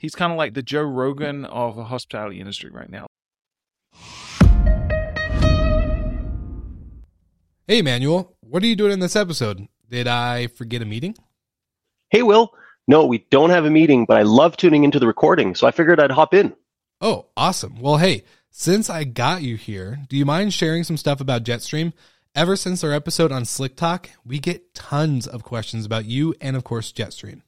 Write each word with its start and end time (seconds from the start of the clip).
He's 0.00 0.14
kind 0.14 0.32
of 0.32 0.38
like 0.38 0.54
the 0.54 0.62
Joe 0.62 0.80
Rogan 0.80 1.44
of 1.44 1.76
the 1.76 1.84
hospitality 1.84 2.40
industry 2.40 2.70
right 2.70 2.88
now. 2.88 3.06
Hey, 7.66 7.82
Manuel, 7.82 8.34
what 8.40 8.62
are 8.62 8.66
you 8.66 8.76
doing 8.76 8.92
in 8.92 9.00
this 9.00 9.14
episode? 9.14 9.68
Did 9.90 10.06
I 10.06 10.46
forget 10.46 10.80
a 10.80 10.86
meeting? 10.86 11.16
Hey, 12.08 12.22
Will. 12.22 12.54
No, 12.88 13.04
we 13.04 13.26
don't 13.30 13.50
have 13.50 13.66
a 13.66 13.70
meeting, 13.70 14.06
but 14.06 14.16
I 14.16 14.22
love 14.22 14.56
tuning 14.56 14.84
into 14.84 14.98
the 14.98 15.06
recording, 15.06 15.54
so 15.54 15.66
I 15.66 15.70
figured 15.70 16.00
I'd 16.00 16.10
hop 16.10 16.32
in. 16.32 16.54
Oh, 17.02 17.26
awesome. 17.36 17.78
Well, 17.78 17.98
hey, 17.98 18.24
since 18.50 18.88
I 18.88 19.04
got 19.04 19.42
you 19.42 19.56
here, 19.56 19.98
do 20.08 20.16
you 20.16 20.24
mind 20.24 20.54
sharing 20.54 20.82
some 20.82 20.96
stuff 20.96 21.20
about 21.20 21.44
Jetstream? 21.44 21.92
Ever 22.34 22.56
since 22.56 22.82
our 22.82 22.92
episode 22.92 23.32
on 23.32 23.44
Slick 23.44 23.76
Talk, 23.76 24.08
we 24.24 24.38
get 24.38 24.72
tons 24.72 25.26
of 25.26 25.44
questions 25.44 25.84
about 25.84 26.06
you 26.06 26.34
and, 26.40 26.56
of 26.56 26.64
course, 26.64 26.90
Jetstream. 26.90 27.42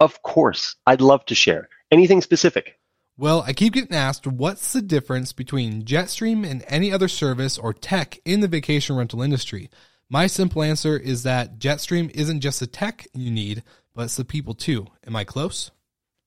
Of 0.00 0.22
course. 0.22 0.74
I'd 0.88 1.00
love 1.00 1.24
to 1.26 1.36
share. 1.36 1.68
Anything 1.94 2.22
specific? 2.22 2.76
Well, 3.16 3.44
I 3.46 3.52
keep 3.52 3.74
getting 3.74 3.94
asked 3.94 4.26
what's 4.26 4.72
the 4.72 4.82
difference 4.82 5.32
between 5.32 5.84
Jetstream 5.84 6.44
and 6.44 6.64
any 6.66 6.90
other 6.90 7.06
service 7.06 7.56
or 7.56 7.72
tech 7.72 8.18
in 8.24 8.40
the 8.40 8.48
vacation 8.48 8.96
rental 8.96 9.22
industry. 9.22 9.70
My 10.10 10.26
simple 10.26 10.64
answer 10.64 10.96
is 10.96 11.22
that 11.22 11.60
Jetstream 11.60 12.10
isn't 12.10 12.40
just 12.40 12.58
the 12.58 12.66
tech 12.66 13.06
you 13.14 13.30
need, 13.30 13.62
but 13.94 14.06
it's 14.06 14.16
the 14.16 14.24
people 14.24 14.54
too. 14.54 14.88
Am 15.06 15.14
I 15.14 15.22
close? 15.22 15.70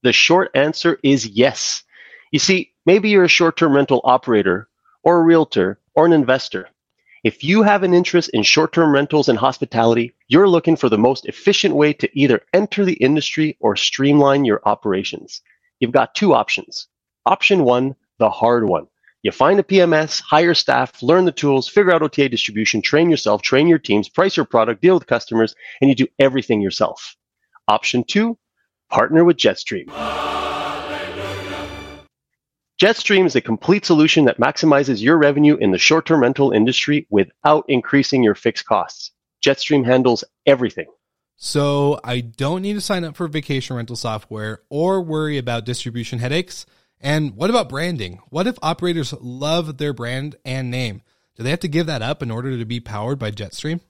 The 0.03 0.13
short 0.13 0.52
answer 0.55 1.02
is 1.03 1.25
yes. 1.27 1.84
You 2.31 2.39
see, 2.39 2.72
maybe 2.86 3.09
you're 3.09 3.25
a 3.25 3.27
short 3.27 3.58
term 3.58 3.75
rental 3.75 3.99
operator, 4.05 4.70
or 5.03 5.17
a 5.17 5.23
realtor, 5.25 5.81
or 5.95 6.05
an 6.05 6.13
investor. 6.13 6.70
If 7.25 7.44
you 7.44 7.63
have 7.63 7.84
an 7.84 7.94
interest 7.94 8.30
in 8.30 8.44
short 8.44 8.72
term 8.72 8.94
rentals 8.94 9.27
and 9.27 9.38
hospitality, 9.38 10.13
you're 10.30 10.47
looking 10.47 10.77
for 10.77 10.88
the 10.88 10.97
most 10.97 11.25
efficient 11.25 11.75
way 11.75 11.91
to 11.91 12.09
either 12.17 12.41
enter 12.53 12.86
the 12.86 12.94
industry 12.94 13.58
or 13.59 13.75
streamline 13.75 14.45
your 14.45 14.61
operations 14.63 15.41
you've 15.80 15.91
got 15.91 16.16
two 16.16 16.34
options. 16.34 16.88
Option 17.26 17.63
one, 17.63 17.95
the 18.20 18.30
hard 18.30 18.67
one. 18.67 18.88
You 19.23 19.31
find 19.31 19.59
a 19.59 19.64
PMS, 19.64 20.22
hire 20.22 20.53
staff, 20.53 21.02
learn 21.02 21.25
the 21.25 21.31
tools, 21.31 21.67
figure 21.67 21.92
out 21.92 22.02
OTA 22.02 22.30
distribution, 22.30 22.81
train 22.81 23.09
yourself, 23.09 23.42
train 23.42 23.67
your 23.67 23.80
teams, 23.80 24.08
price 24.08 24.38
your 24.38 24.45
product, 24.45 24.81
deal 24.81 24.94
with 24.94 25.08
customers, 25.08 25.56
and 25.81 25.89
you 25.89 25.95
do 25.95 26.08
everything 26.19 26.61
yourself. 26.61 27.16
Option 27.67 28.03
two, 28.03 28.38
partner 28.89 29.25
with 29.25 29.38
Jetstream. 29.38 29.88
Jetstream 32.81 33.25
is 33.25 33.36
a 33.36 33.41
complete 33.41 33.86
solution 33.86 34.25
that 34.25 34.39
maximizes 34.39 35.02
your 35.02 35.17
revenue 35.17 35.58
in 35.58 35.72
the 35.72 35.80
short 35.80 36.06
term 36.06 36.22
rental 36.22 36.52
industry 36.52 37.08
without 37.09 37.66
increasing 37.67 38.22
your 38.23 38.36
fixed 38.36 38.66
costs. 38.66 39.12
Jetstream 39.44 39.84
handles 39.84 40.23
everything 40.45 40.86
so 41.38 41.99
I 42.03 42.21
don't 42.21 42.63
need 42.63 42.73
to 42.73 42.81
sign 42.81 43.05
up 43.05 43.16
for 43.16 43.27
vacation 43.27 43.75
rental 43.75 43.95
software 43.95 44.63
or 44.69 45.02
worry 45.02 45.38
about 45.38 45.66
distribution 45.66 46.17
headaches. 46.17 46.66
And 46.99 47.35
what 47.35 47.52
about 47.52 47.69
branding? 47.69 48.19
What 48.29 48.47
if 48.47 48.57
operators 48.63 49.13
love 49.21 49.77
their 49.77 49.94
brand 49.94 50.35
and 50.44 50.71
name? 50.71 51.03
Do 51.35 51.44
they 51.44 51.52
have 51.52 51.59
to 51.59 51.67
give 51.67 51.85
that 51.85 52.02
up 52.02 52.23
in 52.23 52.31
order 52.31 52.57
to 52.57 52.66
be 52.66 52.79
powered 52.79 53.19
by 53.19 53.29
Jetstream? 53.29 53.81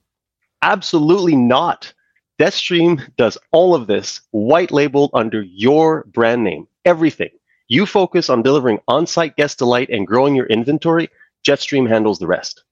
Absolutely 0.62 1.38
not. 1.38 1.94
Jetstream 2.38 3.16
does 3.16 3.38
all 3.52 3.73
of 3.73 3.88
this 3.88 4.20
white 4.32 4.72
labeled 4.72 5.11
under 5.14 5.42
your 5.42 6.04
brand 6.11 6.44
name. 6.44 6.67
Everything. 6.84 7.30
You 7.70 7.86
focus 7.86 8.30
on 8.30 8.44
delivering 8.44 8.80
on 8.89 9.08
site 9.08 9.38
guest 9.38 9.58
delight 9.58 9.89
and 9.89 10.06
growing 10.06 10.36
your 10.36 10.48
inventory. 10.48 11.09
Jetstream 11.45 11.88
handles 11.88 12.20
the 12.20 12.28
rest. 12.28 12.64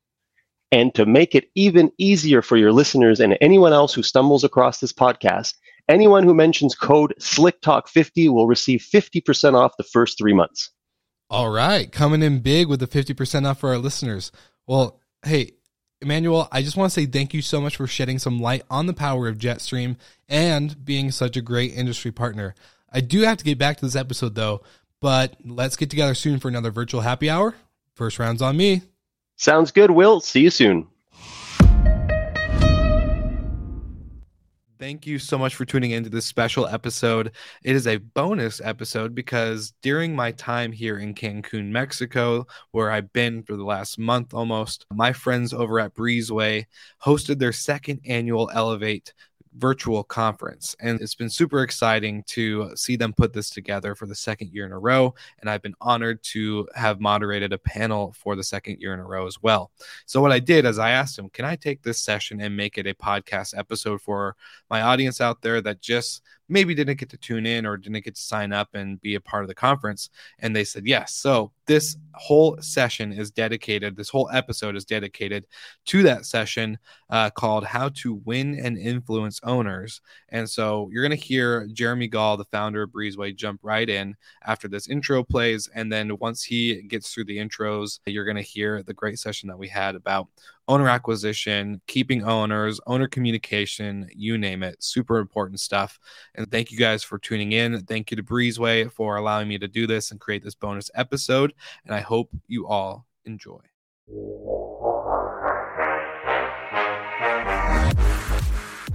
And 0.72 0.94
to 0.96 1.06
make 1.06 1.36
it 1.36 1.50
even 1.56 1.92
easier 1.98 2.42
for 2.42 2.58
your 2.58 2.72
listeners 2.72 3.20
and 3.20 3.38
anyone 3.40 3.72
else 3.72 3.94
who 3.94 4.04
stumbles 4.04 4.44
across 4.44 4.80
this 4.80 4.92
podcast, 4.92 5.54
anyone 5.88 6.24
who 6.24 6.34
mentions 6.34 6.76
code 6.76 7.14
SlickTalk50 7.20 8.30
will 8.30 8.48
receive 8.48 8.82
50% 8.82 9.54
off 9.54 9.78
the 9.78 9.84
first 9.84 10.18
three 10.18 10.34
months. 10.34 10.72
All 11.30 11.50
right. 11.50 11.92
Coming 11.92 12.22
in 12.22 12.40
big 12.40 12.68
with 12.68 12.80
the 12.80 12.88
50% 12.88 13.48
off 13.48 13.60
for 13.60 13.70
our 13.70 13.78
listeners. 13.78 14.32
Well, 14.68 15.00
hey, 15.24 15.54
Emmanuel, 16.02 16.48
I 16.52 16.62
just 16.62 16.78
want 16.78 16.92
to 16.92 17.00
say 17.00 17.06
thank 17.06 17.34
you 17.34 17.42
so 17.42 17.62
much 17.62 17.78
for 17.78 17.88
shedding 17.88 18.20
some 18.20 18.40
light 18.40 18.64
on 18.70 18.86
the 18.86 18.94
power 18.94 19.28
of 19.28 19.38
Jetstream 19.38 19.98
and 20.28 20.84
being 20.84 21.10
such 21.12 21.38
a 21.38 21.42
great 21.42 21.74
industry 21.74 22.12
partner. 22.12 22.54
I 22.92 23.02
do 23.02 23.22
have 23.22 23.38
to 23.38 23.44
get 23.44 23.58
back 23.58 23.78
to 23.78 23.86
this 23.86 23.96
episode 23.96 24.36
though, 24.36 24.62
but 25.02 25.36
let's 25.44 25.76
get 25.76 25.90
together 25.90 26.14
soon 26.14 26.40
for 26.40 26.48
another 26.48 26.72
virtual 26.72 27.02
happy 27.02 27.30
hour. 27.30 27.56
First 27.96 28.20
round's 28.20 28.42
on 28.42 28.58
me. 28.58 28.84
Sounds 29.38 29.72
good, 29.72 29.92
Will. 29.92 30.20
See 30.20 30.42
you 30.42 30.50
soon. 30.50 30.88
Thank 34.78 35.08
you 35.08 35.20
so 35.20 35.38
much 35.38 35.56
for 35.56 35.66
tuning 35.66 35.92
into 35.92 36.10
this 36.10 36.26
special 36.26 36.68
episode. 36.68 37.32
It 37.64 37.76
is 37.76 37.88
a 37.88 37.98
bonus 37.98 38.62
episode 38.62 39.16
because 39.16 39.74
during 39.82 40.16
my 40.16 40.32
time 40.34 40.72
here 40.72 41.00
in 41.00 41.16
Cancun, 41.16 41.70
Mexico, 41.70 42.46
where 42.72 42.92
I've 42.92 43.12
been 43.14 43.42
for 43.44 43.56
the 43.56 43.64
last 43.64 43.98
month 43.98 44.34
almost, 44.34 44.86
my 44.94 45.14
friends 45.14 45.54
over 45.54 45.80
at 45.80 45.96
Breezeway 45.96 46.66
hosted 47.04 47.40
their 47.40 47.54
second 47.54 48.02
annual 48.06 48.52
Elevate 48.54 49.14
virtual 49.58 50.04
conference. 50.04 50.76
And 50.80 51.00
it's 51.02 51.16
been 51.16 51.30
super 51.30 51.64
exciting 51.64 52.24
to 52.28 52.76
see 52.76 52.96
them 52.96 53.14
put 53.14 53.34
this 53.34 53.50
together 53.50 53.96
for 53.96 54.06
the 54.06 54.16
second 54.16 54.52
year 54.52 54.66
in 54.66 54.72
a 54.72 54.80
row. 54.80 55.14
And 55.40 55.50
I've 55.50 55.62
been 55.62 55.76
honored 55.82 56.22
to 56.24 56.68
have 56.76 57.00
moderated 57.00 57.54
a 57.54 57.58
panel 57.58 58.14
for 58.18 58.36
the 58.36 58.44
second 58.44 58.80
year 58.80 58.94
in 58.94 59.00
a 59.00 59.06
row 59.06 59.28
as 59.28 59.42
well. 59.42 59.72
So, 60.06 60.22
what 60.22 60.32
I 60.32 60.40
did 60.40 60.66
is 60.66 60.80
I 60.80 60.92
asked 60.92 61.16
them, 61.16 61.30
can 61.30 61.46
I 61.46 61.56
take 61.56 61.82
this 61.82 62.00
session 62.00 62.42
and 62.42 62.56
make 62.56 62.78
it 62.78 62.88
a 62.88 62.94
podcast 62.94 63.58
episode 63.58 64.02
for 64.02 64.36
my 64.70 64.82
audience 64.82 65.22
out 65.22 65.42
there 65.42 65.62
that 65.62 65.82
just 65.82 66.22
maybe 66.48 66.76
didn't 66.76 67.00
get 67.00 67.10
to 67.10 67.18
tune 67.18 67.46
in 67.46 67.66
or 67.66 67.78
didn't 67.78 68.04
get 68.04 68.16
to 68.16 68.22
sign 68.22 68.54
up 68.54 68.70
and 68.74 69.02
be 69.02 69.16
a 69.16 69.22
part 69.22 69.44
of 69.44 69.48
the 69.48 69.56
conference? 69.56 70.10
And 70.40 70.56
they 70.56 70.64
said 70.64 70.86
yes. 70.86 71.16
So 71.16 71.52
this 71.66 71.98
whole 72.14 72.58
session 72.62 73.12
is 73.12 73.32
dedicated, 73.32 73.96
this 73.96 74.10
whole 74.10 74.30
episode 74.32 74.76
is 74.76 74.86
dedicated 74.86 75.48
to 75.86 76.04
that 76.04 76.26
session 76.26 76.78
uh, 77.10 77.30
called 77.32 77.66
How 77.66 77.90
to 77.90 78.16
Win 78.26 78.60
and 78.60 78.78
Influence 78.78 79.40
Owners. 79.44 80.02
And 80.30 80.50
so 80.50 80.90
you're 80.92 81.04
going 81.04 81.18
to 81.18 81.26
hear 81.26 81.68
Jeremy 81.74 82.08
Gall, 82.08 82.38
the 82.38 82.46
founder 82.46 82.84
of 82.84 82.92
Breezeway, 82.92 83.36
jump 83.36 83.60
right 83.64 83.90
in 83.90 84.16
after 84.46 84.68
this 84.68 84.88
intro 84.88 85.24
plays. 85.24 85.70
And 85.74 85.92
then 85.92 86.18
once 86.20 86.44
he 86.44 86.84
gets 86.84 87.14
through 87.14 87.26
the 87.26 87.38
intros, 87.38 88.00
you're 88.06 88.26
going 88.26 88.36
to 88.38 88.42
hear 88.42 88.84
the 88.84 88.94
great 88.94 89.20
session 89.20 89.50
that 89.50 89.58
we 89.58 89.68
had 89.68 89.96
about 89.96 90.28
owner 90.68 90.90
acquisition, 90.90 91.82
keeping 91.88 92.24
owners, 92.24 92.80
owner 92.88 93.08
communication, 93.08 94.10
you 94.16 94.38
name 94.38 94.64
it. 94.64 94.84
Super 94.84 95.18
important 95.18 95.60
stuff. 95.60 96.00
And 96.34 96.50
thank 96.50 96.72
you 96.72 96.78
guys 96.78 97.04
for 97.04 97.20
tuning 97.20 97.52
in. 97.52 97.82
Thank 97.86 98.12
you 98.12 98.18
to 98.18 98.24
Breezeway 98.24 98.92
for 98.92 99.18
allowing 99.18 99.48
me 99.48 99.58
to 99.60 99.68
do 99.68 99.88
this 99.88 100.12
and 100.12 100.20
create 100.20 100.44
this 100.44 100.56
bonus 100.56 100.90
episode. 100.96 101.54
And 101.86 101.94
I 101.94 102.02
hope 102.02 102.30
you 102.48 102.68
all 102.68 103.06
enjoy. 103.26 103.60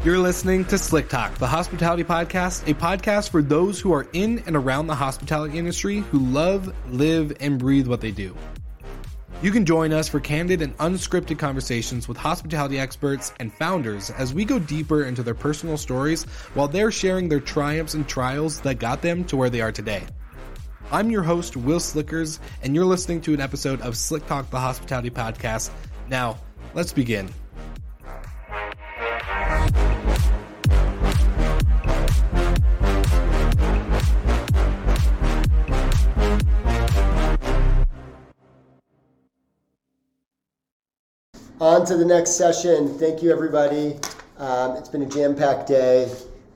You're 0.02 0.18
listening 0.18 0.64
to 0.66 0.78
Slick 0.78 1.10
Talk, 1.10 1.34
the 1.34 1.46
hospitality 1.46 2.04
podcast, 2.04 2.66
a 2.66 2.72
podcast 2.72 3.28
for 3.28 3.42
those 3.42 3.78
who 3.78 3.92
are 3.92 4.08
in 4.14 4.42
and 4.46 4.56
around 4.56 4.86
the 4.86 4.94
hospitality 4.94 5.58
industry 5.58 5.98
who 5.98 6.20
love, 6.20 6.74
live, 6.90 7.36
and 7.38 7.58
breathe 7.58 7.86
what 7.86 8.00
they 8.00 8.10
do. 8.10 8.34
You 9.42 9.50
can 9.50 9.64
join 9.64 9.94
us 9.94 10.06
for 10.06 10.20
candid 10.20 10.60
and 10.60 10.76
unscripted 10.76 11.38
conversations 11.38 12.06
with 12.06 12.18
hospitality 12.18 12.78
experts 12.78 13.32
and 13.40 13.50
founders 13.50 14.10
as 14.10 14.34
we 14.34 14.44
go 14.44 14.58
deeper 14.58 15.04
into 15.04 15.22
their 15.22 15.34
personal 15.34 15.78
stories 15.78 16.24
while 16.52 16.68
they're 16.68 16.90
sharing 16.90 17.30
their 17.30 17.40
triumphs 17.40 17.94
and 17.94 18.06
trials 18.06 18.60
that 18.60 18.78
got 18.78 19.00
them 19.00 19.24
to 19.24 19.38
where 19.38 19.48
they 19.48 19.62
are 19.62 19.72
today. 19.72 20.02
I'm 20.92 21.10
your 21.10 21.22
host, 21.22 21.56
Will 21.56 21.80
Slickers, 21.80 22.38
and 22.62 22.74
you're 22.74 22.84
listening 22.84 23.22
to 23.22 23.32
an 23.32 23.40
episode 23.40 23.80
of 23.80 23.96
Slick 23.96 24.26
Talk, 24.26 24.50
the 24.50 24.60
Hospitality 24.60 25.08
Podcast. 25.08 25.70
Now, 26.10 26.36
let's 26.74 26.92
begin. 26.92 27.30
On 41.60 41.84
to 41.84 41.94
the 41.94 42.06
next 42.06 42.38
session. 42.38 42.88
Thank 42.88 43.22
you, 43.22 43.30
everybody. 43.30 43.98
Um, 44.38 44.76
it's 44.76 44.88
been 44.88 45.02
a 45.02 45.06
jam-packed 45.06 45.68
day. 45.68 46.10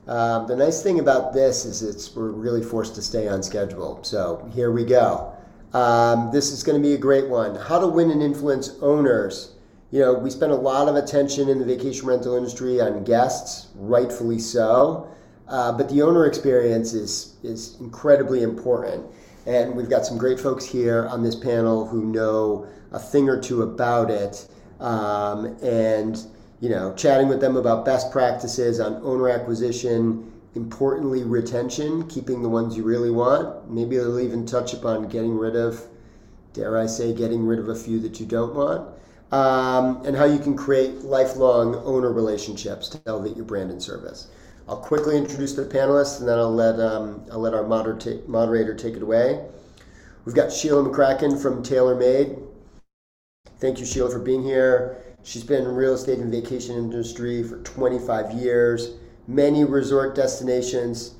Um, 0.07 0.47
the 0.47 0.55
nice 0.55 0.81
thing 0.81 0.99
about 0.99 1.31
this 1.31 1.63
is 1.63 1.83
it's 1.83 2.15
we're 2.15 2.31
really 2.31 2.63
forced 2.63 2.95
to 2.95 3.03
stay 3.03 3.27
on 3.27 3.43
schedule. 3.43 4.03
So 4.03 4.49
here 4.55 4.71
we 4.71 4.83
go. 4.83 5.31
Um, 5.73 6.31
this 6.33 6.51
is 6.51 6.63
going 6.63 6.81
to 6.81 6.87
be 6.87 6.95
a 6.95 6.97
great 6.97 7.27
one. 7.27 7.53
How 7.53 7.79
to 7.79 7.85
win 7.85 8.09
and 8.09 8.23
influence 8.23 8.71
owners. 8.81 9.53
You 9.91 9.99
know, 9.99 10.13
we 10.15 10.31
spend 10.31 10.51
a 10.51 10.55
lot 10.55 10.87
of 10.87 10.95
attention 10.95 11.49
in 11.49 11.59
the 11.59 11.65
vacation 11.65 12.07
rental 12.07 12.35
industry 12.35 12.81
on 12.81 13.03
guests, 13.03 13.67
rightfully 13.75 14.39
so. 14.39 15.07
Uh, 15.47 15.71
but 15.71 15.87
the 15.87 16.01
owner 16.01 16.25
experience 16.25 16.93
is 16.93 17.35
is 17.43 17.79
incredibly 17.79 18.41
important. 18.41 19.05
And 19.45 19.75
we've 19.75 19.87
got 19.87 20.03
some 20.03 20.17
great 20.17 20.39
folks 20.39 20.65
here 20.65 21.05
on 21.09 21.21
this 21.21 21.35
panel 21.35 21.85
who 21.85 22.05
know 22.05 22.67
a 22.91 22.97
thing 22.97 23.29
or 23.29 23.39
two 23.39 23.61
about 23.61 24.09
it 24.09 24.47
um, 24.79 25.57
and 25.61 26.25
you 26.59 26.69
know 26.69 26.93
chatting 26.95 27.27
with 27.27 27.41
them 27.41 27.57
about 27.57 27.85
best 27.85 28.11
practices 28.11 28.79
on 28.79 28.95
owner 29.03 29.29
acquisition 29.29 30.31
importantly, 30.55 31.23
retention, 31.23 32.07
keeping 32.07 32.41
the 32.41 32.49
ones 32.49 32.75
you 32.75 32.83
really 32.83 33.11
want. 33.11 33.69
Maybe 33.69 33.97
they'll 33.97 34.19
even 34.19 34.45
touch 34.45 34.73
upon 34.73 35.07
getting 35.09 35.37
rid 35.37 35.55
of, 35.55 35.85
dare 36.53 36.77
I 36.77 36.85
say, 36.85 37.13
getting 37.13 37.45
rid 37.45 37.59
of 37.59 37.69
a 37.69 37.75
few 37.75 37.99
that 37.99 38.19
you 38.19 38.25
don't 38.25 38.55
want. 38.55 38.89
Um, 39.31 40.05
and 40.05 40.15
how 40.15 40.25
you 40.25 40.39
can 40.39 40.55
create 40.55 41.03
lifelong 41.03 41.75
owner 41.75 42.11
relationships 42.11 42.87
to 42.89 43.01
elevate 43.05 43.35
your 43.35 43.45
brand 43.45 43.69
and 43.69 43.83
service. 43.83 44.27
I'll 44.67 44.77
quickly 44.77 45.17
introduce 45.17 45.53
the 45.53 45.65
panelists, 45.65 46.19
and 46.19 46.27
then 46.27 46.39
I'll 46.39 46.53
let 46.53 46.79
um, 46.79 47.23
I'll 47.31 47.39
let 47.39 47.53
our 47.53 47.67
moderator, 47.67 48.21
moderator 48.27 48.73
take 48.73 48.95
it 48.95 49.03
away. 49.03 49.45
We've 50.23 50.35
got 50.35 50.51
Sheila 50.51 50.89
McCracken 50.89 51.39
from 51.39 51.61
TaylorMade. 51.61 52.41
Thank 53.59 53.79
you, 53.79 53.85
Sheila, 53.85 54.11
for 54.11 54.19
being 54.19 54.43
here. 54.43 54.97
She's 55.23 55.43
been 55.43 55.63
in 55.63 55.75
real 55.75 55.93
estate 55.93 56.19
and 56.19 56.31
vacation 56.31 56.75
industry 56.75 57.41
for 57.41 57.57
25 57.63 58.33
years, 58.33 58.95
many 59.27 59.63
resort 59.63 60.13
destinations. 60.13 61.15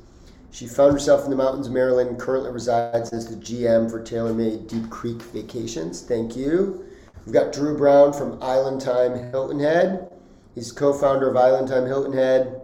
She 0.52 0.68
found 0.68 0.94
herself 0.94 1.24
in 1.24 1.32
the 1.32 1.36
mountains 1.36 1.68
of 1.68 1.74
Maryland 1.74 2.10
and 2.10 2.20
currently 2.20 2.52
resides 2.52 3.12
as 3.14 3.28
the 3.28 3.36
GM 3.36 3.90
for 3.90 4.02
TaylorMade 4.02 4.68
Deep 4.68 4.90
Creek 4.90 5.22
Vacations. 5.22 6.02
Thank 6.02 6.36
you. 6.36 6.86
We've 7.26 7.34
got 7.34 7.52
Drew 7.52 7.78
Brown 7.78 8.14
from 8.14 8.42
Island 8.44 8.82
Time 8.82 9.32
Hilton 9.32 9.60
Head. 9.60 10.12
He's 10.54 10.72
co-founder 10.72 11.30
of 11.30 11.36
Island 11.36 11.68
Time 11.68 11.86
Hilton 11.86 12.14
Head 12.14 12.62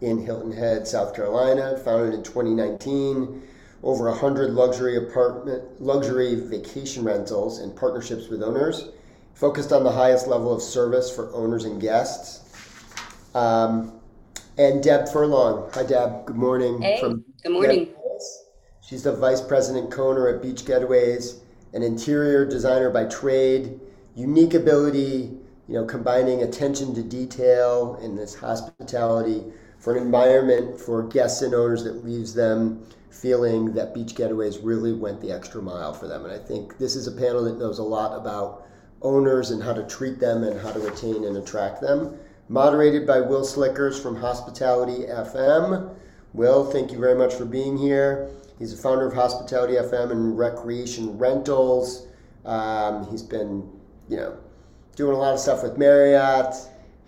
in 0.00 0.18
Hilton 0.18 0.52
Head, 0.52 0.86
South 0.86 1.14
Carolina, 1.14 1.78
founded 1.78 2.12
in 2.12 2.22
2019. 2.22 3.42
Over 3.86 4.10
100 4.10 4.50
luxury 4.50 4.96
apartment, 4.96 5.80
luxury 5.80 6.34
vacation 6.34 7.04
rentals 7.04 7.60
and 7.60 7.74
partnerships 7.76 8.26
with 8.26 8.42
owners, 8.42 8.88
focused 9.34 9.72
on 9.72 9.84
the 9.84 9.92
highest 9.92 10.26
level 10.26 10.52
of 10.52 10.60
service 10.60 11.08
for 11.08 11.32
owners 11.32 11.66
and 11.66 11.80
guests. 11.80 12.42
Um, 13.32 13.92
and 14.58 14.82
Deb 14.82 15.08
Furlong. 15.08 15.70
Hi, 15.74 15.84
Deb. 15.84 16.26
Good 16.26 16.34
morning. 16.34 16.82
Hey, 16.82 17.00
good 17.00 17.52
morning. 17.52 17.94
She's 18.80 19.04
the 19.04 19.14
vice 19.14 19.40
president 19.40 19.92
co-owner 19.92 20.30
at 20.30 20.42
Beach 20.42 20.64
Getaways, 20.64 21.38
an 21.72 21.84
interior 21.84 22.44
designer 22.44 22.90
by 22.90 23.04
trade, 23.04 23.78
unique 24.16 24.54
ability, 24.54 25.30
you 25.68 25.74
know, 25.74 25.84
combining 25.84 26.42
attention 26.42 26.92
to 26.96 27.04
detail 27.04 28.00
and 28.02 28.18
this 28.18 28.34
hospitality 28.34 29.44
for 29.78 29.94
an 29.94 30.02
environment 30.02 30.80
for 30.80 31.04
guests 31.04 31.42
and 31.42 31.54
owners 31.54 31.84
that 31.84 32.04
leaves 32.04 32.34
them 32.34 32.84
feeling 33.20 33.72
that 33.74 33.94
Beach 33.94 34.14
Getaways 34.14 34.60
really 34.62 34.92
went 34.92 35.20
the 35.20 35.32
extra 35.32 35.62
mile 35.62 35.92
for 35.92 36.06
them. 36.06 36.24
And 36.24 36.32
I 36.32 36.38
think 36.38 36.78
this 36.78 36.96
is 36.96 37.06
a 37.06 37.12
panel 37.12 37.44
that 37.44 37.58
knows 37.58 37.78
a 37.78 37.82
lot 37.82 38.18
about 38.18 38.66
owners 39.02 39.50
and 39.50 39.62
how 39.62 39.72
to 39.72 39.86
treat 39.86 40.18
them 40.20 40.44
and 40.44 40.60
how 40.60 40.72
to 40.72 40.80
retain 40.80 41.24
and 41.24 41.36
attract 41.36 41.80
them. 41.80 42.18
Moderated 42.48 43.06
by 43.06 43.20
Will 43.20 43.44
Slickers 43.44 44.00
from 44.00 44.16
Hospitality 44.16 45.04
FM. 45.06 45.94
Will, 46.32 46.70
thank 46.70 46.92
you 46.92 46.98
very 46.98 47.16
much 47.16 47.34
for 47.34 47.44
being 47.44 47.76
here. 47.76 48.30
He's 48.58 48.74
the 48.74 48.80
founder 48.80 49.06
of 49.06 49.14
Hospitality 49.14 49.74
FM 49.74 50.10
and 50.10 50.38
Recreation 50.38 51.18
Rentals. 51.18 52.06
Um, 52.44 53.06
he's 53.10 53.22
been, 53.22 53.68
you 54.08 54.16
know, 54.16 54.36
doing 54.94 55.14
a 55.14 55.18
lot 55.18 55.34
of 55.34 55.40
stuff 55.40 55.62
with 55.62 55.76
Marriott. 55.76 56.54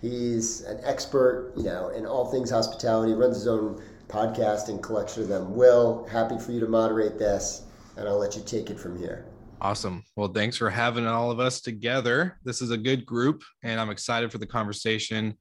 He's 0.01 0.61
an 0.61 0.79
expert, 0.83 1.53
you 1.57 1.63
know, 1.63 1.89
in 1.89 2.05
all 2.05 2.31
things 2.31 2.49
hospitality. 2.49 3.13
Runs 3.13 3.35
his 3.35 3.47
own 3.47 3.81
podcast 4.09 4.69
and 4.69 4.81
collection 4.81 5.23
of 5.23 5.29
them. 5.29 5.55
Will, 5.55 6.05
happy 6.11 6.37
for 6.37 6.51
you 6.51 6.59
to 6.59 6.67
moderate 6.67 7.17
this, 7.17 7.63
and 7.95 8.07
I'll 8.07 8.17
let 8.17 8.35
you 8.35 8.41
take 8.43 8.69
it 8.69 8.79
from 8.79 8.97
here. 8.97 9.25
Awesome. 9.61 10.03
Well, 10.15 10.29
thanks 10.29 10.57
for 10.57 10.69
having 10.69 11.05
all 11.05 11.31
of 11.31 11.39
us 11.39 11.61
together. 11.61 12.39
This 12.43 12.61
is 12.61 12.71
a 12.71 12.77
good 12.77 13.05
group, 13.05 13.43
and 13.63 13.79
I'm 13.79 13.89
excited 13.89 14.31
for 14.31 14.39
the 14.39 14.47
conversation. 14.47 15.35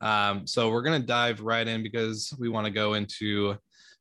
Um, 0.00 0.46
so 0.46 0.70
we're 0.70 0.82
going 0.82 1.00
to 1.00 1.06
dive 1.06 1.40
right 1.40 1.66
in 1.66 1.82
because 1.82 2.32
we 2.38 2.48
want 2.48 2.66
to 2.66 2.72
go 2.72 2.94
into 2.94 3.56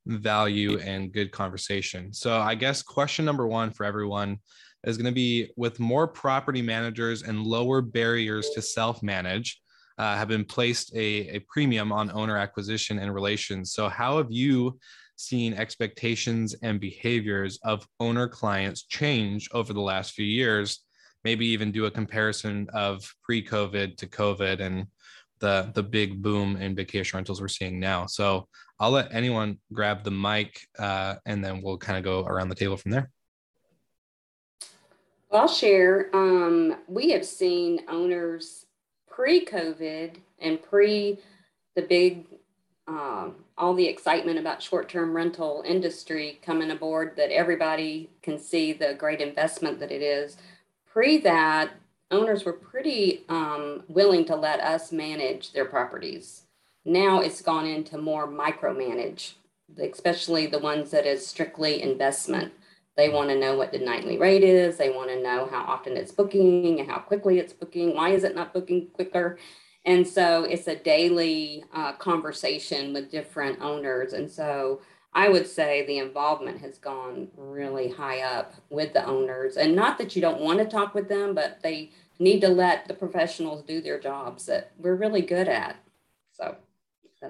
value 0.05 0.79
and 0.79 1.11
good 1.11 1.31
conversation. 1.31 2.13
So 2.13 2.39
I 2.39 2.55
guess 2.55 2.81
question 2.81 3.25
number 3.25 3.47
one 3.47 3.71
for 3.71 3.85
everyone 3.85 4.39
is 4.85 4.97
going 4.97 5.05
to 5.05 5.11
be 5.11 5.51
with 5.55 5.79
more 5.79 6.07
property 6.07 6.61
managers 6.61 7.23
and 7.23 7.43
lower 7.43 7.81
barriers 7.81 8.49
to 8.51 8.61
self-manage 8.61 9.61
uh, 9.99 10.15
have 10.15 10.29
been 10.29 10.45
placed 10.45 10.95
a, 10.95 11.35
a 11.35 11.39
premium 11.39 11.91
on 11.91 12.09
owner 12.11 12.37
acquisition 12.37 12.99
and 12.99 13.13
relations. 13.13 13.73
So 13.73 13.89
how 13.89 14.17
have 14.17 14.31
you 14.31 14.79
seen 15.17 15.53
expectations 15.53 16.55
and 16.63 16.79
behaviors 16.79 17.59
of 17.63 17.85
owner 17.99 18.27
clients 18.27 18.83
change 18.83 19.49
over 19.51 19.73
the 19.73 19.81
last 19.81 20.13
few 20.13 20.25
years? 20.25 20.79
Maybe 21.25 21.45
even 21.47 21.73
do 21.73 21.85
a 21.85 21.91
comparison 21.91 22.67
of 22.73 23.13
pre-COVID 23.23 23.97
to 23.97 24.07
COVID 24.07 24.61
and 24.61 24.87
the 25.39 25.71
the 25.73 25.83
big 25.83 26.21
boom 26.21 26.55
in 26.57 26.75
vacation 26.75 27.17
rentals 27.17 27.41
we're 27.41 27.47
seeing 27.49 27.79
now. 27.79 28.05
So 28.05 28.47
I'll 28.79 28.91
let 28.91 29.13
anyone 29.13 29.59
grab 29.73 30.03
the 30.03 30.11
mic, 30.11 30.61
uh, 30.77 31.15
and 31.25 31.43
then 31.43 31.61
we'll 31.61 31.77
kind 31.77 31.97
of 31.97 32.03
go 32.03 32.25
around 32.25 32.49
the 32.49 32.55
table 32.55 32.77
from 32.77 32.91
there. 32.91 33.09
I'll 35.31 35.47
share. 35.47 36.09
Um, 36.13 36.77
we 36.87 37.11
have 37.11 37.25
seen 37.25 37.81
owners 37.89 38.65
pre-COVID 39.09 40.17
and 40.39 40.61
pre 40.61 41.19
the 41.75 41.81
big 41.81 42.25
um, 42.87 43.35
all 43.57 43.75
the 43.75 43.87
excitement 43.87 44.39
about 44.39 44.63
short-term 44.63 45.13
rental 45.13 45.63
industry 45.65 46.39
coming 46.41 46.71
aboard 46.71 47.15
that 47.17 47.31
everybody 47.31 48.09
can 48.23 48.39
see 48.39 48.73
the 48.73 48.95
great 48.95 49.21
investment 49.21 49.79
that 49.79 49.91
it 49.91 50.01
is. 50.01 50.37
Pre 50.91 51.19
that, 51.19 51.71
owners 52.09 52.45
were 52.45 52.53
pretty 52.53 53.25
um, 53.29 53.83
willing 53.87 54.25
to 54.25 54.35
let 54.35 54.59
us 54.59 54.91
manage 54.91 55.53
their 55.53 55.65
properties. 55.65 56.43
Now 56.85 57.19
it's 57.19 57.41
gone 57.41 57.67
into 57.67 57.97
more 57.97 58.27
micromanage, 58.27 59.33
especially 59.77 60.47
the 60.47 60.57
ones 60.59 60.89
that 60.91 61.05
is 61.05 61.27
strictly 61.27 61.81
investment. 61.83 62.53
They 62.99 63.07
want 63.07 63.29
to 63.29 63.39
know 63.39 63.55
what 63.55 63.71
the 63.71 63.79
nightly 63.79 64.17
rate 64.17 64.43
is. 64.43 64.75
They 64.75 64.89
want 64.89 65.09
to 65.09 65.23
know 65.23 65.47
how 65.49 65.61
often 65.61 65.95
it's 65.95 66.11
booking 66.11 66.81
and 66.81 66.91
how 66.91 66.99
quickly 66.99 67.39
it's 67.39 67.53
booking. 67.53 67.95
Why 67.95 68.09
is 68.09 68.25
it 68.25 68.35
not 68.35 68.53
booking 68.53 68.87
quicker? 68.87 69.39
And 69.85 70.05
so 70.05 70.43
it's 70.43 70.67
a 70.67 70.75
daily 70.75 71.63
uh, 71.73 71.93
conversation 71.93 72.91
with 72.91 73.09
different 73.09 73.61
owners. 73.61 74.11
And 74.11 74.29
so 74.29 74.81
I 75.13 75.29
would 75.29 75.47
say 75.47 75.85
the 75.85 75.99
involvement 75.99 76.59
has 76.59 76.77
gone 76.77 77.29
really 77.37 77.87
high 77.89 78.19
up 78.19 78.55
with 78.69 78.91
the 78.91 79.05
owners. 79.05 79.55
And 79.55 79.77
not 79.77 79.97
that 79.99 80.17
you 80.17 80.21
don't 80.21 80.41
want 80.41 80.59
to 80.59 80.65
talk 80.65 80.93
with 80.93 81.07
them, 81.07 81.33
but 81.33 81.61
they 81.63 81.91
need 82.19 82.41
to 82.41 82.49
let 82.49 82.89
the 82.89 82.93
professionals 82.93 83.63
do 83.63 83.79
their 83.79 83.97
jobs 83.97 84.45
that 84.47 84.73
we're 84.77 84.95
really 84.95 85.21
good 85.21 85.47
at. 85.47 85.77
So 86.33 86.57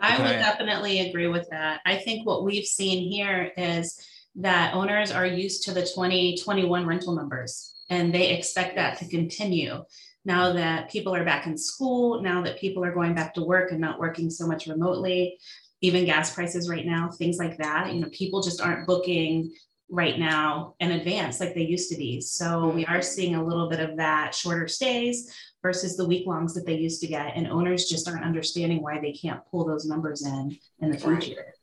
I 0.02 0.20
would 0.20 0.40
definitely 0.40 1.08
agree 1.08 1.28
with 1.28 1.48
that. 1.52 1.82
I 1.86 1.98
think 1.98 2.26
what 2.26 2.44
we've 2.44 2.66
seen 2.66 3.08
here 3.08 3.52
is 3.56 4.04
that 4.40 4.74
owners 4.74 5.12
are 5.12 5.26
used 5.26 5.64
to 5.64 5.74
the 5.74 5.82
2021 5.82 6.86
rental 6.86 7.16
numbers 7.16 7.76
and 7.90 8.14
they 8.14 8.32
expect 8.32 8.76
that 8.76 8.98
to 9.00 9.08
continue 9.08 9.84
now 10.26 10.54
that 10.54 10.92
people 10.92 11.16
are 11.16 11.24
back 11.24 11.48
in 11.48 11.58
school, 11.58 12.22
now 12.22 12.44
that 12.44 12.60
people 12.60 12.84
are 12.84 12.94
going 12.94 13.16
back 13.16 13.34
to 13.34 13.44
work 13.44 13.72
and 13.72 13.80
not 13.80 14.00
working 14.00 14.30
so 14.30 14.46
much 14.46 14.68
remotely, 14.68 15.40
even 15.82 16.06
gas 16.06 16.34
prices 16.34 16.70
right 16.70 16.86
now, 16.86 17.10
things 17.10 17.38
like 17.38 17.58
that. 17.58 17.94
You 17.94 18.02
know, 18.02 18.10
people 18.12 18.42
just 18.42 18.62
aren't 18.62 18.86
booking 18.86 19.54
right 19.90 20.20
now 20.20 20.76
in 20.80 20.92
advance 20.92 21.40
like 21.40 21.56
they 21.56 21.64
used 21.64 21.90
to 21.90 21.98
be. 21.98 22.22
So 22.22 22.70
we 22.70 22.86
are 22.86 23.02
seeing 23.02 23.36
a 23.36 23.44
little 23.44 23.70
bit 23.70 23.80
of 23.80 23.98
that 23.98 24.36
shorter 24.36 24.68
stays 24.68 25.34
versus 25.64 25.98
the 25.98 26.06
week 26.06 26.28
longs 26.28 26.54
that 26.54 26.66
they 26.66 26.76
used 26.76 27.02
to 27.02 27.08
get. 27.08 27.36
And 27.36 27.48
owners 27.48 27.86
just 27.86 28.08
aren't 28.08 28.26
understanding 28.26 28.84
why 28.84 29.00
they 29.00 29.14
can't 29.14 29.42
pull 29.50 29.66
those 29.66 29.86
numbers 29.86 30.26
in 30.26 30.58
in 30.80 30.92
the 30.92 30.98
future. 30.98 31.54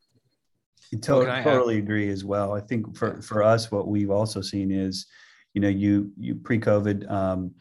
I 0.92 0.98
totally, 0.98 1.42
totally 1.42 1.78
agree 1.78 2.08
as 2.08 2.24
well. 2.24 2.52
I 2.52 2.60
think 2.60 2.96
for, 2.96 3.20
for 3.22 3.42
us, 3.42 3.70
what 3.70 3.88
we've 3.88 4.10
also 4.10 4.40
seen 4.40 4.70
is, 4.70 5.06
you 5.54 5.60
know, 5.60 5.68
you 5.68 6.12
you 6.18 6.34
pre-COVID, 6.34 7.10
um, 7.10 7.52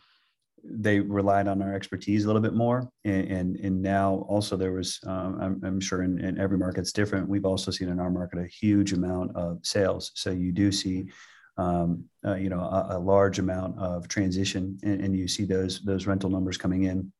they 0.68 1.00
relied 1.00 1.48
on 1.48 1.62
our 1.62 1.74
expertise 1.74 2.24
a 2.24 2.28
little 2.28 2.42
bit 2.42 2.54
more 2.54 2.90
and 3.04 3.28
and, 3.28 3.56
and 3.58 3.82
now 3.82 4.26
also 4.28 4.58
there 4.58 4.72
was 4.72 5.00
um, 5.06 5.40
I'm, 5.40 5.62
I'm, 5.64 5.80
sure 5.80 6.04
in, 6.04 6.20
in 6.20 6.40
every 6.40 6.58
market's 6.58 6.92
different. 6.92 7.30
We've 7.30 7.46
also 7.46 7.72
seen 7.72 7.90
in 7.90 8.00
our 8.00 8.10
market 8.10 8.40
a 8.40 8.48
huge 8.48 8.94
amount 8.94 9.36
of 9.36 9.60
sales. 9.64 10.12
So 10.16 10.32
you 10.32 10.52
do 10.52 10.72
see 10.72 11.10
um, 11.58 12.06
uh, 12.26 12.36
you 12.36 12.50
know 12.50 12.60
a, 12.60 12.98
a, 12.98 13.00
large 13.00 13.40
amount 13.40 13.80
of 13.80 14.08
transition 14.08 14.78
and, 14.84 15.02
and, 15.02 15.16
you 15.16 15.28
see 15.28 15.46
those 15.46 15.82
those 15.82 16.06
rental 16.06 16.30
numbers 16.30 16.58
coming 16.58 16.84
in 16.84 17.12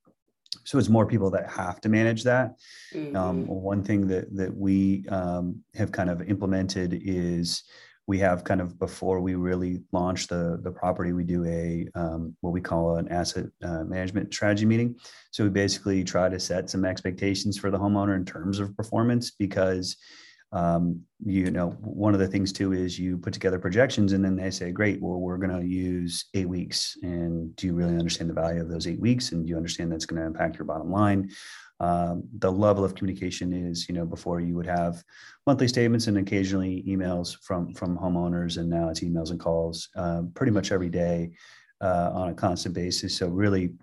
so 0.64 0.78
it's 0.78 0.90
more 0.90 1.06
people 1.06 1.30
that 1.32 1.50
have 1.50 1.82
to 1.82 1.90
manage 1.90 2.24
that 2.24 2.56
um, 2.94 3.02
mm-hmm. 3.02 3.16
um, 3.16 3.48
one 3.48 3.84
thing 3.84 4.08
that 4.08 4.36
that 4.36 4.56
we 4.56 5.06
um, 5.10 5.62
have 5.74 5.92
kind 5.92 6.10
of 6.10 6.22
implemented 6.30 7.02
is 7.04 7.64
we 8.08 8.20
have 8.20 8.44
kind 8.44 8.62
of 8.62 8.78
before 8.78 9.20
we 9.20 9.36
really 9.36 9.82
launch 9.92 10.28
the 10.28 10.60
the 10.64 10.72
property 10.72 11.14
we 11.14 11.24
do 11.24 11.46
a 11.46 11.88
um, 11.96 12.36
what 12.42 12.54
we 12.54 12.62
call 12.62 12.98
an 12.98 13.08
asset 13.10 13.46
uh, 13.64 13.84
management 13.84 14.34
strategy 14.34 14.66
meeting 14.66 14.96
so 15.32 15.44
we 15.44 15.50
basically 15.50 16.04
try 16.04 16.30
to 16.30 16.40
set 16.40 16.70
some 16.70 16.86
expectations 16.86 17.58
for 17.58 17.72
the 17.72 17.80
homeowner 17.80 18.16
in 18.16 18.26
terms 18.26 18.60
of 18.60 18.76
performance 18.78 19.32
because 19.32 19.98
um, 20.52 21.02
you 21.26 21.52
know 21.52 21.72
one 21.82 22.14
of 22.14 22.20
the 22.20 22.28
things 22.28 22.54
too 22.54 22.74
is 22.74 23.00
you 23.00 23.18
put 23.18 23.34
together 23.34 23.60
projections 23.60 24.14
and 24.14 24.24
then 24.24 24.36
they 24.36 24.52
say 24.52 24.72
great 24.72 25.02
well 25.02 25.20
we're 25.20 25.38
going 25.38 25.60
to 25.60 25.68
use 25.68 26.26
eight 26.34 26.48
weeks. 26.48 26.98
And 27.02 27.56
do 27.56 27.68
you 27.68 27.74
really 27.74 27.96
understand 27.96 28.30
the 28.30 28.34
value 28.34 28.62
of 28.62 28.70
those 28.70 28.88
eight 28.88 29.00
weeks? 29.00 29.32
And 29.32 29.46
do 29.46 29.50
you 29.50 29.58
understand 29.58 29.92
that's 29.92 30.06
going 30.06 30.22
to 30.22 30.28
impact 30.28 30.58
your 30.58 30.66
bottom 30.66 30.92
line? 30.92 31.32
Um, 31.80 32.24
the 32.38 32.52
level 32.52 32.86
of 32.86 32.96
communication 32.96 33.52
is, 33.52 33.90
you 33.90 33.96
know, 33.96 34.06
before 34.06 34.40
you 34.40 34.56
would 34.56 34.68
have 34.68 35.04
monthly 35.46 35.68
statements 35.68 36.08
and 36.08 36.18
occasionally 36.18 36.84
emails 36.88 37.38
from 37.44 37.74
from 37.74 37.98
homeowners, 37.98 38.58
and 38.58 38.70
now 38.70 38.90
it's 38.90 39.02
emails 39.02 39.32
and 39.32 39.40
calls 39.40 39.90
uh, 39.98 40.22
pretty 40.34 40.52
much 40.52 40.72
every 40.72 40.90
day 40.90 41.32
uh, 41.82 42.12
on 42.14 42.30
a 42.30 42.34
constant 42.34 42.74
basis. 42.74 43.18
So 43.18 43.28
really, 43.28 43.74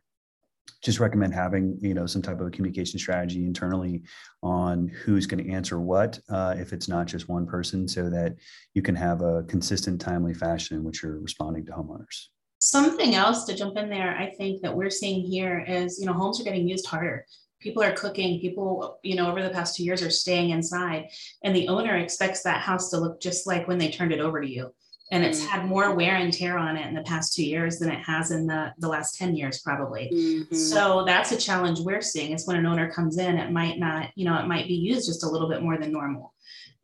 just 0.83 1.01
recommend 1.01 1.33
having 1.33 1.79
you 1.81 1.95
know 1.95 2.07
some 2.07 2.23
type 2.23 2.41
of 2.41 2.47
a 2.47 2.51
communication 2.51 2.99
strategy 2.99 3.47
internally 3.47 4.03
on 4.43 4.89
who's 4.89 5.27
going 5.27 5.43
to 5.43 5.51
answer 5.51 5.81
what 5.81 6.19
uh, 6.29 6.55
if 6.59 6.73
it's 6.73 6.89
not 6.89 7.07
just 7.07 7.29
one 7.29 7.47
person, 7.47 7.87
so 7.87 8.11
that 8.11 8.37
you 8.75 8.83
can 8.83 8.95
have 8.95 9.23
a 9.23 9.45
consistent, 9.45 10.01
timely 10.01 10.35
fashion 10.35 10.77
in 10.77 10.85
which 10.85 11.03
you're 11.03 11.21
responding 11.21 11.65
to 11.67 11.73
homeowners. 11.73 12.27
Something 12.59 13.15
else 13.15 13.45
to 13.45 13.57
jump 13.57 13.77
in 13.77 13.89
there, 13.89 14.17
I 14.17 14.31
think 14.31 14.63
that 14.63 14.77
we're 14.77 14.91
seeing 14.91 15.25
here 15.25 15.65
is, 15.67 15.99
you 15.99 16.07
know, 16.07 16.13
homes 16.13 16.41
are 16.41 16.45
getting 16.45 16.69
used 16.69 16.87
harder. 16.87 17.27
People 17.61 17.83
are 17.83 17.93
cooking. 17.93 18.41
People, 18.41 18.99
you 19.03 19.17
know, 19.17 19.29
over 19.29 19.43
the 19.43 19.51
past 19.51 19.77
two 19.77 19.85
years 19.85 20.03
are 20.03 20.11
staying 20.11 20.51
inside, 20.51 21.07
and 21.45 21.55
the 21.55 21.69
owner 21.69 21.97
expects 21.97 22.43
that 22.43 22.61
house 22.61 22.91
to 22.91 22.99
look 22.99 23.21
just 23.21 23.47
like 23.47 23.69
when 23.69 23.79
they 23.79 23.91
turned 23.91 24.13
it 24.13 24.21
over 24.21 24.41
to 24.41 24.49
you. 24.49 24.73
And 25.13 25.25
it's 25.25 25.41
mm-hmm. 25.41 25.49
had 25.49 25.67
more 25.67 25.95
wear 25.95 26.17
and 26.17 26.33
tear 26.33 26.59
on 26.59 26.77
it 26.77 26.87
in 26.87 26.95
the 26.95 27.03
past 27.03 27.35
two 27.35 27.45
years 27.45 27.79
than 27.79 27.91
it 27.91 28.03
has 28.03 28.31
in 28.31 28.47
the, 28.47 28.73
the 28.79 28.89
last 28.89 29.17
10 29.17 29.37
years, 29.37 29.61
probably. 29.61 30.11
Mm-hmm. 30.13 30.55
So 30.55 31.05
that's 31.07 31.33
a 31.33 31.37
challenge 31.37 31.81
we're 31.81 32.01
seeing 32.01 32.33
is 32.33 32.47
when 32.47 32.57
an 32.57 32.67
owner 32.67 32.91
comes 32.91 33.19
in, 33.19 33.37
it 33.37 33.53
might 33.53 33.79
not, 33.79 34.09
you 34.17 34.25
know, 34.25 34.39
it 34.41 34.47
might 34.47 34.67
be 34.67 34.75
used 34.75 35.07
just 35.07 35.23
a 35.23 35.29
little 35.29 35.51
bit 35.51 35.63
more 35.63 35.77
than 35.77 35.93
normal. 35.93 36.33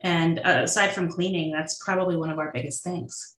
And 0.00 0.40
uh, 0.40 0.61
aside 0.64 0.92
from 0.92 1.11
cleaning, 1.11 1.50
that's 1.50 1.82
probably 1.82 2.16
one 2.16 2.30
of 2.30 2.38
our 2.38 2.52
biggest 2.52 2.85
things. 2.85 3.37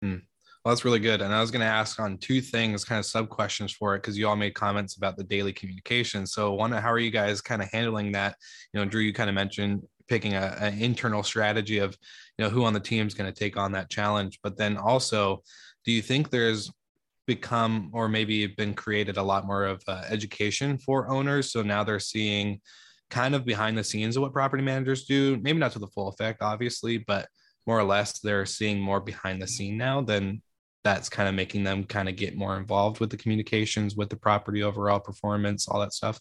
Hmm. 0.00 0.18
Well, 0.64 0.74
that's 0.74 0.84
really 0.84 0.98
good. 0.98 1.20
And 1.20 1.32
I 1.32 1.40
was 1.40 1.50
going 1.50 1.60
to 1.60 1.66
ask 1.66 2.00
on 2.00 2.18
two 2.18 2.40
things, 2.40 2.84
kind 2.84 2.98
of 2.98 3.06
sub 3.06 3.28
questions 3.28 3.72
for 3.72 3.94
it, 3.94 3.98
because 3.98 4.16
you 4.16 4.26
all 4.26 4.36
made 4.36 4.54
comments 4.54 4.96
about 4.96 5.16
the 5.16 5.24
daily 5.24 5.52
communication. 5.52 6.26
So, 6.26 6.54
one, 6.54 6.72
how 6.72 6.90
are 6.90 6.98
you 6.98 7.10
guys 7.10 7.40
kind 7.40 7.62
of 7.62 7.70
handling 7.72 8.12
that? 8.12 8.36
You 8.72 8.80
know, 8.80 8.86
Drew, 8.86 9.00
you 9.00 9.12
kind 9.12 9.28
of 9.28 9.34
mentioned 9.34 9.82
picking 10.08 10.34
a, 10.34 10.56
an 10.60 10.78
internal 10.80 11.22
strategy 11.22 11.78
of, 11.78 11.96
you 12.38 12.44
know, 12.44 12.50
who 12.50 12.64
on 12.64 12.72
the 12.72 12.80
team 12.80 13.06
is 13.06 13.14
going 13.14 13.32
to 13.32 13.38
take 13.38 13.56
on 13.56 13.72
that 13.72 13.90
challenge. 13.90 14.38
But 14.42 14.56
then 14.56 14.76
also, 14.76 15.42
do 15.84 15.92
you 15.92 16.02
think 16.02 16.30
there's 16.30 16.70
become 17.26 17.90
or 17.92 18.08
maybe 18.08 18.46
been 18.46 18.74
created 18.74 19.16
a 19.16 19.22
lot 19.22 19.46
more 19.46 19.64
of 19.64 19.82
uh, 19.88 20.04
education 20.08 20.78
for 20.78 21.08
owners? 21.08 21.50
So 21.50 21.62
now 21.62 21.84
they're 21.84 22.00
seeing 22.00 22.60
kind 23.10 23.34
of 23.34 23.44
behind 23.44 23.78
the 23.78 23.84
scenes 23.84 24.16
of 24.16 24.22
what 24.22 24.32
property 24.32 24.62
managers 24.62 25.04
do, 25.04 25.38
maybe 25.42 25.58
not 25.58 25.72
to 25.72 25.78
the 25.78 25.86
full 25.88 26.08
effect, 26.08 26.42
obviously, 26.42 26.98
but 26.98 27.28
more 27.66 27.78
or 27.78 27.84
less 27.84 28.20
they're 28.20 28.46
seeing 28.46 28.80
more 28.80 29.00
behind 29.00 29.40
the 29.40 29.46
scene 29.46 29.76
now 29.76 30.00
than 30.00 30.42
that's 30.84 31.08
kind 31.08 31.28
of 31.28 31.34
making 31.34 31.64
them 31.64 31.82
kind 31.82 32.08
of 32.08 32.14
get 32.14 32.36
more 32.36 32.56
involved 32.56 33.00
with 33.00 33.10
the 33.10 33.16
communications 33.16 33.96
with 33.96 34.08
the 34.08 34.16
property 34.16 34.62
overall 34.62 35.00
performance 35.00 35.66
all 35.66 35.80
that 35.80 35.92
stuff 35.92 36.20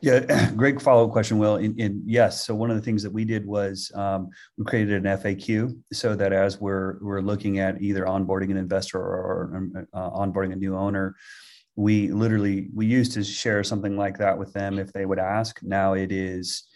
yeah 0.00 0.50
great 0.56 0.80
follow-up 0.80 1.12
question 1.12 1.38
will 1.38 1.56
And, 1.56 1.78
in, 1.78 2.02
yes 2.06 2.44
so 2.46 2.54
one 2.54 2.70
of 2.70 2.76
the 2.76 2.82
things 2.82 3.02
that 3.02 3.12
we 3.12 3.24
did 3.24 3.46
was 3.46 3.90
um, 3.94 4.28
we 4.56 4.64
created 4.64 5.04
an 5.04 5.18
faq 5.18 5.74
so 5.92 6.14
that 6.14 6.32
as 6.32 6.60
we're 6.60 6.98
we're 7.00 7.20
looking 7.20 7.58
at 7.58 7.80
either 7.80 8.04
onboarding 8.04 8.50
an 8.50 8.56
investor 8.56 8.98
or, 8.98 9.68
uh, 9.92 10.10
onboarding 10.10 10.52
a 10.52 10.56
new 10.56 10.76
owner 10.76 11.16
we 11.74 12.08
literally 12.08 12.68
we 12.74 12.86
used 12.86 13.12
to 13.12 13.22
share 13.22 13.62
something 13.62 13.96
like 13.96 14.18
that 14.18 14.38
with 14.38 14.52
them 14.52 14.78
if 14.78 14.92
they 14.92 15.04
would 15.04 15.18
ask 15.18 15.62
now 15.62 15.92
it 15.92 16.10
is 16.10 16.66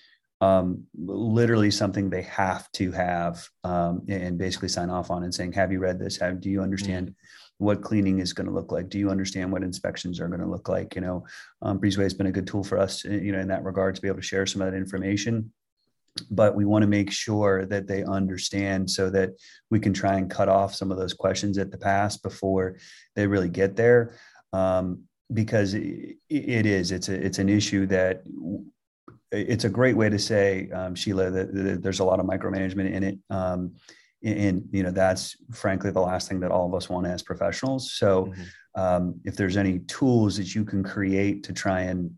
um, 0.40 0.85
literally 0.97 1.71
something 1.71 2.09
they 2.09 2.23
have 2.23 2.71
to 2.73 2.90
have 2.92 3.47
um, 3.64 4.02
and 4.09 4.38
basically 4.38 4.69
sign 4.69 4.90
off 4.90 5.11
on 5.11 5.23
and 5.23 5.35
saying, 5.35 5.52
have 5.52 5.71
you 5.71 5.78
read 5.80 5.99
this? 5.99 6.16
Have, 6.16 6.40
do 6.40 6.49
you 6.49 6.62
understand 6.62 7.09
mm-hmm. 7.09 7.14
What 7.61 7.83
cleaning 7.83 8.21
is 8.21 8.33
going 8.33 8.47
to 8.47 8.55
look 8.55 8.73
like? 8.73 8.88
Do 8.88 8.99
you 8.99 9.11
understand 9.11 9.52
what 9.52 9.62
inspections 9.62 10.19
are 10.19 10.29
going 10.29 10.40
to 10.40 10.47
look 10.47 10.71
like? 10.71 10.95
You 10.95 11.02
know, 11.02 11.26
um, 11.61 11.79
Breezeway 11.79 12.05
has 12.05 12.14
been 12.14 12.26
a 12.26 12.33
good 12.33 12.47
tool 12.47 12.64
for 12.64 12.79
us, 12.79 13.05
uh, 13.05 13.11
you 13.11 13.33
know, 13.33 13.38
in 13.38 13.49
that 13.49 13.64
regard 13.64 13.95
to 13.95 14.00
be 14.00 14.09
able 14.09 14.17
to 14.17 14.23
share 14.23 14.47
some 14.47 14.62
of 14.62 14.71
that 14.71 14.76
information. 14.76 15.52
But 16.31 16.57
we 16.57 16.64
want 16.64 16.83
to 16.85 16.88
make 16.88 17.12
sure 17.12 17.67
that 17.67 17.87
they 17.87 18.02
understand 18.02 18.90
so 18.90 19.11
that 19.11 19.33
we 19.71 19.79
can 19.79 19.93
try 19.93 20.17
and 20.17 20.31
cut 20.31 20.49
off 20.49 20.75
some 20.75 20.90
of 20.90 20.97
those 20.97 21.12
questions 21.12 21.59
at 21.59 21.71
the 21.71 21.76
pass 21.76 22.17
before 22.17 22.79
they 23.14 23.26
really 23.26 23.50
get 23.50 23.76
there. 23.76 24.17
Um, 24.55 25.02
because 25.33 25.75
it, 25.75 26.17
it 26.31 26.64
is, 26.64 26.93
it's 26.93 27.11
a, 27.11 27.14
it's 27.14 27.38
an 27.38 27.50
issue 27.50 27.87
that 27.87 28.23
it's 29.31 29.64
a 29.64 29.69
great 29.69 29.97
way 29.97 30.09
to 30.09 30.19
say, 30.19 30.71
um, 30.71 30.95
Sheila, 30.95 31.31
that, 31.31 31.55
that, 31.55 31.83
there's 31.83 32.00
a 32.00 32.05
lot 32.05 32.21
of 32.21 32.26
micromanagement 32.26 32.90
in 32.93 33.02
it. 33.05 33.19
Um, 33.29 33.75
and, 34.23 34.69
you 34.71 34.83
know, 34.83 34.91
that's 34.91 35.37
frankly 35.53 35.91
the 35.91 36.00
last 36.00 36.29
thing 36.29 36.41
that 36.41 36.50
all 36.50 36.67
of 36.67 36.75
us 36.75 36.89
want 36.89 37.07
as 37.07 37.23
professionals. 37.23 37.93
So 37.93 38.27
mm-hmm. 38.27 38.81
um, 38.81 39.21
if 39.25 39.37
there's 39.37 39.57
any 39.57 39.81
tools 39.81 40.37
that 40.37 40.55
you 40.55 40.65
can 40.65 40.83
create 40.83 41.43
to 41.45 41.53
try 41.53 41.83
and 41.83 42.11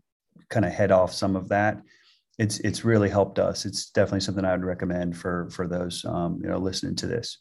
kind 0.49 0.65
of 0.65 0.71
head 0.71 0.91
off 0.91 1.13
some 1.13 1.35
of 1.35 1.47
that, 1.49 1.81
it's 2.39 2.59
it's 2.61 2.83
really 2.83 3.09
helped 3.09 3.37
us. 3.39 3.65
It's 3.65 3.89
definitely 3.91 4.21
something 4.21 4.43
I 4.43 4.51
would 4.53 4.65
recommend 4.65 5.15
for 5.15 5.49
for 5.51 5.67
those 5.67 6.03
um, 6.03 6.39
you 6.41 6.49
know 6.49 6.57
listening 6.57 6.95
to 6.97 7.07
this. 7.07 7.39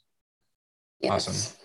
Yes. 1.00 1.28
Awesome. 1.28 1.58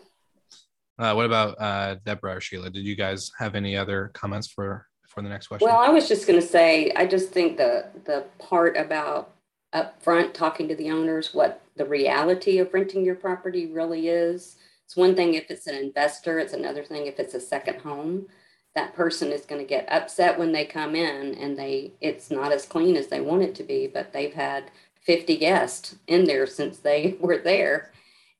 Uh, 0.99 1.13
what 1.13 1.25
about 1.25 1.55
uh, 1.59 1.95
Deborah 2.05 2.37
or 2.37 2.41
Sheila? 2.41 2.69
Did 2.69 2.85
you 2.85 2.95
guys 2.95 3.29
have 3.37 3.53
any 3.53 3.77
other 3.77 4.11
comments 4.13 4.47
for 4.47 4.87
for 5.07 5.21
the 5.21 5.29
next 5.29 5.47
question? 5.47 5.67
Well, 5.67 5.77
I 5.77 5.89
was 5.89 6.07
just 6.07 6.25
going 6.25 6.39
to 6.39 6.45
say, 6.45 6.91
I 6.95 7.05
just 7.05 7.29
think 7.29 7.57
the 7.57 7.85
the 8.05 8.25
part 8.39 8.77
about 8.77 9.36
upfront 9.73 10.33
talking 10.33 10.67
to 10.67 10.75
the 10.75 10.91
owners 10.91 11.33
what 11.33 11.61
the 11.75 11.85
reality 11.85 12.59
of 12.59 12.73
renting 12.73 13.03
your 13.03 13.15
property 13.15 13.67
really 13.67 14.07
is. 14.07 14.55
It's 14.85 14.95
one 14.95 15.15
thing 15.15 15.33
if 15.33 15.51
it's 15.51 15.67
an 15.67 15.75
investor, 15.75 16.39
it's 16.39 16.53
another 16.53 16.83
thing 16.83 17.07
if 17.07 17.19
it's 17.19 17.33
a 17.33 17.39
second 17.39 17.81
home. 17.81 18.27
That 18.75 18.95
person 18.95 19.31
is 19.31 19.45
going 19.45 19.61
to 19.61 19.67
get 19.67 19.91
upset 19.91 20.37
when 20.37 20.51
they 20.51 20.65
come 20.65 20.95
in 20.95 21.35
and 21.35 21.57
they 21.57 21.93
it's 21.99 22.31
not 22.31 22.51
as 22.51 22.65
clean 22.65 22.95
as 22.95 23.07
they 23.07 23.21
want 23.21 23.43
it 23.43 23.55
to 23.55 23.63
be, 23.63 23.87
but 23.87 24.13
they've 24.13 24.33
had 24.33 24.71
50 25.01 25.37
guests 25.37 25.95
in 26.07 26.25
there 26.25 26.45
since 26.45 26.79
they 26.79 27.17
were 27.19 27.37
there 27.37 27.91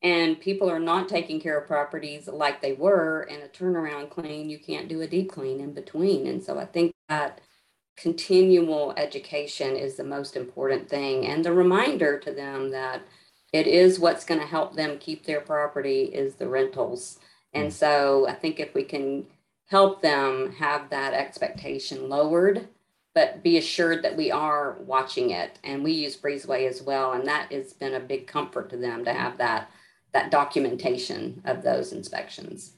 and 0.04 0.40
people 0.40 0.70
are 0.70 0.80
not 0.80 1.10
taking 1.10 1.40
care 1.40 1.58
of 1.58 1.68
properties 1.68 2.28
like 2.28 2.62
they 2.62 2.74
were 2.74 3.22
and 3.32 3.42
a 3.42 3.48
turnaround 3.48 4.10
clean 4.10 4.50
you 4.50 4.60
can't 4.60 4.88
do 4.88 5.02
a 5.02 5.08
deep 5.08 5.32
clean 5.32 5.60
in 5.60 5.74
between 5.74 6.28
and 6.28 6.44
so 6.44 6.60
i 6.60 6.66
think 6.66 6.94
that 7.10 7.42
continual 7.98 8.94
education 8.96 9.76
is 9.76 9.96
the 9.96 10.04
most 10.04 10.36
important 10.36 10.88
thing 10.88 11.26
and 11.26 11.44
the 11.44 11.52
reminder 11.52 12.20
to 12.20 12.32
them 12.32 12.72
that 12.72 13.02
it 13.54 13.66
is 13.66 14.00
what's 14.00 14.26
going 14.26 14.40
to 14.40 14.46
help 14.46 14.76
them 14.76 15.00
keep 15.00 15.26
their 15.26 15.42
property 15.42 16.04
is 16.04 16.36
the 16.36 16.48
rentals 16.48 17.20
and 17.54 17.70
mm. 17.70 17.74
so 17.74 18.28
i 18.28 18.34
think 18.34 18.60
if 18.60 18.74
we 18.74 18.84
can 18.84 19.26
help 19.66 20.02
them 20.02 20.54
have 20.54 20.90
that 20.90 21.14
expectation 21.14 22.08
lowered 22.08 22.68
but 23.16 23.42
be 23.42 23.58
assured 23.58 24.04
that 24.04 24.16
we 24.16 24.30
are 24.30 24.78
watching 24.82 25.32
it 25.32 25.58
and 25.64 25.84
we 25.84 25.92
use 25.92 26.16
breezeway 26.16 26.70
as 26.70 26.84
well 26.84 27.14
and 27.14 27.26
that 27.28 27.52
has 27.52 27.74
been 27.74 27.96
a 27.96 28.00
big 28.00 28.28
comfort 28.28 28.70
to 28.70 28.78
them 28.78 29.04
to 29.04 29.12
have 29.12 29.38
that 29.40 29.70
that 30.14 30.32
documentation 30.32 31.42
of 31.46 31.62
those 31.62 31.92
inspections. 31.92 32.74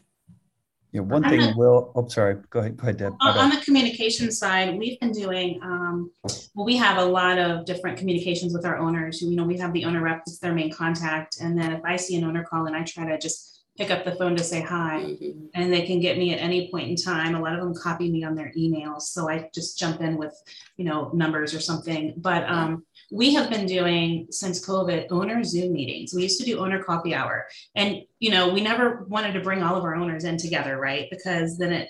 Yeah, 0.91 1.01
one 1.01 1.22
thing 1.24 1.39
the, 1.39 1.53
will, 1.55 1.91
oh, 1.93 2.08
sorry, 2.08 2.38
go 2.50 2.62
ahead, 2.62 2.77
go 2.77 2.84
ahead, 2.84 2.98
Deb. 2.98 3.13
On, 3.22 3.38
on 3.38 3.50
the 3.51 3.62
communication 3.62 4.31
side, 4.31 4.75
we've 4.75 5.00
been 5.00 5.12
doing, 5.12 5.60
um, 5.62 6.12
well, 6.55 6.65
we 6.65 6.75
have 6.77 6.98
a 6.98 7.05
lot 7.05 7.38
of 7.38 7.65
different 7.65 7.98
communications 7.98 8.53
with 8.53 8.65
our 8.65 8.77
owners. 8.77 9.22
You 9.22 9.36
know, 9.36 9.43
we 9.43 9.58
have 9.60 9.72
the 9.74 9.86
owner 9.86 10.01
rep, 10.01 10.24
that's 10.25 10.39
their 10.39 10.53
main 10.53 10.72
contact. 10.72 11.39
And 11.39 11.55
then 11.55 11.74
if 11.74 11.81
I 11.86 11.96
see 11.96 12.15
an 12.15 12.24
owner 12.24 12.43
call 12.43 12.65
and 12.65 12.75
I 12.75 12.84
try 12.84 13.05
to 13.05 13.19
just 13.19 13.58
pick 13.79 13.91
up 13.91 14.03
the 14.03 14.15
phone 14.15 14.36
to 14.36 14.43
say 14.43 14.62
hi 14.62 15.00
mm-hmm. 15.05 15.45
and 15.55 15.71
they 15.71 15.83
can 15.83 16.01
get 16.01 16.17
me 16.17 16.33
at 16.33 16.39
any 16.39 16.69
point 16.69 16.89
in 16.89 16.95
time. 16.98 17.33
A 17.33 17.41
lot 17.41 17.53
of 17.53 17.62
them 17.62 17.74
copy 17.74 18.12
me 18.12 18.25
on 18.25 18.36
their 18.36 18.51
emails 18.57 19.03
so 19.03 19.29
i 19.29 19.50
just 19.55 19.79
jump 19.79 20.01
in 20.01 20.17
with 20.17 20.36
you 20.75 20.83
know 20.83 21.09
numbers 21.13 21.53
or 21.53 21.62
something. 21.62 22.13
But 22.17 22.43
um, 22.50 22.86
we 23.12 23.33
have 23.33 23.50
been 23.50 23.65
doing 23.65 24.27
since 24.29 24.63
covid 24.63 25.07
owner 25.09 25.43
zoom 25.43 25.71
meetings. 25.74 26.13
We 26.13 26.24
used 26.24 26.39
to 26.41 26.45
do 26.45 26.59
owner 26.59 26.83
coffee 26.83 27.15
hour. 27.15 27.48
And 27.75 28.01
you 28.19 28.31
know 28.31 28.50
we 28.50 28.62
never 28.62 29.05
wanted 29.07 29.33
to 29.33 29.39
bring 29.39 29.63
all 29.63 29.77
of 29.77 29.83
our 29.83 29.95
owners 29.95 30.25
in 30.25 30.38
together 30.38 30.77
right? 30.77 31.07
Because 31.09 31.57
then 31.57 31.71
it 31.71 31.89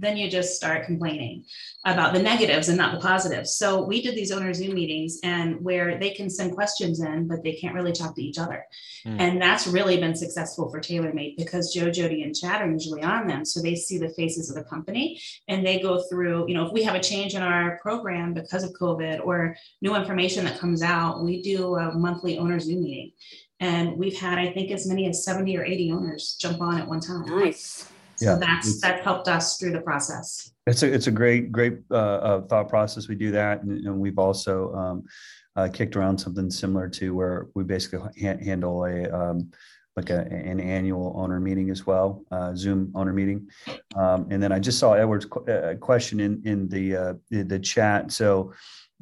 then 0.00 0.16
you 0.16 0.30
just 0.30 0.56
start 0.56 0.86
complaining 0.86 1.44
about 1.84 2.14
the 2.14 2.22
negatives 2.22 2.68
and 2.68 2.78
not 2.78 2.94
the 2.94 3.00
positives. 3.00 3.54
So 3.54 3.84
we 3.84 4.02
did 4.02 4.14
these 4.14 4.32
owner 4.32 4.52
Zoom 4.54 4.74
meetings 4.74 5.18
and 5.22 5.60
where 5.60 5.98
they 5.98 6.10
can 6.10 6.30
send 6.30 6.54
questions 6.54 7.00
in, 7.00 7.28
but 7.28 7.42
they 7.42 7.52
can't 7.52 7.74
really 7.74 7.92
talk 7.92 8.16
to 8.16 8.22
each 8.22 8.38
other. 8.38 8.64
Mm. 9.06 9.20
And 9.20 9.42
that's 9.42 9.66
really 9.66 9.98
been 9.98 10.16
successful 10.16 10.70
for 10.70 10.80
TaylorMade 10.80 11.36
because 11.36 11.72
Joe, 11.72 11.90
Jody, 11.90 12.22
and 12.22 12.34
Chad 12.34 12.62
are 12.62 12.70
usually 12.70 13.02
on 13.02 13.26
them. 13.26 13.44
So 13.44 13.60
they 13.60 13.74
see 13.74 13.98
the 13.98 14.10
faces 14.10 14.50
of 14.50 14.56
the 14.56 14.64
company 14.64 15.20
and 15.48 15.64
they 15.64 15.80
go 15.80 16.02
through, 16.08 16.48
you 16.48 16.54
know, 16.54 16.66
if 16.66 16.72
we 16.72 16.82
have 16.82 16.94
a 16.94 17.00
change 17.00 17.34
in 17.34 17.42
our 17.42 17.78
program 17.82 18.32
because 18.32 18.64
of 18.64 18.72
COVID 18.72 19.24
or 19.24 19.56
new 19.82 19.94
information 19.94 20.44
that 20.46 20.58
comes 20.58 20.82
out, 20.82 21.22
we 21.22 21.42
do 21.42 21.76
a 21.76 21.92
monthly 21.92 22.38
owner 22.38 22.58
Zoom 22.58 22.82
meeting. 22.82 23.12
And 23.60 23.98
we've 23.98 24.18
had, 24.18 24.38
I 24.38 24.52
think, 24.52 24.70
as 24.70 24.86
many 24.86 25.06
as 25.06 25.22
70 25.22 25.56
or 25.58 25.64
80 25.64 25.92
owners 25.92 26.36
jump 26.40 26.62
on 26.62 26.78
at 26.78 26.88
one 26.88 27.00
time. 27.00 27.26
Nice. 27.26 27.90
So 28.20 28.32
yeah, 28.32 28.36
that's 28.36 28.82
that's 28.82 29.02
helped 29.02 29.28
us 29.28 29.56
through 29.56 29.72
the 29.72 29.80
process. 29.80 30.52
It's 30.66 30.82
a 30.82 30.92
it's 30.92 31.06
a 31.06 31.10
great 31.10 31.50
great 31.50 31.78
uh, 31.90 31.94
uh, 31.94 32.40
thought 32.42 32.68
process. 32.68 33.08
We 33.08 33.14
do 33.14 33.30
that, 33.30 33.62
and, 33.62 33.86
and 33.86 33.98
we've 33.98 34.18
also 34.18 34.74
um, 34.74 35.04
uh, 35.56 35.68
kicked 35.72 35.96
around 35.96 36.18
something 36.18 36.50
similar 36.50 36.86
to 36.90 37.14
where 37.14 37.46
we 37.54 37.64
basically 37.64 38.00
ha- 38.20 38.36
handle 38.44 38.84
a 38.84 39.08
um, 39.10 39.50
like 39.96 40.10
a, 40.10 40.20
an 40.30 40.60
annual 40.60 41.14
owner 41.16 41.40
meeting 41.40 41.70
as 41.70 41.86
well, 41.86 42.22
uh, 42.30 42.54
Zoom 42.54 42.92
owner 42.94 43.14
meeting. 43.14 43.48
Um, 43.96 44.26
and 44.30 44.42
then 44.42 44.52
I 44.52 44.58
just 44.58 44.78
saw 44.78 44.92
Edward's 44.92 45.24
qu- 45.24 45.50
uh, 45.50 45.76
question 45.76 46.20
in 46.20 46.42
in 46.44 46.68
the 46.68 46.96
uh, 46.96 47.14
the, 47.30 47.42
the 47.42 47.58
chat. 47.58 48.12
So 48.12 48.52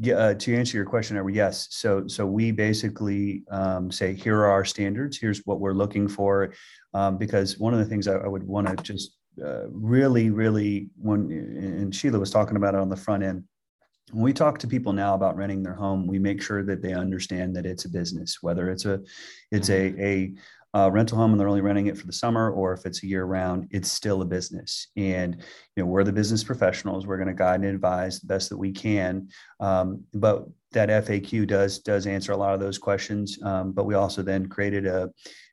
yeah, 0.00 0.14
uh, 0.14 0.34
to 0.34 0.54
answer 0.54 0.76
your 0.76 0.86
question, 0.86 1.16
Edward, 1.16 1.34
yes. 1.34 1.66
So 1.70 2.06
so 2.06 2.24
we 2.24 2.52
basically 2.52 3.42
um, 3.50 3.90
say 3.90 4.14
here 4.14 4.36
are 4.36 4.50
our 4.50 4.64
standards. 4.64 5.18
Here's 5.18 5.44
what 5.44 5.58
we're 5.58 5.74
looking 5.74 6.06
for, 6.06 6.54
um, 6.94 7.18
because 7.18 7.58
one 7.58 7.72
of 7.72 7.80
the 7.80 7.84
things 7.84 8.06
I, 8.06 8.14
I 8.14 8.28
would 8.28 8.44
want 8.44 8.68
to 8.68 8.76
just 8.82 9.16
uh, 9.44 9.68
really 9.70 10.30
really 10.30 10.88
when 10.96 11.30
and 11.30 11.94
Sheila 11.94 12.18
was 12.18 12.30
talking 12.30 12.56
about 12.56 12.74
it 12.74 12.80
on 12.80 12.88
the 12.88 12.96
front 12.96 13.22
end 13.22 13.44
when 14.12 14.22
we 14.22 14.32
talk 14.32 14.58
to 14.58 14.66
people 14.66 14.92
now 14.92 15.14
about 15.14 15.36
renting 15.36 15.62
their 15.62 15.74
home 15.74 16.06
we 16.06 16.18
make 16.18 16.42
sure 16.42 16.64
that 16.64 16.82
they 16.82 16.92
understand 16.92 17.54
that 17.54 17.66
it's 17.66 17.84
a 17.84 17.88
business 17.88 18.38
whether 18.40 18.70
it's 18.70 18.84
a 18.84 19.00
it's 19.50 19.70
a 19.70 19.94
a 20.02 20.34
uh, 20.74 20.90
rental 20.90 21.16
home 21.16 21.32
and 21.32 21.40
they're 21.40 21.48
only 21.48 21.60
renting 21.60 21.86
it 21.86 21.96
for 21.96 22.06
the 22.06 22.12
summer 22.12 22.50
or 22.50 22.72
if 22.72 22.84
it's 22.84 23.02
a 23.02 23.06
year 23.06 23.24
round 23.24 23.66
it's 23.70 23.90
still 23.90 24.22
a 24.22 24.24
business 24.24 24.88
and 24.96 25.36
you 25.76 25.82
know 25.82 25.86
we're 25.86 26.04
the 26.04 26.12
business 26.12 26.44
professionals 26.44 27.06
we're 27.06 27.16
going 27.16 27.28
to 27.28 27.34
guide 27.34 27.60
and 27.60 27.64
advise 27.64 28.20
the 28.20 28.26
best 28.26 28.50
that 28.50 28.58
we 28.58 28.70
can 28.70 29.28
um, 29.60 30.02
but 30.12 30.46
that 30.72 30.88
faq 30.88 31.46
does 31.46 31.78
does 31.78 32.06
answer 32.06 32.32
a 32.32 32.36
lot 32.36 32.52
of 32.54 32.60
those 32.60 32.78
questions 32.78 33.38
um, 33.42 33.72
but 33.72 33.86
we 33.86 33.94
also 33.94 34.22
then 34.22 34.46
created 34.46 34.86
a 34.86 35.10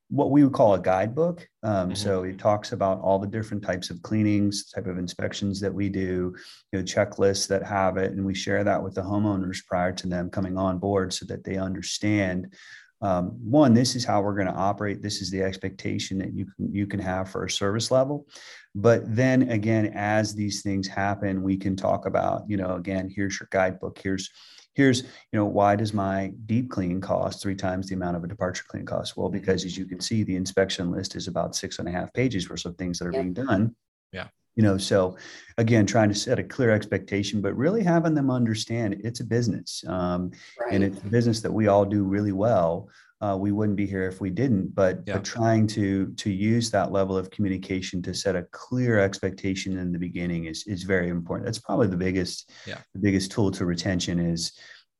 what 0.10 0.29
we 0.29 0.43
would 0.43 0.53
call 0.53 0.75
a 0.75 0.81
guidebook. 0.81 1.48
Um, 1.63 1.89
mm-hmm. 1.89 1.95
So 1.95 2.24
it 2.24 2.38
talks 2.38 2.72
about 2.72 3.01
all 3.01 3.17
the 3.17 3.27
different 3.27 3.63
types 3.63 3.89
of 3.89 4.01
cleanings, 4.03 4.69
type 4.69 4.88
of 4.88 4.98
inspections 4.98 5.60
that 5.62 5.74
we 5.74 5.89
do, 5.89 6.36
you 6.72 6.79
know, 6.79 6.84
checklists 6.84 7.48
that 7.48 7.63
have 7.63 7.98
it, 7.98 8.12
and 8.12 8.25
we 8.25 8.36
share 8.36 8.63
that 8.63 8.81
with 8.81 8.95
the 8.95 9.01
homeowners 9.01 9.65
prior 9.65 9.91
to 9.93 10.07
them 10.07 10.29
coming 10.29 10.57
on 10.57 10.77
board 10.77 11.13
so 11.13 11.25
that 11.25 11.43
they 11.43 11.57
understand. 11.57 12.53
Um, 13.02 13.32
one, 13.44 13.74
this 13.74 13.96
is 13.96 14.06
how 14.06 14.22
we're 14.22 14.36
going 14.36 14.48
to 14.48 14.54
operate. 14.54 15.02
This 15.02 15.22
is 15.22 15.30
the 15.30 15.44
expectation 15.44 16.18
that 16.20 16.34
you 16.34 16.46
can 16.46 16.74
you 16.74 16.88
can 16.88 17.00
have 17.00 17.30
for 17.30 17.46
a 17.46 17.50
service 17.50 17.92
level. 17.92 18.28
But 18.74 19.04
then 19.16 19.50
again, 19.50 19.92
as 19.94 20.34
these 20.34 20.62
things 20.62 20.88
happen, 20.88 21.44
we 21.44 21.58
can 21.58 21.75
talk 21.75 22.06
about, 22.06 22.44
you 22.48 22.58
know, 22.58 22.75
again, 22.75 23.12
here's 23.14 23.40
your 23.40 23.50
guidebook. 23.52 24.00
Here's 24.02 24.30
here's 24.75 25.04
you 25.04 25.40
know 25.40 25.46
why 25.46 25.75
does 25.75 25.94
my 25.94 26.32
deep 26.46 26.70
clean 26.70 27.02
cost 27.02 27.42
three 27.42 27.56
times 27.56 27.88
the 27.88 27.96
amount 27.96 28.16
of 28.16 28.24
a 28.24 28.28
departure 28.28 28.66
clean 28.68 28.86
cost 28.86 29.18
well 29.18 29.30
because 29.30 29.66
as 29.66 29.78
you 29.78 29.86
can 29.86 30.00
see 30.00 30.24
the 30.24 30.36
inspection 30.36 30.92
list 30.92 31.16
is 31.16 31.28
about 31.28 31.56
six 31.56 31.80
and 31.80 31.88
a 31.88 31.92
half 31.92 32.14
pages 32.14 32.50
worth 32.50 32.66
of 32.66 32.78
things 32.78 33.00
that 33.00 33.08
are 33.08 33.12
being 33.12 33.34
done 33.34 33.74
yeah 34.12 34.28
you 34.56 34.64
know 34.64 34.78
so 34.78 35.18
again 35.58 35.86
trying 35.86 36.10
to 36.10 36.16
set 36.16 36.40
a 36.40 36.44
clear 36.44 36.72
expectation 36.72 37.42
but 37.42 37.56
really 37.56 37.84
having 37.84 38.14
them 38.14 38.32
understand 38.32 39.00
it's 39.04 39.20
a 39.20 39.26
business 39.26 39.84
um, 39.88 40.32
right. 40.60 40.74
and 40.74 40.84
it's 40.84 41.02
a 41.02 41.08
business 41.08 41.42
that 41.42 41.52
we 41.52 41.68
all 41.68 41.86
do 41.86 42.04
really 42.04 42.32
well 42.32 42.90
uh, 43.22 43.36
we 43.40 43.52
wouldn't 43.52 43.78
be 43.78 43.86
here 43.86 44.08
if 44.08 44.20
we 44.20 44.30
didn't 44.30 44.74
but 44.76 45.02
yeah. 45.06 45.14
but 45.14 45.24
trying 45.24 45.66
to 45.66 46.08
to 46.14 46.30
use 46.30 46.70
that 46.72 46.92
level 46.92 47.18
of 47.18 47.30
communication 47.32 48.02
to 48.02 48.14
set 48.14 48.36
a 48.36 48.44
clear 48.52 49.00
expectation 49.00 49.78
in 49.78 49.92
the 49.92 50.00
beginning 50.00 50.46
is 50.46 50.66
is 50.68 50.84
very 50.84 51.10
important 51.10 51.46
that's 51.46 51.60
probably 51.60 51.88
the 51.88 51.98
biggest 51.98 52.52
yeah. 52.66 52.78
the 52.94 53.00
biggest 53.00 53.32
tool 53.32 53.52
to 53.52 53.66
retention 53.66 54.20
is 54.20 54.54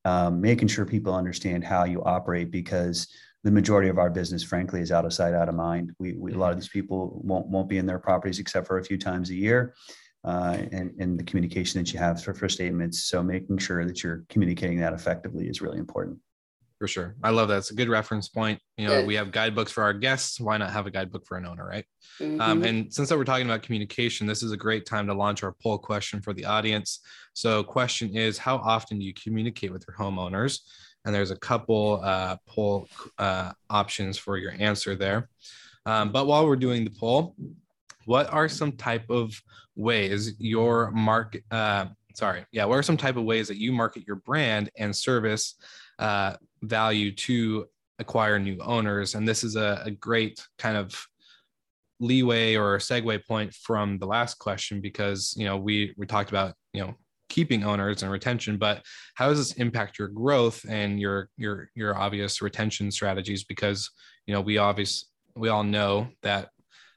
um, 0.06 0.40
making 0.40 0.68
sure 0.68 0.86
people 0.86 1.16
understand 1.16 1.64
how 1.64 1.84
you 1.84 2.04
operate 2.04 2.52
because 2.52 3.08
the 3.46 3.52
majority 3.52 3.90
of 3.90 4.00
our 4.00 4.10
business 4.10 4.44
frankly 4.44 4.82
is 4.82 4.92
out 4.92 5.06
of 5.06 5.14
sight 5.14 5.34
out 5.34 5.48
of 5.48 5.56
mind 5.56 5.96
we, 6.00 6.14
we 6.14 6.34
a 6.34 6.38
lot 6.38 6.48
of 6.48 6.54
mm-hmm. 6.54 6.62
these 6.62 6.70
people 6.70 7.22
won't 7.24 7.48
won't 7.48 7.70
be 7.70 7.78
in 7.78 7.86
their 7.86 8.00
properties 8.00 8.40
except 8.40 8.68
for 8.68 8.80
a 8.80 8.84
few 8.84 8.98
times 8.98 9.30
a 9.30 9.36
year 9.36 9.76
uh, 10.26 10.58
and, 10.72 10.92
and 11.00 11.20
the 11.20 11.24
communication 11.24 11.80
that 11.80 11.94
you 11.94 12.00
have 12.00 12.22
for, 12.22 12.34
for 12.34 12.50
statements 12.50 13.06
so 13.06 13.24
making 13.24 13.58
sure 13.58 13.86
that 13.86 14.04
you're 14.04 14.26
communicating 14.28 14.80
that 14.80 14.94
effectively 14.94 15.48
is 15.48 15.62
really 15.62 15.78
important 15.78 16.18
for 16.78 16.90
sure. 16.90 17.16
I 17.24 17.30
love 17.30 17.48
that. 17.48 17.60
It's 17.60 17.72
a 17.72 17.76
good 17.76 17.88
reference 17.88 18.28
point. 18.28 18.60
You 18.78 18.88
know, 18.88 19.06
we 19.06 19.16
have 19.16 19.32
guidebooks 19.32 19.72
for 19.72 19.82
our 19.82 19.94
guests. 19.94 20.42
Why 20.42 20.58
not 20.58 20.72
have 20.72 20.86
a 20.86 20.92
guidebook 20.92 21.26
for 21.26 21.38
an 21.38 21.46
owner, 21.46 21.66
right? 21.66 21.86
Um, 22.20 22.28
mm-hmm. 22.28 22.42
Um, 22.42 22.64
and 22.64 22.94
since 22.94 23.08
that 23.08 23.18
we're 23.18 23.24
talking 23.24 23.46
about 23.46 23.64
communication, 23.64 24.28
this 24.28 24.44
is 24.44 24.52
a 24.52 24.58
great 24.58 24.86
time 24.86 25.08
to 25.08 25.14
launch 25.14 25.42
our 25.42 25.56
poll 25.64 25.78
question 25.78 26.22
for 26.22 26.34
the 26.34 26.44
audience. 26.44 27.00
So, 27.34 27.64
question 27.64 28.16
is, 28.16 28.38
how 28.38 28.58
often 28.58 29.00
do 29.00 29.06
you 29.06 29.14
communicate 29.14 29.72
with 29.72 29.86
your 29.88 29.96
homeowners? 29.96 30.60
And 31.06 31.14
there's 31.14 31.32
a 31.32 31.38
couple 31.38 32.02
uh, 32.04 32.38
poll 32.48 32.88
uh, 33.18 33.52
options 33.70 34.18
for 34.18 34.38
your 34.38 34.54
answer 34.60 34.96
there. 34.96 35.30
Um, 35.86 36.12
but 36.12 36.26
while 36.26 36.48
we're 36.48 36.56
doing 36.56 36.84
the 36.84 36.90
poll, 36.90 37.36
what 38.06 38.32
are 38.34 38.50
some 38.50 38.72
type 38.72 39.10
of 39.10 39.40
ways 39.76 40.34
your 40.40 40.92
market? 40.92 41.44
Uh, 41.52 41.88
sorry, 42.16 42.46
yeah, 42.52 42.66
what 42.66 42.78
are 42.78 42.84
some 42.84 42.98
type 42.98 43.18
of 43.18 43.24
ways 43.24 43.48
that 43.48 43.58
you 43.58 43.72
market 43.72 44.04
your 44.08 44.18
brand 44.18 44.70
and 44.78 44.96
service? 44.96 45.56
uh, 46.00 46.36
value 46.62 47.12
to 47.12 47.66
acquire 48.00 48.40
new 48.40 48.58
owners. 48.62 49.16
And 49.16 49.28
this 49.28 49.44
is 49.44 49.56
a, 49.56 49.82
a 49.86 49.92
great 49.92 50.46
kind 50.58 50.78
of 50.78 51.08
leeway 52.00 52.56
or 52.56 52.78
segue 52.78 53.26
point 53.26 53.54
from 53.54 53.98
the 54.00 54.06
last 54.06 54.38
question 54.38 54.82
because 54.82 55.34
you 55.38 55.46
know 55.46 55.56
we 55.56 55.94
we 55.98 56.06
talked 56.06 56.30
about 56.30 56.54
you 56.74 56.82
know 56.82 56.94
keeping 57.30 57.64
owners 57.64 58.04
and 58.04 58.12
retention 58.12 58.58
but 58.58 58.84
how 59.16 59.28
does 59.28 59.38
this 59.38 59.58
impact 59.58 59.98
your 59.98 60.08
growth 60.08 60.66
and 60.70 61.00
your 61.00 61.30
your 61.38 61.70
your 61.76 61.98
obvious 61.98 62.42
retention 62.42 62.92
strategies 62.92 63.44
because 63.44 63.90
you 64.26 64.34
know 64.34 64.42
we 64.42 64.58
obviously 64.58 65.08
we 65.36 65.50
all 65.50 65.64
know 65.64 66.08
that 66.22 66.50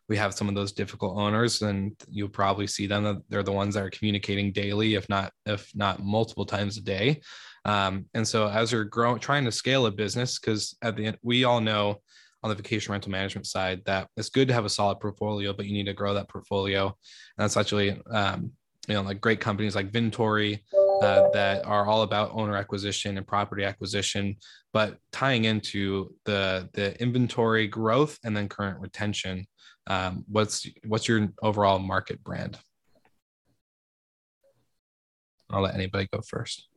we 0.09 0.17
have 0.17 0.33
some 0.33 0.49
of 0.49 0.55
those 0.55 0.73
difficult 0.73 1.19
owners 1.19 1.61
and 1.63 1.93
you'll 2.09 2.29
probably 2.29 2.67
see 2.67 2.87
them 2.87 3.05
that 3.05 3.17
they're 3.29 3.43
the 3.43 3.53
ones 3.53 3.75
that 3.75 3.83
are 3.83 3.91
communicating 3.91 4.53
daily 4.53 4.95
if 4.95 5.09
not 5.09 5.33
if 5.47 5.71
not 5.75 6.03
multiple 6.03 6.47
times 6.47 6.77
a 6.77 6.81
day 6.81 7.21
um, 7.69 8.07
and 8.15 8.27
so 8.27 8.49
as 8.49 8.73
you're 8.73 8.85
growing, 8.85 9.21
trying 9.21 9.45
to 9.45 9.53
scale 9.53 9.85
a 9.85 9.91
business, 9.91 10.39
because 10.39 10.75
at 10.81 10.97
the 10.97 11.07
end, 11.07 11.19
we 11.23 11.45
all 11.45 11.61
know 11.61 12.01
on 12.43 12.49
the 12.49 12.57
vacation 12.57 12.93
rental 12.93 13.11
management 13.11 13.47
side 13.47 13.83
that 13.85 14.09
it's 14.17 14.31
good 14.31 14.49
to 14.49 14.55
have 14.55 14.65
a 14.65 14.71
solid 14.71 15.01
portfolio, 15.01 15.53
but 15.53 15.67
you 15.67 15.75
need 15.75 15.85
to 15.85 15.93
grow 15.93 16.15
that 16.15 16.29
portfolio. 16.29 16.87
And 16.87 16.95
that's 17.37 17.59
actually, 17.59 18.01
um, 18.11 18.53
you 18.89 18.95
know, 18.95 19.03
like 19.03 19.21
great 19.21 19.39
companies 19.39 19.77
like 19.77 19.93
Vintory 19.93 20.61
uh, 21.03 21.29
that 21.33 21.65
are 21.67 21.87
all 21.87 22.03
about 22.03 22.31
owner 22.33 22.57
acquisition 22.57 23.19
and 23.19 23.27
property 23.27 23.63
acquisition, 23.63 24.37
but 24.73 24.97
tying 25.13 25.45
into 25.45 26.15
the 26.25 26.69
the 26.73 27.01
inventory 27.01 27.69
growth 27.69 28.19
and 28.25 28.37
then 28.37 28.49
current 28.49 28.81
retention. 28.81 29.47
Um, 29.87 30.25
what's 30.27 30.67
what's 30.87 31.07
your 31.07 31.29
overall 31.43 31.79
market 31.79 32.25
brand? 32.25 32.59
I'll 35.51 35.63
let 35.63 35.75
anybody 35.75 36.09
go 36.13 36.21
first. 36.27 36.69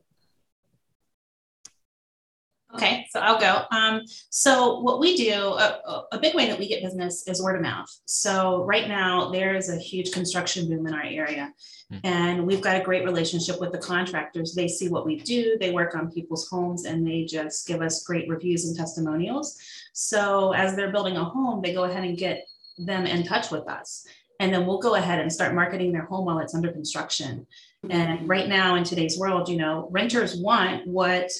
Okay, 2.74 3.06
so 3.10 3.20
I'll 3.20 3.38
go. 3.38 3.64
Um, 3.70 4.02
so 4.30 4.80
what 4.80 4.98
we 4.98 5.14
do, 5.14 5.34
a, 5.34 6.04
a, 6.12 6.18
big 6.18 6.34
way 6.34 6.46
that 6.46 6.58
we 6.58 6.66
get 6.66 6.82
business 6.82 7.28
is 7.28 7.42
word 7.42 7.56
of 7.56 7.62
mouth. 7.62 7.86
So 8.06 8.64
right 8.64 8.88
now 8.88 9.30
there 9.30 9.54
is 9.54 9.68
a 9.68 9.76
huge 9.76 10.10
construction 10.10 10.68
boom 10.68 10.86
in 10.86 10.94
our 10.94 11.02
area, 11.02 11.52
mm-hmm. 11.92 12.06
and 12.06 12.46
we've 12.46 12.62
got 12.62 12.80
a 12.80 12.84
great 12.84 13.04
relationship 13.04 13.60
with 13.60 13.72
the 13.72 13.78
contractors. 13.78 14.54
They 14.54 14.68
see 14.68 14.88
what 14.88 15.04
we 15.04 15.20
do, 15.20 15.58
they 15.60 15.70
work 15.70 15.94
on 15.94 16.10
people's 16.10 16.48
homes, 16.48 16.86
and 16.86 17.06
they 17.06 17.24
just 17.24 17.66
give 17.66 17.82
us 17.82 18.04
great 18.04 18.26
reviews 18.26 18.64
and 18.64 18.74
testimonials. 18.74 19.58
So 19.92 20.52
as 20.52 20.74
they're 20.74 20.92
building 20.92 21.18
a 21.18 21.24
home, 21.24 21.60
they 21.60 21.74
go 21.74 21.84
ahead 21.84 22.04
and 22.04 22.16
get 22.16 22.46
them 22.78 23.04
in 23.04 23.24
touch 23.24 23.50
with 23.50 23.68
us. 23.68 24.06
And 24.40 24.52
then 24.52 24.66
we'll 24.66 24.80
go 24.80 24.94
ahead 24.94 25.20
and 25.20 25.32
start 25.32 25.54
marketing 25.54 25.92
their 25.92 26.06
home 26.06 26.24
while 26.24 26.38
it's 26.38 26.54
under 26.54 26.72
construction. 26.72 27.46
And 27.90 28.28
right 28.28 28.48
now 28.48 28.76
in 28.76 28.84
today's 28.84 29.18
world, 29.18 29.48
you 29.48 29.56
know, 29.56 29.88
renters 29.90 30.36
want 30.36 30.86
what 30.86 31.30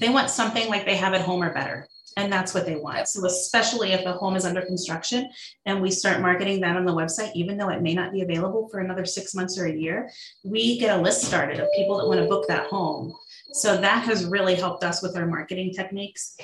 they 0.00 0.08
want 0.08 0.30
something 0.30 0.68
like 0.68 0.86
they 0.86 0.96
have 0.96 1.14
at 1.14 1.20
home 1.20 1.42
or 1.42 1.52
better. 1.52 1.86
And 2.16 2.32
that's 2.32 2.52
what 2.52 2.66
they 2.66 2.74
want. 2.74 3.06
So, 3.06 3.24
especially 3.24 3.92
if 3.92 4.02
the 4.02 4.12
home 4.12 4.34
is 4.34 4.44
under 4.44 4.62
construction 4.62 5.30
and 5.64 5.80
we 5.80 5.92
start 5.92 6.20
marketing 6.20 6.60
that 6.60 6.76
on 6.76 6.84
the 6.84 6.92
website, 6.92 7.30
even 7.34 7.56
though 7.56 7.68
it 7.68 7.82
may 7.82 7.94
not 7.94 8.12
be 8.12 8.22
available 8.22 8.68
for 8.68 8.80
another 8.80 9.04
six 9.04 9.32
months 9.32 9.56
or 9.58 9.66
a 9.66 9.72
year, 9.72 10.10
we 10.42 10.78
get 10.78 10.98
a 10.98 11.00
list 11.00 11.22
started 11.22 11.60
of 11.60 11.68
people 11.76 11.98
that 11.98 12.08
want 12.08 12.18
to 12.18 12.26
book 12.26 12.48
that 12.48 12.66
home. 12.66 13.14
So, 13.52 13.76
that 13.76 14.04
has 14.04 14.24
really 14.24 14.56
helped 14.56 14.82
us 14.82 15.02
with 15.02 15.16
our 15.16 15.26
marketing 15.26 15.72
techniques. 15.72 16.36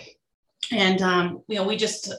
And, 0.71 1.03
um, 1.03 1.43
you 1.49 1.57
know, 1.57 1.65
we 1.65 1.77
just 1.77 2.13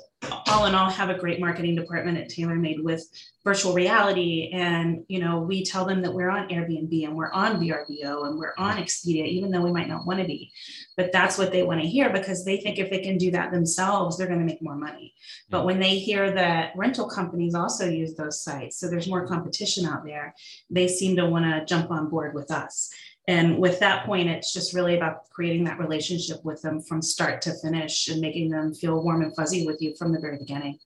all 0.47 0.65
in 0.65 0.73
all 0.73 0.89
have 0.89 1.09
a 1.09 1.17
great 1.17 1.39
marketing 1.39 1.75
department 1.75 2.17
at 2.17 2.29
TaylorMade 2.29 2.83
with 2.83 3.05
virtual 3.43 3.73
reality. 3.73 4.49
And 4.51 5.03
you 5.07 5.19
know 5.19 5.39
we 5.39 5.63
tell 5.63 5.85
them 5.85 6.01
that 6.01 6.13
we're 6.13 6.29
on 6.29 6.49
Airbnb 6.49 7.05
and 7.05 7.15
we're 7.15 7.31
on 7.31 7.59
VRBO 7.59 8.27
and 8.27 8.39
we're 8.39 8.55
on 8.57 8.77
Expedia 8.77 9.25
even 9.25 9.51
though 9.51 9.61
we 9.61 9.71
might 9.71 9.87
not 9.87 10.05
want 10.05 10.19
to 10.19 10.25
be. 10.25 10.51
But 10.95 11.11
that's 11.11 11.37
what 11.37 11.51
they 11.51 11.63
want 11.63 11.81
to 11.81 11.87
hear 11.87 12.11
because 12.11 12.43
they 12.43 12.57
think 12.57 12.79
if 12.79 12.89
they 12.89 12.99
can 12.99 13.17
do 13.17 13.31
that 13.31 13.51
themselves 13.51 14.17
they're 14.17 14.27
going 14.27 14.39
to 14.39 14.45
make 14.45 14.61
more 14.61 14.75
money. 14.75 15.13
But 15.49 15.65
when 15.65 15.79
they 15.79 15.99
hear 15.99 16.31
that 16.31 16.71
rental 16.75 17.07
companies 17.07 17.55
also 17.55 17.87
use 17.87 18.15
those 18.15 18.43
sites 18.43 18.79
so 18.79 18.89
there's 18.89 19.07
more 19.07 19.27
competition 19.27 19.85
out 19.85 20.03
there 20.03 20.33
they 20.69 20.87
seem 20.87 21.15
to 21.15 21.25
want 21.25 21.45
to 21.45 21.65
jump 21.65 21.91
on 21.91 22.09
board 22.09 22.33
with 22.33 22.51
us 22.51 22.89
and 23.27 23.57
with 23.57 23.79
that 23.79 24.05
point 24.05 24.29
it's 24.29 24.53
just 24.53 24.73
really 24.73 24.95
about 24.95 25.29
creating 25.29 25.63
that 25.63 25.79
relationship 25.79 26.43
with 26.43 26.61
them 26.61 26.81
from 26.81 27.01
start 27.01 27.41
to 27.41 27.53
finish 27.61 28.07
and 28.07 28.21
making 28.21 28.49
them 28.49 28.73
feel 28.73 29.03
warm 29.03 29.21
and 29.21 29.35
fuzzy 29.35 29.65
with 29.65 29.81
you 29.81 29.93
from 29.97 30.11
the 30.11 30.19
very 30.19 30.37
beginning 30.37 30.77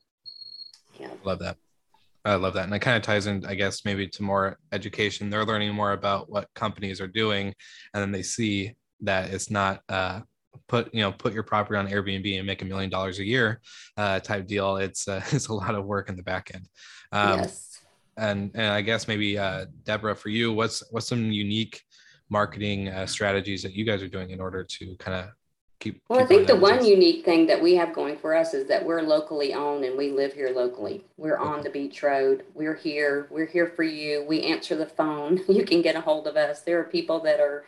yeah 0.99 1.09
love 1.23 1.39
that 1.39 1.57
i 2.25 2.35
love 2.35 2.53
that 2.53 2.65
and 2.65 2.73
it 2.73 2.79
kind 2.79 2.97
of 2.97 3.03
ties 3.03 3.27
in 3.27 3.45
i 3.45 3.55
guess 3.55 3.85
maybe 3.85 4.07
to 4.07 4.23
more 4.23 4.57
education 4.71 5.29
they're 5.29 5.45
learning 5.45 5.73
more 5.73 5.93
about 5.93 6.29
what 6.29 6.47
companies 6.55 6.99
are 6.99 7.07
doing 7.07 7.53
and 7.93 8.01
then 8.01 8.11
they 8.11 8.23
see 8.23 8.73
that 9.01 9.31
it's 9.31 9.49
not 9.49 9.81
uh, 9.89 10.19
put 10.67 10.93
you 10.93 11.01
know 11.01 11.11
put 11.11 11.33
your 11.33 11.43
property 11.43 11.77
on 11.77 11.87
Airbnb 11.87 12.37
and 12.37 12.47
make 12.47 12.61
a 12.61 12.65
million 12.65 12.89
dollars 12.89 13.19
a 13.19 13.25
year 13.25 13.61
uh, 13.97 14.19
type 14.19 14.47
deal. 14.47 14.77
It's 14.77 15.07
uh, 15.07 15.21
it's 15.31 15.47
a 15.47 15.53
lot 15.53 15.75
of 15.75 15.85
work 15.85 16.09
in 16.09 16.15
the 16.15 16.23
back 16.23 16.51
end. 16.53 16.67
Um, 17.11 17.39
yes. 17.39 17.67
And 18.17 18.51
and 18.53 18.71
I 18.71 18.81
guess 18.81 19.07
maybe 19.07 19.37
uh, 19.37 19.65
Deborah, 19.83 20.15
for 20.15 20.29
you, 20.29 20.53
what's 20.53 20.83
what's 20.91 21.07
some 21.07 21.31
unique 21.31 21.81
marketing 22.31 22.87
uh, 22.87 23.05
strategies 23.05 23.61
that 23.61 23.75
you 23.75 23.85
guys 23.85 24.01
are 24.01 24.07
doing 24.07 24.31
in 24.31 24.39
order 24.39 24.63
to 24.63 24.95
kind 24.95 25.17
of 25.17 25.29
keep? 25.79 26.01
Well, 26.07 26.19
keep 26.19 26.25
I 26.25 26.27
think 26.27 26.47
the 26.47 26.55
one 26.55 26.83
unique 26.83 27.25
thing 27.25 27.45
that 27.47 27.61
we 27.61 27.75
have 27.75 27.93
going 27.93 28.17
for 28.17 28.33
us 28.33 28.53
is 28.53 28.67
that 28.69 28.83
we're 28.83 29.01
locally 29.01 29.53
owned 29.53 29.83
and 29.83 29.97
we 29.97 30.11
live 30.11 30.33
here 30.33 30.49
locally. 30.49 31.05
We're 31.17 31.37
okay. 31.37 31.49
on 31.49 31.61
the 31.61 31.69
beach 31.69 32.01
road. 32.01 32.45
We're 32.55 32.75
here. 32.75 33.27
We're 33.29 33.45
here 33.45 33.67
for 33.67 33.83
you. 33.83 34.25
We 34.27 34.41
answer 34.43 34.75
the 34.75 34.87
phone. 34.87 35.41
You 35.51 35.65
can 35.65 35.81
get 35.81 35.95
a 35.97 36.01
hold 36.01 36.27
of 36.27 36.37
us. 36.37 36.61
There 36.61 36.79
are 36.79 36.85
people 36.85 37.19
that 37.19 37.39
are 37.39 37.65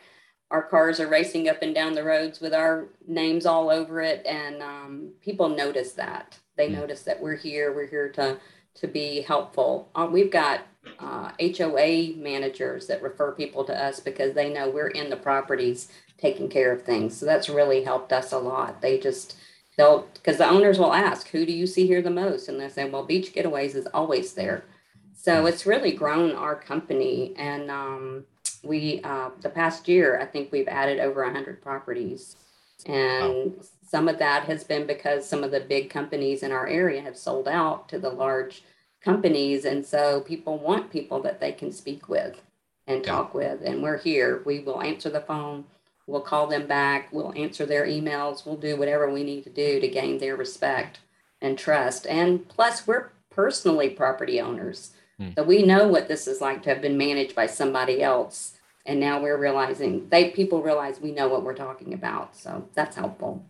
our 0.50 0.62
cars 0.62 1.00
are 1.00 1.08
racing 1.08 1.48
up 1.48 1.62
and 1.62 1.74
down 1.74 1.94
the 1.94 2.04
roads 2.04 2.40
with 2.40 2.54
our 2.54 2.86
names 3.06 3.44
all 3.44 3.70
over 3.70 4.00
it 4.00 4.24
and 4.24 4.62
um, 4.62 5.12
people 5.20 5.48
notice 5.48 5.92
that 5.92 6.38
they 6.56 6.68
mm. 6.68 6.72
notice 6.72 7.02
that 7.02 7.20
we're 7.20 7.36
here 7.36 7.72
we're 7.72 7.86
here 7.86 8.08
to 8.08 8.38
to 8.74 8.86
be 8.86 9.22
helpful. 9.22 9.88
Uh, 9.94 10.08
we've 10.10 10.30
got 10.30 10.62
uh, 10.98 11.30
hoa 11.38 12.14
managers 12.16 12.86
that 12.86 13.02
refer 13.02 13.32
people 13.32 13.64
to 13.64 13.84
us 13.84 14.00
because 14.00 14.34
they 14.34 14.52
know 14.52 14.68
we're 14.68 14.88
in 14.88 15.10
the 15.10 15.16
properties 15.16 15.88
taking 16.18 16.48
care 16.48 16.72
of 16.72 16.82
things. 16.82 17.16
So 17.16 17.26
that's 17.26 17.48
really 17.48 17.84
helped 17.84 18.12
us 18.12 18.32
a 18.32 18.38
lot. 18.38 18.80
They 18.80 18.98
just 18.98 19.36
they'll 19.76 20.06
because 20.14 20.38
the 20.38 20.48
owners 20.48 20.78
will 20.78 20.92
ask 20.92 21.28
who 21.28 21.44
do 21.44 21.52
you 21.52 21.66
see 21.66 21.86
here 21.86 22.02
the 22.02 22.10
most? 22.10 22.48
And 22.48 22.60
they 22.60 22.68
say 22.68 22.88
well 22.88 23.04
beach 23.04 23.34
getaways 23.34 23.74
is 23.74 23.86
always 23.94 24.34
there. 24.34 24.64
So 25.14 25.46
it's 25.46 25.66
really 25.66 25.92
grown 25.92 26.32
our 26.32 26.54
company 26.54 27.34
and 27.36 27.70
um, 27.70 28.24
we 28.62 29.00
uh, 29.04 29.30
the 29.40 29.48
past 29.48 29.88
year 29.88 30.20
i 30.20 30.24
think 30.24 30.50
we've 30.52 30.68
added 30.68 30.98
over 31.00 31.24
100 31.24 31.62
properties. 31.62 32.36
And. 32.86 33.54
Some 33.94 34.08
of 34.08 34.18
that 34.18 34.42
has 34.46 34.64
been 34.64 34.88
because 34.88 35.24
some 35.24 35.44
of 35.44 35.52
the 35.52 35.60
big 35.60 35.88
companies 35.88 36.42
in 36.42 36.50
our 36.50 36.66
area 36.66 37.00
have 37.00 37.16
sold 37.16 37.46
out 37.46 37.88
to 37.88 37.96
the 37.96 38.10
large 38.10 38.64
companies 39.00 39.64
and 39.64 39.86
so 39.86 40.20
people 40.22 40.58
want 40.58 40.90
people 40.90 41.22
that 41.22 41.38
they 41.38 41.52
can 41.52 41.70
speak 41.70 42.08
with 42.08 42.42
and 42.88 43.04
talk 43.04 43.32
with 43.34 43.60
and 43.64 43.84
we're 43.84 43.98
here. 43.98 44.42
We 44.44 44.58
will 44.58 44.82
answer 44.82 45.10
the 45.10 45.20
phone 45.20 45.66
we'll 46.08 46.20
call 46.20 46.48
them 46.48 46.66
back 46.66 47.12
we'll 47.12 47.32
answer 47.36 47.64
their 47.64 47.86
emails 47.86 48.44
we'll 48.44 48.56
do 48.56 48.76
whatever 48.76 49.08
we 49.08 49.22
need 49.22 49.44
to 49.44 49.50
do 49.50 49.78
to 49.78 49.86
gain 49.86 50.18
their 50.18 50.34
respect 50.34 50.98
and 51.40 51.56
trust. 51.56 52.04
And 52.04 52.48
plus 52.48 52.88
we're 52.88 53.10
personally 53.30 53.90
property 53.90 54.40
owners. 54.40 54.90
Hmm. 55.18 55.28
so 55.36 55.44
we 55.44 55.62
know 55.62 55.86
what 55.86 56.08
this 56.08 56.26
is 56.26 56.40
like 56.40 56.64
to 56.64 56.70
have 56.70 56.82
been 56.82 56.98
managed 56.98 57.36
by 57.36 57.46
somebody 57.46 58.02
else 58.02 58.58
and 58.86 58.98
now 58.98 59.22
we're 59.22 59.38
realizing 59.38 60.08
they 60.08 60.30
people 60.30 60.62
realize 60.62 60.98
we 60.98 61.12
know 61.12 61.28
what 61.28 61.44
we're 61.44 61.54
talking 61.54 61.94
about. 61.94 62.34
So 62.34 62.68
that's 62.74 62.96
helpful 62.96 63.44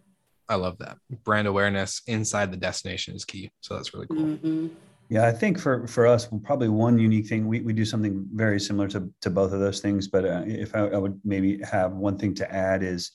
i 0.48 0.54
love 0.54 0.78
that. 0.78 0.96
Brand 1.24 1.48
awareness 1.48 2.02
inside 2.06 2.50
the 2.50 2.56
destination 2.56 3.14
is 3.14 3.24
key. 3.24 3.50
So 3.60 3.74
that's 3.74 3.94
really 3.94 4.06
cool. 4.06 4.18
Mm-hmm. 4.18 4.68
yeah 5.08 5.26
i 5.26 5.32
think 5.32 5.58
for 5.58 5.86
for 5.86 6.06
us 6.06 6.28
probably 6.44 6.68
one 6.68 6.98
unique 6.98 7.26
thing 7.26 7.46
we, 7.46 7.60
we 7.60 7.72
do 7.72 7.84
something 7.84 8.26
very 8.32 8.58
similar 8.58 8.88
to, 8.88 9.10
to 9.20 9.30
both 9.30 9.52
of 9.52 9.60
those 9.60 9.80
things 9.80 10.08
but 10.08 10.24
uh, 10.24 10.42
if 10.46 10.74
I, 10.74 10.80
I, 10.88 10.96
would 10.96 11.20
maybe 11.24 11.60
have 11.62 11.92
one 11.92 12.16
thing 12.16 12.34
to 12.36 12.54
add 12.54 12.82
is 12.82 13.12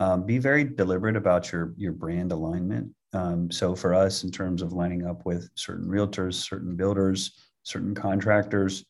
um, 0.00 0.24
be 0.24 0.38
very 0.38 0.64
deliberate 0.64 1.16
about 1.16 1.50
your 1.52 1.74
your 1.76 1.92
brand 1.92 2.32
alignment. 2.32 2.90
Um, 3.12 3.50
so 3.50 3.74
for 3.74 3.94
us 3.94 4.24
in 4.24 4.30
terms 4.30 4.62
of 4.62 4.72
lining 4.72 5.06
up 5.06 5.24
with 5.24 5.48
certain 5.54 5.86
realtors 5.86 6.34
certain 6.34 6.76
builders 6.76 7.32
certain 7.62 7.94
contractors 7.94 8.84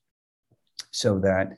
so 0.91 1.19
that 1.21 1.57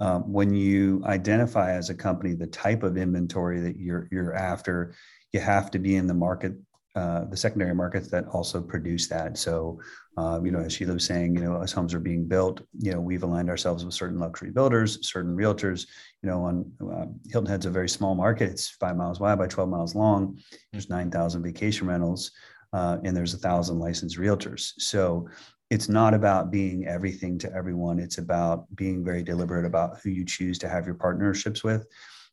um, 0.00 0.32
when 0.32 0.54
you 0.54 1.02
identify 1.04 1.72
as 1.72 1.90
a 1.90 1.94
company 1.94 2.34
the 2.34 2.46
type 2.46 2.82
of 2.82 2.96
inventory 2.96 3.60
that 3.60 3.76
you're 3.76 4.08
you're 4.10 4.34
after, 4.34 4.94
you 5.32 5.40
have 5.40 5.70
to 5.72 5.78
be 5.78 5.96
in 5.96 6.06
the 6.06 6.14
market, 6.14 6.54
uh, 6.94 7.24
the 7.26 7.36
secondary 7.36 7.74
markets 7.74 8.08
that 8.08 8.26
also 8.28 8.60
produce 8.60 9.08
that. 9.08 9.38
So, 9.38 9.78
um, 10.16 10.44
you 10.44 10.50
know, 10.50 10.60
as 10.60 10.72
Sheila 10.72 10.94
was 10.94 11.04
saying, 11.04 11.36
you 11.36 11.42
know, 11.42 11.62
as 11.62 11.70
homes 11.70 11.94
are 11.94 12.00
being 12.00 12.26
built, 12.26 12.62
you 12.78 12.92
know, 12.92 13.00
we've 13.00 13.22
aligned 13.22 13.50
ourselves 13.50 13.84
with 13.84 13.94
certain 13.94 14.18
luxury 14.18 14.50
builders, 14.50 15.06
certain 15.06 15.36
realtors. 15.36 15.86
You 16.22 16.30
know, 16.30 16.42
on 16.44 16.72
uh, 16.80 17.06
Hilton 17.30 17.50
Head's 17.50 17.66
a 17.66 17.70
very 17.70 17.88
small 17.88 18.14
market; 18.14 18.50
it's 18.50 18.68
five 18.68 18.96
miles 18.96 19.20
wide 19.20 19.38
by 19.38 19.46
twelve 19.46 19.68
miles 19.68 19.94
long. 19.94 20.40
There's 20.72 20.90
nine 20.90 21.10
thousand 21.10 21.42
vacation 21.42 21.86
rentals. 21.86 22.32
Uh, 22.72 22.98
and 23.02 23.16
there's 23.16 23.32
a 23.32 23.38
thousand 23.38 23.78
licensed 23.78 24.18
realtors. 24.18 24.72
So 24.78 25.26
it's 25.70 25.88
not 25.88 26.14
about 26.14 26.50
being 26.50 26.86
everything 26.86 27.38
to 27.38 27.54
everyone. 27.54 27.98
It's 27.98 28.18
about 28.18 28.64
being 28.74 29.04
very 29.04 29.22
deliberate 29.22 29.64
about 29.64 29.98
who 30.00 30.10
you 30.10 30.24
choose 30.24 30.58
to 30.58 30.68
have 30.68 30.84
your 30.84 30.94
partnerships 30.94 31.64
with 31.64 31.86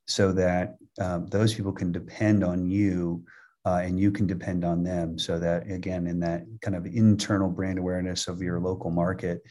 so 0.08 0.31
that 0.34 0.75
um, 0.99 1.27
those 1.27 1.53
people 1.53 1.71
can 1.71 1.91
depend 1.91 2.43
on 2.43 2.69
you 2.69 3.23
uh, 3.65 3.81
and 3.84 3.99
you 3.99 4.12
can 4.12 4.27
depend 4.27 4.63
on 4.63 4.84
them. 4.84 5.17
So 5.17 5.39
that, 5.39 5.69
again, 5.69 6.08
in 6.08 6.19
that 6.19 6.43
kind 6.62 6.75
of 6.75 6.86
internal 6.86 7.49
brand 7.49 7.79
awareness 7.79 8.27
of 8.27 8.41
your 8.41 8.60
local 8.60 8.91
market, 8.91 9.41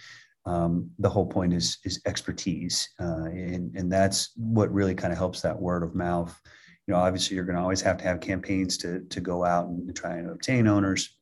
um, 0.47 0.91
the 0.99 1.09
whole 1.09 1.27
point 1.27 1.53
is, 1.53 1.79
is 1.85 2.01
expertise. 2.07 2.89
Uh, 3.01 3.25
and, 3.25 3.75
and 3.75 3.91
that's 3.91 4.33
what 4.37 4.73
really 4.73 4.95
kind 4.95 5.13
of 5.13 5.19
helps 5.19 5.41
that 5.41 5.61
word 5.61 5.83
of 5.83 5.95
mouth. 5.95 6.39
You 6.87 6.95
know, 6.95 7.01
obviously, 7.01 7.35
you're 7.35 7.47
going 7.47 7.57
to 7.57 7.63
always 7.63 7.81
have 7.81 7.97
to 7.99 8.05
have 8.05 8.21
campaigns 8.21 8.77
to, 8.79 9.01
to 9.09 9.21
go 9.21 9.45
out 9.45 9.67
and 9.67 9.95
try 9.97 10.17
and 10.17 10.31
obtain 10.31 10.69
owners 10.69 11.17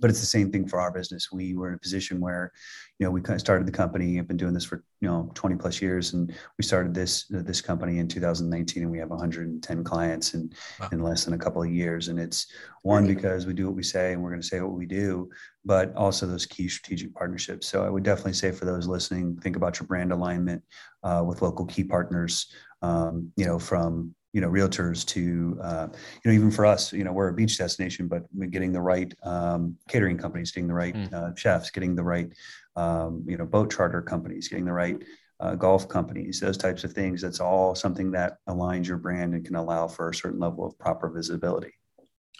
but 0.00 0.10
it's 0.10 0.20
the 0.20 0.26
same 0.26 0.50
thing 0.50 0.66
for 0.66 0.80
our 0.80 0.90
business. 0.90 1.32
We 1.32 1.54
were 1.54 1.68
in 1.68 1.74
a 1.74 1.78
position 1.78 2.20
where, 2.20 2.52
you 2.98 3.06
know, 3.06 3.10
we 3.10 3.20
kind 3.20 3.34
of 3.34 3.40
started 3.40 3.66
the 3.66 3.72
company. 3.72 4.18
I've 4.18 4.28
been 4.28 4.36
doing 4.36 4.54
this 4.54 4.64
for 4.64 4.84
you 5.00 5.08
know 5.08 5.30
20 5.34 5.56
plus 5.56 5.80
years, 5.80 6.14
and 6.14 6.32
we 6.58 6.64
started 6.64 6.94
this 6.94 7.26
this 7.28 7.60
company 7.60 7.98
in 7.98 8.08
2019, 8.08 8.82
and 8.82 8.92
we 8.92 8.98
have 8.98 9.10
110 9.10 9.84
clients 9.84 10.34
in 10.34 10.52
wow. 10.80 10.88
in 10.92 11.02
less 11.02 11.24
than 11.24 11.34
a 11.34 11.38
couple 11.38 11.62
of 11.62 11.70
years. 11.70 12.08
And 12.08 12.18
it's 12.18 12.46
one 12.82 13.06
because 13.06 13.46
we 13.46 13.54
do 13.54 13.66
what 13.66 13.76
we 13.76 13.82
say, 13.82 14.12
and 14.12 14.22
we're 14.22 14.30
going 14.30 14.42
to 14.42 14.46
say 14.46 14.60
what 14.60 14.72
we 14.72 14.86
do, 14.86 15.28
but 15.64 15.94
also 15.94 16.26
those 16.26 16.46
key 16.46 16.68
strategic 16.68 17.14
partnerships. 17.14 17.66
So 17.66 17.84
I 17.84 17.90
would 17.90 18.02
definitely 18.02 18.34
say 18.34 18.52
for 18.52 18.64
those 18.64 18.86
listening, 18.86 19.36
think 19.36 19.56
about 19.56 19.78
your 19.78 19.86
brand 19.86 20.12
alignment 20.12 20.62
uh, 21.02 21.22
with 21.26 21.42
local 21.42 21.66
key 21.66 21.84
partners. 21.84 22.52
Um, 22.82 23.32
you 23.36 23.46
know, 23.46 23.58
from 23.58 24.14
you 24.36 24.42
know 24.42 24.50
realtors 24.50 25.06
to 25.06 25.58
uh, 25.62 25.88
you 26.22 26.30
know 26.30 26.34
even 26.34 26.50
for 26.50 26.66
us 26.66 26.92
you 26.92 27.04
know 27.04 27.12
we're 27.12 27.28
a 27.28 27.32
beach 27.32 27.56
destination 27.56 28.06
but 28.06 28.24
we're 28.34 28.50
getting 28.50 28.70
the 28.70 28.80
right 28.80 29.14
um, 29.22 29.74
catering 29.88 30.18
companies 30.18 30.52
getting 30.52 30.68
the 30.68 30.74
right 30.74 30.94
mm. 30.94 31.10
uh, 31.14 31.34
chefs 31.34 31.70
getting 31.70 31.96
the 31.96 32.02
right 32.02 32.30
um, 32.76 33.24
you 33.26 33.38
know 33.38 33.46
boat 33.46 33.72
charter 33.72 34.02
companies 34.02 34.46
getting 34.48 34.66
the 34.66 34.72
right 34.72 35.02
uh, 35.40 35.54
golf 35.54 35.88
companies 35.88 36.38
those 36.38 36.58
types 36.58 36.84
of 36.84 36.92
things 36.92 37.22
that's 37.22 37.40
all 37.40 37.74
something 37.74 38.10
that 38.10 38.36
aligns 38.46 38.86
your 38.86 38.98
brand 38.98 39.32
and 39.32 39.46
can 39.46 39.56
allow 39.56 39.88
for 39.88 40.10
a 40.10 40.14
certain 40.14 40.38
level 40.38 40.66
of 40.66 40.78
proper 40.78 41.08
visibility 41.08 41.72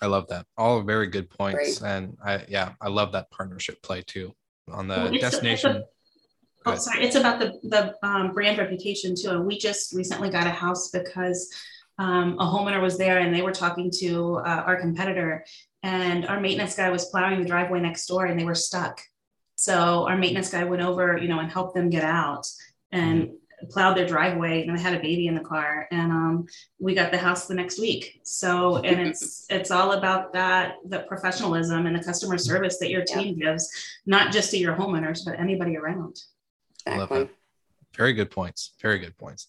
i 0.02 0.06
love 0.06 0.28
that 0.28 0.44
all 0.59 0.82
very 0.82 1.06
good 1.06 1.30
points 1.30 1.78
Great. 1.78 1.90
and 1.90 2.14
i 2.22 2.44
yeah 2.46 2.72
i 2.82 2.88
love 2.88 3.11
that 3.12 3.30
partnership 3.30 3.82
play 3.82 4.02
too 4.02 4.35
on 4.70 4.87
the 4.87 4.96
well, 4.96 5.12
destination 5.12 5.82
Oh, 6.66 6.74
sorry. 6.74 7.04
It's 7.04 7.14
about 7.14 7.38
the 7.38 7.52
the 7.62 7.94
um, 8.04 8.32
brand 8.32 8.59
reputation 8.59 9.14
too. 9.14 9.30
And 9.30 9.46
we 9.46 9.56
just 9.56 9.94
recently 9.94 10.30
got 10.30 10.48
a 10.48 10.50
house 10.50 10.90
because 10.90 11.48
um, 11.98 12.37
a 12.38 12.44
homeowner 12.44 12.80
was 12.80 12.98
there 12.98 13.18
and 13.18 13.35
they 13.35 13.42
were 13.42 13.52
talking 13.52 13.90
to 13.98 14.37
uh, 14.37 14.62
our 14.66 14.80
competitor. 14.80 15.44
And 15.82 16.26
our 16.26 16.40
maintenance 16.40 16.76
guy 16.76 16.90
was 16.90 17.06
plowing 17.06 17.40
the 17.40 17.48
driveway 17.48 17.80
next 17.80 18.06
door 18.06 18.26
and 18.26 18.38
they 18.38 18.44
were 18.44 18.54
stuck. 18.54 19.00
So 19.54 20.06
our 20.06 20.16
maintenance 20.16 20.50
guy 20.50 20.64
went 20.64 20.82
over 20.82 21.16
you 21.16 21.28
know 21.28 21.38
and 21.38 21.50
helped 21.50 21.74
them 21.74 21.88
get 21.88 22.04
out 22.04 22.46
and 22.92 23.30
plowed 23.70 23.96
their 23.96 24.06
driveway 24.06 24.62
and 24.62 24.76
I 24.76 24.78
had 24.78 24.94
a 24.94 25.00
baby 25.00 25.28
in 25.28 25.35
the 25.35 25.40
car 25.40 25.88
and 25.90 26.12
um, 26.12 26.46
we 26.78 26.94
got 26.94 27.11
the 27.11 27.18
house 27.18 27.46
the 27.46 27.54
next 27.54 27.80
week. 27.80 28.20
So 28.22 28.76
and 28.78 29.09
it's 29.09 29.46
it's 29.50 29.70
all 29.70 29.92
about 29.92 30.32
that 30.35 30.74
the 30.87 31.00
professionalism 31.00 31.87
and 31.87 31.96
the 31.96 32.04
customer 32.04 32.37
service 32.37 32.78
that 32.78 32.90
your 32.90 33.04
team 33.04 33.37
yeah. 33.38 33.52
gives 33.52 33.70
not 34.04 34.32
just 34.32 34.50
to 34.50 34.59
your 34.59 34.76
homeowners 34.76 35.24
but 35.24 35.40
anybody 35.40 35.76
around. 35.76 36.20
Exactly. 36.87 37.28
very 37.96 38.12
good 38.12 38.30
points. 38.30 38.72
Very 38.80 38.98
good 38.98 39.16
points. 39.16 39.48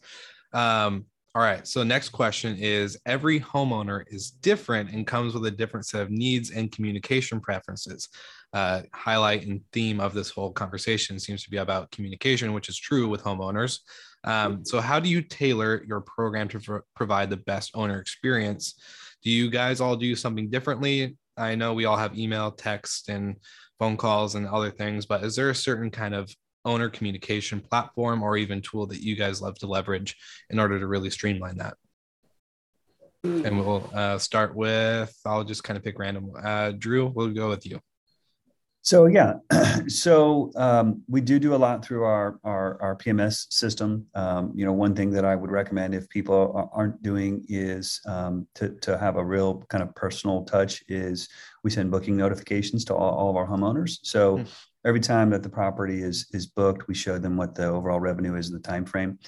Um, 0.53 1.05
all 1.35 1.43
right. 1.43 1.67
So 1.67 1.83
next 1.83 2.09
question 2.09 2.57
is 2.57 2.97
every 3.05 3.39
homeowner 3.39 4.03
is 4.07 4.31
different 4.31 4.89
and 4.91 5.05
comes 5.05 5.33
with 5.33 5.45
a 5.45 5.51
different 5.51 5.85
set 5.85 6.01
of 6.01 6.09
needs 6.09 6.51
and 6.51 6.71
communication 6.71 7.39
preferences. 7.39 8.09
Uh, 8.53 8.81
highlight 8.93 9.45
and 9.45 9.61
theme 9.71 9.99
of 9.99 10.13
this 10.13 10.31
whole 10.31 10.51
conversation 10.51 11.19
seems 11.19 11.43
to 11.43 11.51
be 11.51 11.57
about 11.57 11.91
communication, 11.91 12.53
which 12.53 12.69
is 12.69 12.77
true 12.77 13.07
with 13.07 13.23
homeowners. 13.23 13.79
Um, 14.23 14.65
so 14.65 14.81
how 14.81 14.99
do 14.99 15.09
you 15.09 15.21
tailor 15.21 15.83
your 15.87 16.01
program 16.01 16.47
to 16.49 16.59
pro- 16.59 16.81
provide 16.95 17.29
the 17.29 17.37
best 17.37 17.71
owner 17.75 17.99
experience? 17.99 18.75
Do 19.23 19.29
you 19.29 19.51
guys 19.51 19.79
all 19.79 19.95
do 19.95 20.15
something 20.15 20.49
differently? 20.49 21.17
I 21.37 21.53
know 21.53 21.73
we 21.73 21.85
all 21.85 21.97
have 21.97 22.17
email, 22.17 22.51
text, 22.51 23.09
and 23.09 23.35
phone 23.77 23.95
calls 23.95 24.35
and 24.35 24.47
other 24.47 24.71
things, 24.71 25.05
but 25.05 25.23
is 25.23 25.35
there 25.35 25.51
a 25.51 25.55
certain 25.55 25.91
kind 25.91 26.15
of 26.15 26.33
owner 26.67 26.89
communication 26.89 27.59
platform 27.59 28.21
or 28.21 28.37
even 28.37 28.61
tool 28.61 28.85
that 28.87 29.01
you 29.01 29.15
guys 29.15 29.41
love 29.41 29.57
to 29.59 29.67
leverage 29.67 30.15
in 30.49 30.59
order 30.59 30.79
to 30.79 30.85
really 30.85 31.09
streamline 31.09 31.57
that? 31.57 31.75
And 33.23 33.59
we'll 33.59 33.89
uh, 33.93 34.17
start 34.19 34.55
with, 34.55 35.13
I'll 35.25 35.43
just 35.43 35.63
kind 35.63 35.77
of 35.77 35.83
pick 35.83 35.97
random. 35.97 36.31
Uh, 36.41 36.71
Drew, 36.71 37.07
we'll 37.07 37.29
go 37.29 37.49
with 37.49 37.65
you. 37.65 37.79
So 38.87 39.07
yeah, 39.07 39.33
so 39.89 40.49
um, 40.55 41.01
we 41.09 41.19
do 41.19 41.39
do 41.39 41.53
a 41.53 41.57
lot 41.57 41.83
through 41.83 42.05
our 42.05 42.39
our, 42.45 42.81
our 42.81 42.95
PMS 42.95 43.51
system. 43.51 44.05
Um, 44.15 44.53
you 44.55 44.65
know, 44.65 44.71
one 44.71 44.95
thing 44.95 45.11
that 45.11 45.25
I 45.25 45.35
would 45.35 45.51
recommend 45.51 45.93
if 45.93 46.07
people 46.07 46.69
aren't 46.71 47.03
doing 47.03 47.43
is 47.49 47.99
um, 48.05 48.47
to 48.55 48.69
to 48.79 48.97
have 48.97 49.17
a 49.17 49.25
real 49.25 49.65
kind 49.67 49.83
of 49.83 49.93
personal 49.93 50.45
touch 50.45 50.85
is 50.87 51.27
we 51.65 51.69
send 51.69 51.91
booking 51.91 52.15
notifications 52.15 52.85
to 52.85 52.95
all, 52.95 53.13
all 53.13 53.29
of 53.29 53.35
our 53.35 53.45
homeowners. 53.45 53.97
So 54.03 54.37
mm. 54.37 54.47
Every 54.85 54.99
time 54.99 55.29
that 55.31 55.43
the 55.43 55.49
property 55.49 56.01
is 56.01 56.27
is 56.31 56.47
booked, 56.47 56.87
we 56.87 56.93
show 56.93 57.17
them 57.17 57.37
what 57.37 57.55
the 57.55 57.65
overall 57.65 57.99
revenue 57.99 58.35
is 58.35 58.47
in 58.49 58.53
the 58.53 58.61
time 58.61 58.85
frame. 58.85 59.19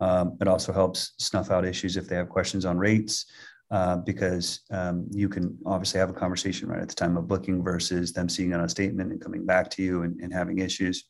Um, 0.00 0.36
it 0.40 0.48
also 0.48 0.72
helps 0.72 1.12
snuff 1.18 1.50
out 1.50 1.64
issues 1.64 1.96
if 1.96 2.08
they 2.08 2.16
have 2.16 2.28
questions 2.28 2.64
on 2.64 2.78
rates 2.78 3.26
uh, 3.70 3.96
because 3.96 4.60
um, 4.70 5.06
you 5.10 5.28
can 5.28 5.56
obviously 5.66 6.00
have 6.00 6.10
a 6.10 6.14
conversation 6.14 6.68
right 6.68 6.80
at 6.80 6.88
the 6.88 6.94
time 6.94 7.16
of 7.16 7.28
booking 7.28 7.62
versus 7.62 8.12
them 8.12 8.28
seeing 8.28 8.54
on 8.54 8.60
a 8.60 8.68
statement 8.68 9.12
and 9.12 9.20
coming 9.20 9.44
back 9.44 9.70
to 9.70 9.82
you 9.82 10.02
and, 10.02 10.20
and 10.20 10.32
having 10.32 10.58
issues. 10.58 11.04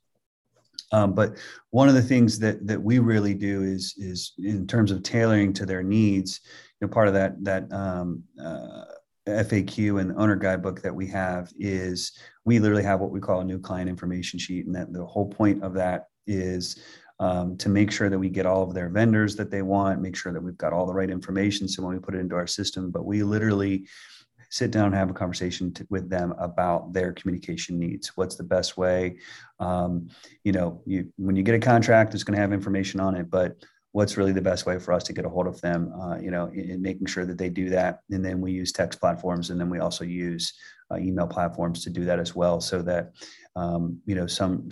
Um, 0.91 1.13
but 1.13 1.37
one 1.71 1.89
of 1.89 1.95
the 1.95 2.03
things 2.03 2.39
that 2.39 2.67
that 2.67 2.83
we 2.83 2.99
really 2.99 3.35
do 3.35 3.63
is 3.63 3.95
is 3.99 4.33
in 4.39 4.67
terms 4.67 4.91
of 4.91 5.03
tailoring 5.03 5.53
to 5.55 5.67
their 5.67 5.83
needs. 5.83 6.41
You 6.81 6.87
know, 6.87 6.93
part 6.93 7.09
of 7.09 7.15
that 7.15 7.43
that 7.45 7.71
um, 7.73 8.23
uh, 8.43 8.85
FAQ 9.29 10.01
and 10.01 10.13
owner 10.17 10.37
guidebook 10.37 10.83
that 10.83 10.95
we 10.95 11.07
have 11.09 11.53
is 11.59 12.13
we 12.45 12.59
literally 12.59 12.83
have 12.83 13.01
what 13.01 13.11
we 13.11 13.21
call 13.21 13.41
a 13.41 13.45
new 13.45 13.59
client 13.59 13.89
information 13.89 14.39
sheet, 14.39 14.67
and 14.67 14.75
that 14.75 14.93
the 14.93 15.05
whole 15.05 15.29
point 15.29 15.63
of 15.63 15.75
that 15.75 16.07
is 16.27 16.83
um, 17.21 17.57
to 17.57 17.69
make 17.69 17.91
sure 17.91 18.09
that 18.09 18.19
we 18.19 18.29
get 18.29 18.47
all 18.47 18.63
of 18.63 18.75
their 18.75 18.89
vendors 18.89 19.35
that 19.37 19.51
they 19.51 19.63
want, 19.63 20.01
make 20.01 20.17
sure 20.17 20.33
that 20.33 20.43
we've 20.43 20.57
got 20.57 20.73
all 20.73 20.87
the 20.87 20.95
right 20.95 21.11
information. 21.11 21.69
So 21.69 21.83
when 21.83 21.95
we 21.95 22.01
put 22.01 22.15
it 22.15 22.21
into 22.21 22.37
our 22.37 22.47
system, 22.47 22.91
but 22.91 23.05
we 23.05 23.23
literally 23.23 23.87
sit 24.51 24.71
down 24.71 24.87
and 24.87 24.95
have 24.95 25.11
a 25.11 25.15
conversation 25.15 25.75
with 25.91 26.09
them 26.09 26.33
about 26.39 26.93
their 26.93 27.13
communication 27.13 27.79
needs. 27.79 28.17
What's 28.17 28.37
the 28.37 28.45
best 28.45 28.79
way? 28.79 29.19
Um, 29.59 30.09
you 30.45 30.53
know, 30.53 30.81
you, 30.87 31.13
when 31.17 31.37
you 31.37 31.43
get 31.43 31.55
a 31.55 31.59
contract, 31.59 32.15
it's 32.15 32.25
going 32.25 32.37
to 32.37 32.41
have 32.41 32.53
information 32.53 33.01
on 33.01 33.15
it, 33.15 33.31
but 33.31 33.63
what's 33.93 34.17
really 34.17 34.33
the 34.33 34.43
best 34.43 34.67
way 34.67 34.79
for 34.79 34.93
us 34.93 35.05
to 35.05 35.13
get 35.13 35.25
a 35.25 35.29
hold 35.29 35.47
of 35.47 35.61
them? 35.61 35.93
Uh, 36.01 36.19
you 36.19 36.31
know, 36.31 36.47
in, 36.47 36.71
in, 36.71 36.83
making 36.83 37.07
sure 37.07 37.25
that 37.25 37.39
they 37.39 37.49
do 37.49 37.71
that. 37.71 38.01
And 38.11 38.25
then 38.25 38.41
we 38.41 38.53
use 38.53 38.73
text 38.73 39.01
platforms, 39.01 39.51
and 39.51 39.61
then 39.61 39.71
we 39.71 39.79
also 39.79 40.05
use 40.05 40.53
uh, 40.91 40.97
email 40.97 41.27
platforms 41.27 41.83
to 41.85 41.91
do 41.91 42.05
that 42.05 42.19
as 42.19 42.35
well, 42.35 42.61
so 42.61 42.83
that 42.83 43.13
um, 43.57 44.01
you 44.07 44.15
know 44.15 44.27
some 44.27 44.69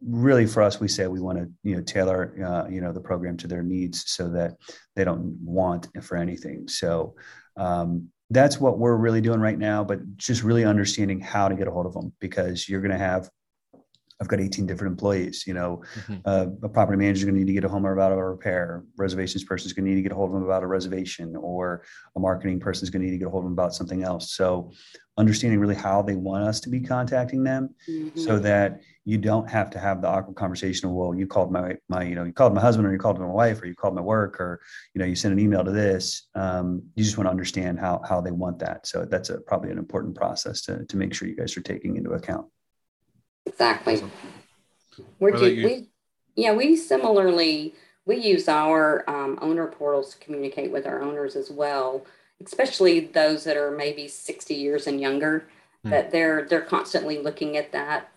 really 0.00 0.46
for 0.46 0.62
us 0.62 0.78
we 0.78 0.88
say 0.88 1.06
we 1.06 1.20
want 1.20 1.38
to 1.38 1.48
you 1.64 1.76
know 1.76 1.82
tailor 1.82 2.34
uh, 2.44 2.68
you 2.68 2.80
know 2.80 2.92
the 2.92 3.00
program 3.00 3.36
to 3.36 3.48
their 3.48 3.62
needs 3.62 4.04
so 4.06 4.28
that 4.28 4.56
they 4.94 5.04
don't 5.04 5.36
want 5.42 5.88
for 6.02 6.16
anything 6.16 6.68
so 6.68 7.14
um, 7.56 8.08
that's 8.30 8.60
what 8.60 8.78
we're 8.78 8.96
really 8.96 9.20
doing 9.20 9.40
right 9.40 9.58
now 9.58 9.82
but 9.82 9.98
just 10.16 10.44
really 10.44 10.64
understanding 10.64 11.20
how 11.20 11.48
to 11.48 11.56
get 11.56 11.66
a 11.66 11.70
hold 11.70 11.86
of 11.86 11.94
them 11.94 12.12
because 12.20 12.68
you're 12.68 12.80
going 12.80 12.92
to 12.92 12.98
have 12.98 13.28
I've 14.20 14.28
got 14.28 14.40
18 14.40 14.66
different 14.66 14.92
employees. 14.92 15.44
You 15.46 15.54
know, 15.54 15.82
mm-hmm. 15.94 16.16
uh, 16.24 16.46
a 16.62 16.68
property 16.68 16.98
manager 16.98 17.18
is 17.18 17.24
going 17.24 17.34
to 17.34 17.40
need 17.40 17.46
to 17.46 17.52
get 17.52 17.64
a 17.64 17.68
home 17.68 17.84
about 17.84 18.12
a 18.12 18.16
repair. 18.16 18.84
Reservations 18.96 19.44
person 19.44 19.66
is 19.66 19.72
going 19.72 19.84
to 19.84 19.90
need 19.90 19.96
to 19.96 20.02
get 20.02 20.12
a 20.12 20.14
hold 20.14 20.30
of 20.30 20.34
them 20.34 20.44
about 20.44 20.62
a 20.62 20.66
reservation, 20.66 21.36
or 21.36 21.84
a 22.16 22.20
marketing 22.20 22.58
person 22.58 22.84
is 22.84 22.90
going 22.90 23.02
to 23.02 23.06
need 23.06 23.12
to 23.12 23.18
get 23.18 23.28
a 23.28 23.30
hold 23.30 23.44
of 23.44 23.46
them 23.46 23.52
about 23.52 23.74
something 23.74 24.02
else. 24.02 24.32
So, 24.32 24.72
understanding 25.16 25.58
really 25.58 25.74
how 25.74 26.02
they 26.02 26.14
want 26.14 26.44
us 26.44 26.60
to 26.60 26.68
be 26.68 26.80
contacting 26.80 27.44
them, 27.44 27.74
mm-hmm. 27.88 28.18
so 28.18 28.38
that 28.40 28.80
you 29.04 29.18
don't 29.18 29.48
have 29.48 29.70
to 29.70 29.78
have 29.78 30.02
the 30.02 30.08
awkward 30.08 30.36
conversation 30.36 30.88
of, 30.88 30.94
well, 30.94 31.14
you 31.14 31.26
called 31.26 31.52
my 31.52 31.76
my 31.88 32.02
you 32.02 32.16
know 32.16 32.24
you 32.24 32.32
called 32.32 32.54
my 32.54 32.60
husband 32.60 32.86
or 32.88 32.92
you 32.92 32.98
called 32.98 33.20
my 33.20 33.26
wife 33.26 33.62
or 33.62 33.66
you 33.66 33.74
called 33.74 33.94
my 33.94 34.02
work 34.02 34.40
or 34.40 34.60
you 34.94 34.98
know 34.98 35.06
you 35.06 35.14
sent 35.14 35.32
an 35.32 35.38
email 35.38 35.64
to 35.64 35.72
this. 35.72 36.26
Um, 36.34 36.82
you 36.96 37.04
just 37.04 37.16
want 37.16 37.26
to 37.26 37.30
understand 37.30 37.78
how 37.78 38.02
how 38.08 38.20
they 38.20 38.32
want 38.32 38.58
that. 38.58 38.86
So 38.86 39.04
that's 39.04 39.30
a, 39.30 39.38
probably 39.38 39.70
an 39.70 39.78
important 39.78 40.16
process 40.16 40.62
to 40.62 40.84
to 40.84 40.96
make 40.96 41.14
sure 41.14 41.28
you 41.28 41.36
guys 41.36 41.56
are 41.56 41.62
taking 41.62 41.96
into 41.96 42.10
account. 42.10 42.46
Exactly. 43.48 44.02
We're 45.18 45.32
do, 45.32 45.44
we, 45.44 45.88
yeah, 46.36 46.52
we 46.52 46.76
similarly 46.76 47.74
we 48.06 48.16
use 48.16 48.48
our 48.48 49.08
um, 49.08 49.38
owner 49.42 49.66
portals 49.66 50.14
to 50.14 50.18
communicate 50.18 50.70
with 50.70 50.86
our 50.86 51.02
owners 51.02 51.36
as 51.36 51.50
well, 51.50 52.06
especially 52.44 53.00
those 53.00 53.44
that 53.44 53.56
are 53.56 53.70
maybe 53.70 54.08
60 54.08 54.54
years 54.54 54.86
and 54.86 55.00
younger. 55.00 55.46
Hmm. 55.82 55.90
That 55.90 56.10
they're 56.10 56.46
they're 56.48 56.60
constantly 56.60 57.18
looking 57.18 57.56
at 57.56 57.72
that 57.72 58.10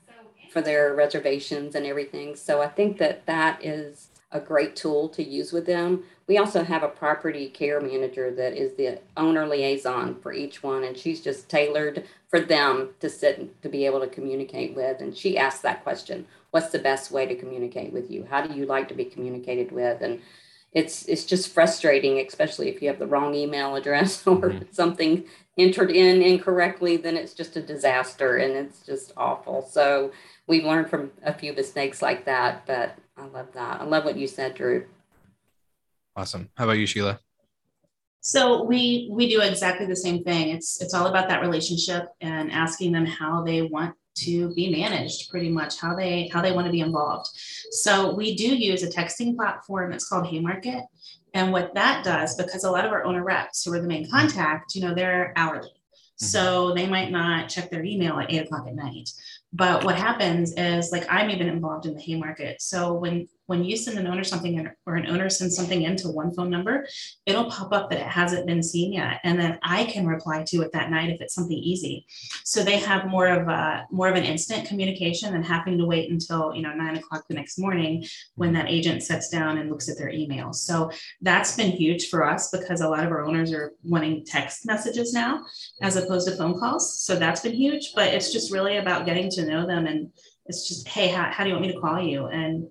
for 0.52 0.62
their 0.62 0.94
reservations 0.94 1.76
and 1.76 1.86
everything. 1.86 2.36
So 2.36 2.62
I 2.62 2.68
think 2.68 2.98
that 2.98 3.26
that 3.26 3.64
is 3.64 4.10
a 4.32 4.40
great 4.40 4.76
tool 4.76 5.10
to 5.10 5.24
use 5.24 5.52
with 5.52 5.66
them. 5.66 6.04
We 6.28 6.38
also 6.38 6.64
have 6.64 6.84
a 6.84 6.88
property 6.88 7.50
care 7.50 7.82
manager 7.82 8.32
that 8.32 8.54
is 8.54 8.76
the 8.76 9.00
owner 9.18 9.46
liaison 9.46 10.16
for 10.22 10.32
each 10.32 10.64
one, 10.64 10.84
and 10.84 10.98
she's 10.98 11.22
just 11.22 11.50
tailored 11.50 12.06
for 12.30 12.40
them 12.40 12.92
to 13.02 13.10
sit 13.10 13.62
to 13.62 13.70
be 13.70 13.86
able 13.86 14.00
to 14.00 14.08
communicate 14.08 14.76
with. 14.76 15.02
And 15.02 15.16
she 15.16 15.38
asks 15.38 15.62
that 15.62 15.84
question: 15.84 16.26
What's 16.52 16.70
the 16.70 16.80
best 16.80 17.12
way 17.12 17.26
to 17.26 17.36
communicate 17.36 17.92
with 17.92 18.10
you? 18.10 18.26
How 18.30 18.46
do 18.46 18.58
you 18.58 18.66
like 18.66 18.88
to 18.88 18.94
be 18.94 19.06
communicated 19.06 19.72
with? 19.72 20.02
And 20.02 20.22
it's 20.74 21.06
it's 21.06 21.26
just 21.26 21.54
frustrating, 21.54 22.20
especially 22.20 22.70
if 22.70 22.82
you 22.82 22.88
have 22.88 23.00
the 23.00 23.08
wrong 23.08 23.36
email 23.36 23.76
address 23.76 24.26
or 24.28 24.38
mm-hmm. 24.38 24.64
something 24.72 25.26
entered 25.58 25.92
in 25.92 26.22
incorrectly. 26.22 26.98
Then 26.98 27.18
it's 27.18 27.34
just 27.34 27.58
a 27.58 27.62
disaster, 27.62 28.38
and 28.38 28.54
it's 28.54 28.86
just 28.86 29.12
awful. 29.18 29.68
So 29.70 30.12
we've 30.48 30.64
learned 30.64 30.90
from 30.90 31.12
a 31.24 31.34
few 31.34 31.54
mistakes 31.54 32.02
like 32.02 32.26
that, 32.26 32.66
but 32.66 32.98
I 33.22 33.28
love 33.28 33.52
that. 33.54 33.82
I 33.82 33.84
love 33.84 34.04
what 34.04 34.18
you 34.18 34.28
said, 34.28 34.56
Drew. 34.56 34.86
Awesome. 36.16 36.50
How 36.56 36.64
about 36.64 36.78
you, 36.80 36.88
Sheila? 36.88 37.20
So 38.22 38.64
we 38.64 39.10
we 39.12 39.30
do 39.30 39.42
exactly 39.42 39.86
the 39.86 39.96
same 39.96 40.24
thing. 40.24 40.50
It's 40.50 40.82
it's 40.82 40.94
all 40.94 41.08
about 41.08 41.30
that 41.30 41.42
relationship 41.42 42.08
and 42.20 42.52
asking 42.52 42.92
them 42.92 43.06
how 43.06 43.44
they 43.44 43.62
want 43.62 43.96
to 44.14 44.54
be 44.54 44.70
managed 44.70 45.30
pretty 45.30 45.50
much 45.50 45.80
how 45.80 45.96
they 45.96 46.28
how 46.34 46.42
they 46.42 46.52
want 46.52 46.66
to 46.66 46.72
be 46.72 46.82
involved 46.82 47.30
so 47.72 48.14
we 48.14 48.36
do 48.36 48.46
use 48.46 48.84
a 48.84 48.90
texting 48.90 49.38
platform 49.38 49.94
it's 49.94 50.08
called 50.08 50.28
haymarket 50.28 50.84
and 51.34 51.52
what 51.52 51.74
that 51.74 52.04
does 52.04 52.36
because 52.36 52.66
a 52.66 52.70
lot 52.70 52.86
of 52.86 52.92
our 52.92 53.06
owner 53.06 53.24
reps 53.24 53.64
who 53.64 53.74
are 53.74 53.80
the 53.80 53.88
main 53.88 54.10
contact 54.12 54.76
you 54.76 54.82
know 54.82 54.94
they're 54.94 55.32
hourly 55.38 55.70
mm-hmm. 55.70 56.26
so 56.26 56.74
they 56.74 56.88
might 56.88 57.10
not 57.10 57.48
check 57.48 57.70
their 57.70 57.86
email 57.86 58.20
at 58.20 58.30
eight 58.30 58.44
o'clock 58.44 58.68
at 58.68 58.76
night 58.76 59.10
but 59.54 59.84
what 59.84 59.96
happens 59.96 60.54
is 60.54 60.92
like 60.92 61.06
i'm 61.10 61.30
even 61.30 61.48
involved 61.48 61.86
in 61.86 61.94
the 61.94 62.02
haymarket 62.02 62.62
so 62.62 62.94
when 62.94 63.28
when 63.52 63.66
you 63.66 63.76
send 63.76 64.00
an 64.00 64.08
owner 64.08 64.24
something 64.24 64.66
or 64.86 64.96
an 64.96 65.08
owner 65.08 65.30
sends 65.30 65.58
something 65.58 65.82
into 65.82 66.08
one 66.08 66.34
phone 66.34 66.50
number, 66.50 66.88
it'll 67.26 67.52
pop 67.52 67.74
up 67.74 67.90
that 67.90 68.00
it 68.00 68.08
hasn't 68.08 68.48
been 68.48 68.64
seen 68.64 68.94
yet. 68.94 69.20
And 69.26 69.38
then 69.38 69.60
I 69.62 69.84
can 69.84 70.08
reply 70.08 70.46
to 70.48 70.62
it 70.62 70.72
that 70.72 70.90
night 70.90 71.10
if 71.10 71.20
it's 71.20 71.36
something 71.36 71.58
easy. 71.58 72.06
So 72.46 72.64
they 72.64 72.78
have 72.78 73.08
more 73.08 73.28
of 73.28 73.50
a 73.50 73.86
more 73.92 74.08
of 74.08 74.16
an 74.16 74.24
instant 74.24 74.70
communication 74.70 75.34
than 75.34 75.44
having 75.44 75.78
to 75.80 75.86
wait 75.86 76.10
until 76.10 76.56
you 76.56 76.62
know 76.62 76.74
nine 76.74 76.96
o'clock 76.96 77.26
the 77.28 77.34
next 77.34 77.60
morning 77.60 78.06
when 78.36 78.54
that 78.54 78.70
agent 78.70 79.04
sits 79.04 79.28
down 79.28 79.58
and 79.58 79.70
looks 79.70 79.90
at 79.90 79.98
their 79.98 80.12
email. 80.12 80.54
So 80.54 80.90
that's 81.22 81.58
been 81.58 81.72
huge 81.72 82.08
for 82.08 82.26
us 82.26 82.52
because 82.52 82.80
a 82.80 82.88
lot 82.88 83.04
of 83.04 83.12
our 83.12 83.26
owners 83.26 83.52
are 83.52 83.74
wanting 83.84 84.24
text 84.24 84.66
messages 84.66 85.12
now 85.12 85.44
as 85.82 85.98
opposed 85.98 86.26
to 86.30 86.38
phone 86.38 86.58
calls. 86.58 87.04
So 87.04 87.18
that's 87.18 87.42
been 87.42 87.54
huge. 87.66 87.92
But 87.96 88.14
it's 88.14 88.32
just 88.32 88.54
really 88.54 88.78
about 88.78 89.06
getting 89.06 89.30
to 89.32 89.46
know 89.46 89.68
them 89.68 89.88
and 89.88 90.10
it's 90.46 90.68
just, 90.68 90.88
hey, 90.88 91.08
how, 91.08 91.32
how 91.32 91.44
do 91.44 91.50
you 91.50 91.56
want 91.56 91.68
me 91.68 91.74
to 91.74 91.80
call 91.80 92.02
you? 92.02 92.26
And 92.28 92.68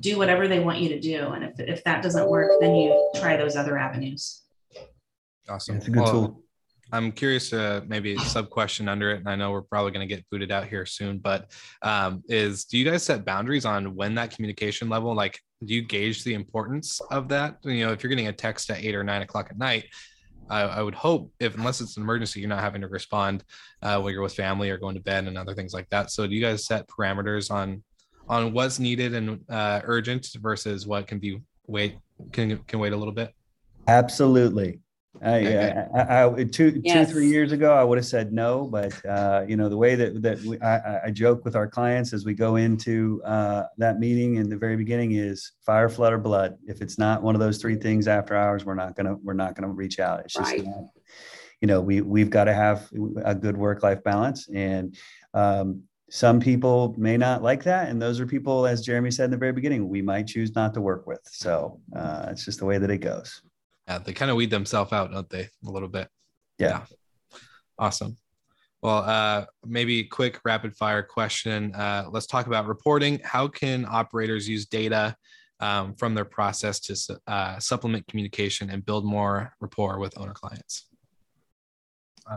do 0.00 0.18
whatever 0.18 0.48
they 0.48 0.60
want 0.60 0.78
you 0.78 0.88
to 0.90 1.00
do. 1.00 1.28
And 1.28 1.44
if, 1.44 1.60
if 1.60 1.84
that 1.84 2.02
doesn't 2.02 2.28
work, 2.28 2.52
then 2.60 2.74
you 2.74 3.10
try 3.16 3.36
those 3.36 3.56
other 3.56 3.76
avenues. 3.78 4.42
Awesome. 5.48 5.76
It's 5.76 5.88
a 5.88 5.90
good 5.90 6.02
well, 6.02 6.12
tool. 6.12 6.44
I'm 6.92 7.12
curious 7.12 7.50
to 7.50 7.82
maybe 7.86 8.16
sub 8.18 8.50
question 8.50 8.88
under 8.88 9.10
it, 9.10 9.18
and 9.18 9.28
I 9.28 9.34
know 9.34 9.50
we're 9.50 9.62
probably 9.62 9.90
going 9.90 10.06
to 10.08 10.14
get 10.14 10.24
booted 10.30 10.52
out 10.52 10.68
here 10.68 10.86
soon. 10.86 11.18
But 11.18 11.50
um, 11.82 12.22
is 12.28 12.66
do 12.66 12.78
you 12.78 12.84
guys 12.84 13.02
set 13.02 13.24
boundaries 13.24 13.64
on 13.64 13.94
when 13.94 14.14
that 14.14 14.30
communication 14.30 14.88
level? 14.88 15.14
Like, 15.14 15.40
do 15.64 15.74
you 15.74 15.82
gauge 15.82 16.24
the 16.24 16.34
importance 16.34 17.00
of 17.10 17.28
that? 17.28 17.58
You 17.64 17.86
know, 17.86 17.92
if 17.92 18.02
you're 18.02 18.10
getting 18.10 18.28
a 18.28 18.32
text 18.32 18.70
at 18.70 18.84
eight 18.84 18.94
or 18.94 19.02
nine 19.02 19.22
o'clock 19.22 19.48
at 19.50 19.58
night, 19.58 19.86
I, 20.48 20.60
I 20.60 20.82
would 20.82 20.94
hope, 20.94 21.32
if 21.40 21.56
unless 21.56 21.80
it's 21.80 21.96
an 21.96 22.02
emergency, 22.02 22.40
you're 22.40 22.48
not 22.48 22.60
having 22.60 22.82
to 22.82 22.88
respond 22.88 23.44
uh, 23.82 23.98
while 23.98 24.10
you're 24.10 24.22
with 24.22 24.34
family 24.34 24.70
or 24.70 24.78
going 24.78 24.94
to 24.94 25.00
bed 25.00 25.26
and 25.26 25.36
other 25.36 25.54
things 25.54 25.74
like 25.74 25.88
that. 25.90 26.10
So, 26.10 26.26
do 26.26 26.34
you 26.34 26.40
guys 26.40 26.66
set 26.66 26.86
parameters 26.86 27.50
on 27.50 27.82
on 28.28 28.52
what's 28.52 28.78
needed 28.78 29.14
and 29.14 29.40
uh, 29.48 29.80
urgent 29.84 30.28
versus 30.40 30.86
what 30.86 31.06
can 31.06 31.18
be 31.18 31.40
wait 31.66 31.96
can 32.32 32.58
can 32.66 32.78
wait 32.78 32.92
a 32.92 32.96
little 32.96 33.14
bit? 33.14 33.32
Absolutely. 33.86 34.80
I, 35.22 35.38
okay. 35.38 35.84
I, 35.94 36.24
I, 36.24 36.44
two, 36.44 36.80
yes. 36.82 37.06
two, 37.06 37.12
three 37.12 37.28
years 37.28 37.52
ago, 37.52 37.72
I 37.72 37.84
would 37.84 37.98
have 37.98 38.06
said 38.06 38.32
no, 38.32 38.66
but 38.66 38.92
uh, 39.06 39.44
you 39.46 39.56
know 39.56 39.68
the 39.68 39.76
way 39.76 39.94
that 39.94 40.22
that 40.22 40.40
we, 40.42 40.60
I, 40.60 41.06
I, 41.06 41.10
joke 41.12 41.44
with 41.44 41.54
our 41.54 41.68
clients 41.68 42.12
as 42.12 42.24
we 42.24 42.34
go 42.34 42.56
into 42.56 43.22
uh, 43.24 43.64
that 43.78 44.00
meeting 44.00 44.36
in 44.36 44.48
the 44.48 44.56
very 44.56 44.76
beginning 44.76 45.12
is 45.12 45.52
fire, 45.64 45.88
flood, 45.88 46.12
or 46.12 46.18
blood. 46.18 46.56
If 46.66 46.80
it's 46.80 46.98
not 46.98 47.22
one 47.22 47.36
of 47.36 47.40
those 47.40 47.58
three 47.58 47.76
things 47.76 48.08
after 48.08 48.34
hours, 48.34 48.64
we're 48.64 48.74
not 48.74 48.96
gonna 48.96 49.14
we're 49.22 49.34
not 49.34 49.54
gonna 49.54 49.68
reach 49.68 50.00
out. 50.00 50.20
It's 50.20 50.34
just 50.34 50.50
right. 50.50 50.64
not, 50.64 50.84
you 51.60 51.68
know 51.68 51.80
we 51.80 52.00
we've 52.00 52.30
got 52.30 52.44
to 52.44 52.54
have 52.54 52.88
a 53.24 53.36
good 53.36 53.56
work 53.56 53.84
life 53.84 54.02
balance, 54.02 54.48
and 54.52 54.96
um, 55.32 55.84
some 56.10 56.38
people 56.38 56.94
may 56.98 57.16
not 57.16 57.42
like 57.42 57.64
that 57.64 57.88
and 57.88 58.00
those 58.00 58.20
are 58.20 58.26
people 58.26 58.66
as 58.66 58.84
jeremy 58.84 59.10
said 59.10 59.24
in 59.24 59.30
the 59.30 59.36
very 59.36 59.52
beginning 59.52 59.88
we 59.88 60.02
might 60.02 60.26
choose 60.26 60.54
not 60.54 60.74
to 60.74 60.80
work 60.80 61.06
with 61.06 61.20
so 61.24 61.80
uh, 61.96 62.26
it's 62.30 62.44
just 62.44 62.58
the 62.58 62.64
way 62.64 62.78
that 62.78 62.90
it 62.90 62.98
goes 62.98 63.42
yeah 63.88 63.98
they 63.98 64.12
kind 64.12 64.30
of 64.30 64.36
weed 64.36 64.50
themselves 64.50 64.92
out 64.92 65.10
don't 65.10 65.30
they 65.30 65.48
a 65.66 65.70
little 65.70 65.88
bit 65.88 66.08
yeah. 66.58 66.84
yeah. 67.30 67.38
awesome 67.78 68.16
Well, 68.84 68.98
uh, 68.98 69.46
maybe 69.64 70.04
quick 70.04 70.40
rapid 70.44 70.76
fire 70.76 71.02
question. 71.02 71.74
Uh, 71.74 72.04
let's 72.10 72.26
talk 72.26 72.46
about 72.46 72.66
reporting. 72.66 73.18
How 73.24 73.48
can 73.48 73.86
operators 73.88 74.46
use 74.46 74.66
data 74.66 75.16
um, 75.58 75.94
from 75.94 76.14
their 76.14 76.26
process 76.26 76.80
to 76.80 77.18
uh, 77.26 77.58
supplement 77.58 78.06
communication 78.08 78.68
and 78.68 78.84
build 78.84 79.06
more 79.06 79.54
rapport 79.58 79.98
with 79.98 80.18
owner 80.18 80.34
clients? 80.34 80.86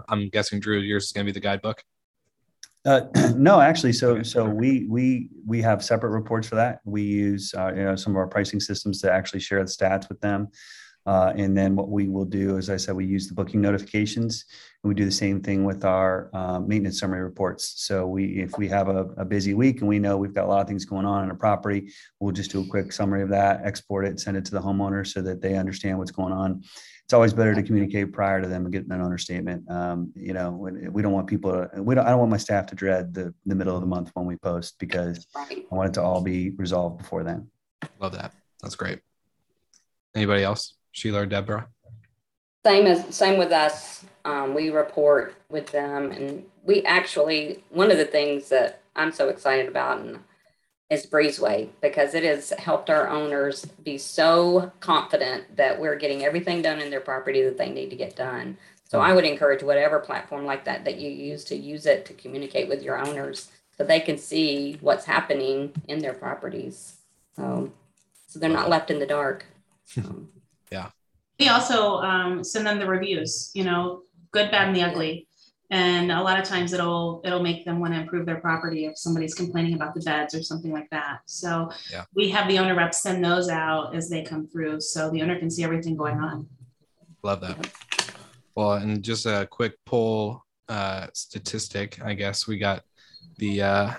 I'm 0.08 0.30
guessing 0.30 0.62
Drew, 0.62 0.80
yours 0.80 1.08
is 1.08 1.12
going 1.12 1.26
to 1.26 1.34
be 1.34 1.38
the 1.38 1.44
guidebook. 1.44 1.84
Uh, 2.88 3.02
no, 3.36 3.60
actually, 3.60 3.92
so 3.92 4.24
so 4.24 4.46
we 4.46 4.88
we 4.90 5.30
we 5.46 5.62
have 5.62 5.84
separate 5.84 6.12
reports 6.12 6.48
for 6.48 6.56
that. 6.56 6.80
We 6.86 7.02
use 7.02 7.54
uh, 7.56 7.74
you 7.76 7.84
know 7.84 7.96
some 7.98 8.14
of 8.14 8.18
our 8.18 8.28
pricing 8.28 8.62
systems 8.62 9.02
to 9.02 9.12
actually 9.12 9.42
share 9.42 9.64
the 9.64 9.70
stats 9.70 10.08
with 10.08 10.22
them. 10.22 10.48
Uh, 11.06 11.32
and 11.38 11.56
then 11.56 11.74
what 11.74 11.90
we 11.90 12.10
will 12.10 12.26
do, 12.26 12.58
as 12.58 12.70
I 12.70 12.76
said, 12.76 12.94
we 12.94 13.06
use 13.06 13.30
the 13.30 13.34
booking 13.34 13.62
notifications, 13.62 14.44
and 14.84 14.90
we 14.90 14.96
do 14.96 15.06
the 15.06 15.12
same 15.12 15.42
thing 15.42 15.64
with 15.64 15.86
our 15.86 16.30
uh, 16.34 16.60
maintenance 16.60 17.00
summary 17.00 17.24
reports. 17.24 17.76
So 17.78 18.06
we, 18.06 18.42
if 18.42 18.58
we 18.58 18.68
have 18.68 18.90
a, 18.90 19.06
a, 19.16 19.24
busy 19.24 19.54
week 19.54 19.80
and 19.80 19.88
we 19.88 20.00
know 20.00 20.18
we've 20.18 20.34
got 20.34 20.44
a 20.44 20.50
lot 20.50 20.60
of 20.60 20.68
things 20.68 20.84
going 20.84 21.06
on 21.06 21.24
in 21.24 21.32
a 21.32 21.36
property, 21.36 21.94
we'll 22.20 22.34
just 22.34 22.52
do 22.52 22.60
a 22.60 22.68
quick 22.68 22.92
summary 22.92 23.22
of 23.22 23.30
that, 23.30 23.62
export 23.64 24.06
it, 24.06 24.20
send 24.20 24.36
it 24.36 24.44
to 24.46 24.52
the 24.52 24.60
homeowner 24.60 25.08
so 25.08 25.22
that 25.22 25.42
they 25.42 25.56
understand 25.56 25.98
what's 25.98 26.12
going 26.12 26.34
on. 26.34 26.62
It's 27.08 27.14
always 27.14 27.32
better 27.32 27.56
to 27.56 27.64
communicate 27.64 28.12
prior 28.12 28.42
to 28.42 28.50
them 28.50 28.70
getting 28.70 28.92
an 28.92 29.00
understatement. 29.00 29.64
Um, 29.72 30.12
you 30.14 30.34
know, 30.34 30.52
we 30.52 31.02
don't 31.02 31.14
want 31.14 31.26
people 31.26 31.54
to, 31.54 31.82
we 31.82 31.96
don't, 31.96 32.06
I 32.06 32.10
don't 32.10 32.20
want 32.20 32.32
my 32.32 32.36
staff 32.36 32.66
to 32.66 32.76
dread 32.76 33.14
the, 33.14 33.34
the 33.46 33.56
middle 33.56 33.74
of 33.74 33.80
the 33.80 33.88
month 33.88 34.12
when 34.14 34.26
we 34.26 34.36
post 34.36 34.78
because 34.78 35.26
I 35.34 35.64
want 35.72 35.92
it 35.92 35.94
to 35.94 36.02
all 36.02 36.20
be 36.20 36.50
resolved 36.50 36.98
before 36.98 37.24
then. 37.24 37.48
Love 38.02 38.12
that. 38.12 38.34
That's 38.62 38.76
great. 38.76 39.00
Anybody 40.16 40.44
else? 40.44 40.74
Sheila 40.92 41.22
or 41.22 41.26
Deborah? 41.26 41.70
Same 42.66 42.88
as 42.88 43.16
same 43.16 43.38
with 43.38 43.54
us. 43.54 44.04
Um, 44.26 44.54
we 44.54 44.70
report 44.70 45.36
with 45.48 45.68
them, 45.68 46.12
and 46.12 46.44
we 46.66 46.84
actually 46.84 47.64
one 47.70 47.90
of 47.90 47.98
the 47.98 48.04
things 48.04 48.50
that 48.50 48.82
I'm 48.98 49.14
so 49.14 49.30
excited 49.30 49.70
about 49.70 50.00
and 50.00 50.20
is 50.90 51.06
Breezeway 51.06 51.70
because 51.82 52.14
it 52.14 52.24
has 52.24 52.52
helped 52.52 52.90
our 52.90 53.10
owners 53.10 53.66
be 53.84 53.98
so 53.98 54.72
confident 54.80 55.58
that 55.58 55.80
we're 55.80 55.98
getting 55.98 56.24
everything 56.24 56.62
done 56.62 56.80
in 56.80 56.90
their 56.90 57.02
property 57.02 57.44
that 57.44 57.58
they 57.58 57.70
need 57.70 57.90
to 57.90 57.96
get 57.96 58.16
done. 58.16 58.58
So 58.86 59.02
I 59.02 59.12
would 59.12 59.26
encourage 59.26 59.64
whatever 59.64 60.00
platform 60.00 60.46
like 60.46 60.64
that 60.64 60.86
that 60.86 60.98
you 60.98 61.10
use 61.10 61.44
to 61.46 61.56
use 61.56 61.86
it 61.86 62.06
to 62.06 62.14
communicate 62.14 62.70
with 62.70 62.82
your 62.82 62.98
owners 62.98 63.52
so 63.78 63.84
they 63.84 64.00
can 64.00 64.18
see 64.18 64.78
what's 64.80 65.04
happening 65.04 65.74
in 65.90 66.00
their 66.00 66.14
properties. 66.14 66.96
So, 67.36 67.72
so 68.28 68.40
they're 68.40 68.50
not 68.50 68.70
left 68.70 68.90
in 68.90 69.00
the 69.00 69.06
dark. 69.06 69.46
yeah. 70.72 70.90
We 71.38 71.50
also 71.50 71.98
um, 71.98 72.44
send 72.44 72.66
them 72.66 72.80
the 72.80 72.88
reviews, 72.88 73.52
you 73.54 73.66
know, 73.66 74.04
good, 74.32 74.50
bad, 74.52 74.68
and 74.68 74.76
the 74.76 74.84
ugly. 74.84 75.27
And 75.70 76.12
a 76.12 76.22
lot 76.22 76.40
of 76.40 76.46
times 76.46 76.72
it'll 76.72 77.22
it'll 77.26 77.44
make 77.44 77.66
them 77.66 77.80
want 77.80 77.94
to 77.94 78.00
improve 78.00 78.26
their 78.26 78.40
property 78.40 78.86
if 78.86 78.98
somebody's 78.98 79.34
complaining 79.34 79.74
about 79.74 79.94
the 79.94 80.02
beds 80.02 80.34
or 80.34 80.42
something 80.42 80.72
like 80.72 80.90
that. 80.92 81.20
So 81.26 81.70
yeah. 81.92 82.06
we 82.16 82.30
have 82.30 82.48
the 82.48 82.58
owner 82.58 82.74
reps 82.74 83.02
send 83.02 83.24
those 83.24 83.50
out 83.50 83.94
as 83.94 84.10
they 84.10 84.24
come 84.24 84.48
through, 84.48 84.80
so 84.80 85.10
the 85.10 85.22
owner 85.22 85.38
can 85.38 85.50
see 85.50 85.64
everything 85.64 85.98
going 85.98 86.20
on. 86.20 86.48
Love 87.22 87.42
that. 87.42 87.72
Well, 88.56 88.74
and 88.74 89.04
just 89.04 89.26
a 89.26 89.48
quick 89.52 89.74
poll 89.86 90.44
uh, 90.70 91.08
statistic, 91.14 92.04
I 92.04 92.14
guess 92.14 92.48
we 92.48 92.58
got 92.58 92.84
the 93.38 93.62
uh, 93.62 93.92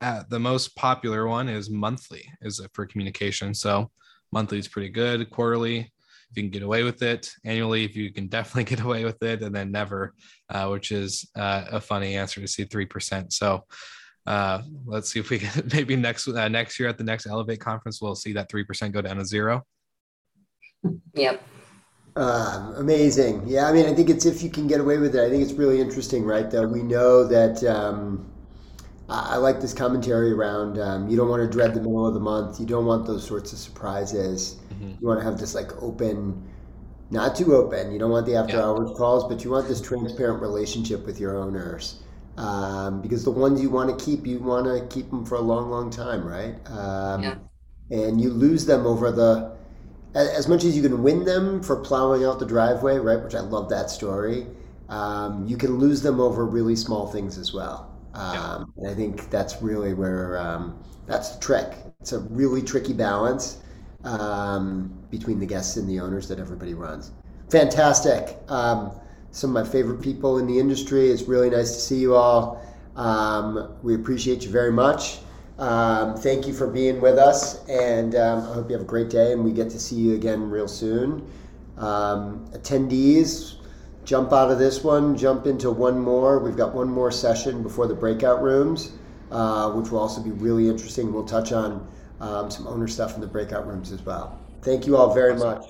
uh, 0.00 0.24
the 0.28 0.38
most 0.38 0.76
popular 0.76 1.26
one 1.26 1.48
is 1.48 1.70
monthly 1.70 2.30
is 2.42 2.60
it 2.60 2.70
for 2.74 2.86
communication. 2.86 3.54
So 3.54 3.90
monthly 4.32 4.58
is 4.58 4.68
pretty 4.68 4.90
good. 4.90 5.30
Quarterly 5.30 5.92
you 6.36 6.42
can 6.42 6.50
get 6.50 6.62
away 6.62 6.82
with 6.82 7.02
it 7.02 7.30
annually 7.44 7.84
if 7.84 7.96
you 7.96 8.12
can 8.12 8.26
definitely 8.26 8.64
get 8.76 8.84
away 8.84 9.04
with 9.04 9.22
it 9.22 9.42
and 9.42 9.54
then 9.54 9.70
never 9.70 10.14
uh, 10.50 10.68
which 10.68 10.92
is 10.92 11.28
uh, 11.36 11.64
a 11.72 11.80
funny 11.80 12.16
answer 12.16 12.40
to 12.40 12.48
see 12.48 12.64
3% 12.64 13.32
so 13.32 13.64
uh, 14.26 14.60
let's 14.84 15.12
see 15.12 15.20
if 15.20 15.30
we 15.30 15.38
can 15.40 15.68
maybe 15.72 15.96
next 15.96 16.28
uh, 16.28 16.48
next 16.48 16.78
year 16.78 16.88
at 16.88 16.98
the 16.98 17.04
next 17.04 17.26
elevate 17.26 17.60
conference 17.60 18.00
we'll 18.00 18.14
see 18.14 18.32
that 18.32 18.50
3% 18.50 18.92
go 18.92 19.00
down 19.00 19.16
to 19.16 19.24
zero. 19.24 19.62
Yep. 21.14 21.42
Um, 22.16 22.74
amazing. 22.76 23.42
Yeah 23.46 23.68
i 23.68 23.72
mean 23.72 23.86
i 23.86 23.94
think 23.94 24.08
it's 24.08 24.24
if 24.24 24.42
you 24.42 24.50
can 24.50 24.66
get 24.66 24.80
away 24.80 24.98
with 24.98 25.14
it 25.14 25.22
i 25.22 25.28
think 25.28 25.42
it's 25.42 25.52
really 25.52 25.80
interesting 25.80 26.24
right? 26.24 26.50
That 26.50 26.66
we 26.66 26.82
know 26.82 27.24
that 27.24 27.62
um, 27.64 28.30
I 29.08 29.36
like 29.36 29.60
this 29.60 29.72
commentary 29.72 30.32
around 30.32 30.80
um, 30.80 31.08
you 31.08 31.16
don't 31.16 31.28
want 31.28 31.40
to 31.42 31.48
dread 31.48 31.74
the 31.74 31.80
middle 31.80 32.06
of 32.06 32.14
the 32.14 32.20
month. 32.20 32.58
You 32.58 32.66
don't 32.66 32.86
want 32.86 33.06
those 33.06 33.24
sorts 33.24 33.52
of 33.52 33.58
surprises. 33.58 34.56
Mm-hmm. 34.76 34.94
You 35.00 35.06
want 35.06 35.20
to 35.20 35.24
have 35.24 35.38
this 35.38 35.54
like 35.54 35.82
open, 35.82 36.42
not 37.10 37.36
too 37.36 37.54
open. 37.54 37.92
You 37.92 37.98
don't 37.98 38.10
want 38.10 38.26
the 38.26 38.36
after 38.36 38.56
yeah. 38.56 38.64
hours 38.64 38.90
calls, 38.96 39.24
but 39.24 39.44
you 39.44 39.50
want 39.50 39.68
this 39.68 39.80
transparent 39.80 40.40
relationship 40.40 41.06
with 41.06 41.20
your 41.20 41.36
owners. 41.36 42.00
Um, 42.36 43.00
because 43.00 43.24
the 43.24 43.30
ones 43.30 43.62
you 43.62 43.70
want 43.70 43.98
to 43.98 44.04
keep, 44.04 44.26
you 44.26 44.38
want 44.38 44.66
to 44.66 44.86
keep 44.94 45.10
them 45.10 45.24
for 45.24 45.36
a 45.36 45.40
long, 45.40 45.70
long 45.70 45.90
time, 45.90 46.26
right? 46.26 46.54
Um, 46.70 47.22
yeah. 47.22 47.34
And 47.90 48.20
you 48.20 48.30
lose 48.30 48.66
them 48.66 48.86
over 48.86 49.10
the, 49.10 49.56
as 50.14 50.48
much 50.48 50.64
as 50.64 50.76
you 50.76 50.82
can 50.82 51.02
win 51.02 51.24
them 51.24 51.62
for 51.62 51.76
plowing 51.76 52.24
out 52.24 52.38
the 52.38 52.46
driveway, 52.46 52.98
right? 52.98 53.22
Which 53.22 53.34
I 53.34 53.40
love 53.40 53.70
that 53.70 53.90
story. 53.90 54.46
Um, 54.88 55.46
you 55.46 55.56
can 55.56 55.78
lose 55.78 56.02
them 56.02 56.20
over 56.20 56.44
really 56.44 56.76
small 56.76 57.06
things 57.06 57.38
as 57.38 57.54
well. 57.54 57.90
Um, 58.12 58.72
and 58.78 58.88
I 58.88 58.94
think 58.94 59.30
that's 59.30 59.62
really 59.62 59.94
where 59.94 60.38
um, 60.38 60.82
that's 61.06 61.30
the 61.30 61.40
trick. 61.40 61.74
It's 62.00 62.12
a 62.12 62.20
really 62.20 62.62
tricky 62.62 62.92
balance 62.92 63.58
um, 64.06 64.90
between 65.10 65.38
the 65.38 65.46
guests 65.46 65.76
and 65.76 65.88
the 65.88 66.00
owners 66.00 66.28
that 66.28 66.38
everybody 66.38 66.74
runs. 66.74 67.10
Fantastic. 67.50 68.36
Um, 68.48 68.92
some 69.30 69.54
of 69.54 69.64
my 69.64 69.70
favorite 69.70 70.00
people 70.00 70.38
in 70.38 70.46
the 70.46 70.58
industry. 70.58 71.08
It's 71.10 71.24
really 71.24 71.50
nice 71.50 71.74
to 71.74 71.80
see 71.80 71.98
you 71.98 72.14
all. 72.14 72.64
Um, 72.96 73.76
we 73.82 73.94
appreciate 73.94 74.44
you 74.44 74.50
very 74.50 74.72
much. 74.72 75.18
Um, 75.58 76.16
thank 76.16 76.46
you 76.46 76.52
for 76.54 76.66
being 76.66 77.00
with 77.00 77.18
us, 77.18 77.66
and 77.68 78.14
I 78.14 78.40
hope 78.40 78.70
you 78.70 78.74
have 78.74 78.82
a 78.82 78.88
great 78.88 79.10
day. 79.10 79.32
And 79.32 79.44
we 79.44 79.52
get 79.52 79.70
to 79.70 79.80
see 79.80 79.96
you 79.96 80.14
again 80.14 80.50
real 80.50 80.68
soon. 80.68 81.28
attendees, 81.76 83.56
jump 84.04 84.32
out 84.32 84.50
of 84.50 84.58
this 84.58 84.84
one, 84.84 85.16
jump 85.16 85.46
into 85.46 85.70
one 85.70 85.98
more. 85.98 86.38
We've 86.38 86.56
got 86.56 86.74
one 86.74 86.88
more 86.88 87.10
session 87.10 87.62
before 87.62 87.86
the 87.86 87.94
breakout 87.94 88.42
rooms, 88.42 88.92
uh, 89.30 89.72
which 89.72 89.90
will 89.90 89.98
also 89.98 90.22
be 90.22 90.30
really 90.30 90.68
interesting. 90.68 91.12
We'll 91.12 91.24
touch 91.24 91.52
on 91.52 91.86
um, 92.20 92.50
some 92.50 92.66
owner 92.66 92.88
stuff 92.88 93.14
in 93.14 93.20
the 93.20 93.26
breakout 93.26 93.66
rooms 93.66 93.92
as 93.92 94.02
well. 94.02 94.38
Thank 94.62 94.86
you 94.86 94.96
all 94.96 95.14
very 95.14 95.36
much. 95.36 95.64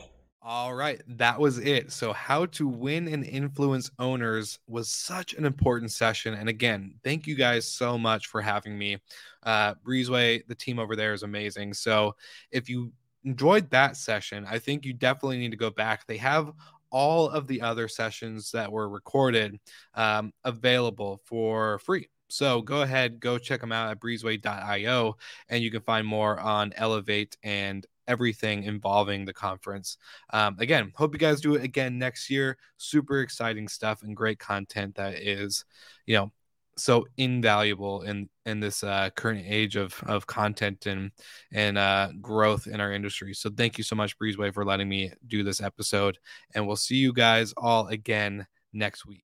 All 0.48 0.74
right, 0.74 1.02
that 1.09 1.40
was 1.40 1.59
it. 1.59 1.90
So, 1.90 2.12
how 2.12 2.46
to 2.46 2.68
win 2.68 3.09
and 3.09 3.24
influence 3.24 3.90
owners 3.98 4.61
was 4.68 4.88
such 4.88 5.35
an 5.35 5.44
important 5.44 5.90
session. 5.90 6.35
And 6.35 6.48
again, 6.48 6.94
thank 7.02 7.26
you 7.26 7.35
guys 7.35 7.66
so 7.68 7.98
much 7.98 8.28
for 8.28 8.40
having 8.40 8.78
me. 8.78 8.98
Uh, 9.42 9.74
Breezeway, 9.85 10.46
the 10.46 10.54
team 10.54 10.78
over 10.78 10.94
there 10.94 11.12
is 11.12 11.24
amazing. 11.24 11.74
So, 11.74 12.14
if 12.52 12.68
you 12.68 12.92
enjoyed 13.24 13.68
that 13.70 13.96
session, 13.96 14.46
I 14.48 14.61
think 14.61 14.85
you 14.85 14.92
definitely 14.92 15.38
need 15.38 15.50
to 15.50 15.56
go 15.56 15.70
back. 15.70 16.06
They 16.06 16.18
have 16.18 16.52
all 16.90 17.28
of 17.28 17.48
the 17.48 17.61
other 17.61 17.88
sessions 17.88 18.52
that 18.52 18.70
were 18.70 18.88
recorded 18.88 19.59
um, 19.94 20.32
available 20.44 21.20
for 21.24 21.80
free. 21.80 22.09
So 22.28 22.62
go 22.62 22.82
ahead, 22.82 23.20
go 23.20 23.38
check 23.38 23.60
them 23.60 23.72
out 23.72 23.90
at 23.90 24.00
breezeway.io, 24.00 25.16
and 25.48 25.62
you 25.62 25.70
can 25.70 25.82
find 25.82 26.06
more 26.06 26.38
on 26.40 26.72
Elevate 26.76 27.36
and 27.42 27.86
everything 28.08 28.64
involving 28.64 29.24
the 29.24 29.32
conference. 29.32 29.98
Um, 30.32 30.56
again, 30.58 30.92
hope 30.94 31.12
you 31.12 31.18
guys 31.18 31.40
do 31.40 31.54
it 31.54 31.64
again 31.64 31.98
next 31.98 32.30
year. 32.30 32.56
Super 32.76 33.20
exciting 33.20 33.68
stuff 33.68 34.02
and 34.02 34.16
great 34.16 34.38
content 34.38 34.96
that 34.96 35.14
is, 35.14 35.64
you 36.06 36.16
know, 36.16 36.32
so 36.78 37.06
invaluable 37.16 38.02
in 38.02 38.28
in 38.44 38.60
this 38.60 38.84
uh, 38.84 39.08
current 39.16 39.44
age 39.46 39.76
of 39.76 39.94
of 40.06 40.26
content 40.26 40.86
and 40.86 41.10
and 41.52 41.78
uh, 41.78 42.10
growth 42.20 42.66
in 42.66 42.80
our 42.80 42.92
industry. 42.92 43.32
So 43.34 43.50
thank 43.50 43.78
you 43.78 43.84
so 43.84 43.96
much, 43.96 44.18
Breezeway, 44.18 44.52
for 44.52 44.64
letting 44.64 44.88
me 44.88 45.12
do 45.26 45.42
this 45.42 45.62
episode, 45.62 46.18
and 46.54 46.66
we'll 46.66 46.76
see 46.76 46.96
you 46.96 47.12
guys 47.12 47.54
all 47.56 47.86
again 47.86 48.46
next 48.72 49.06
week. 49.06 49.24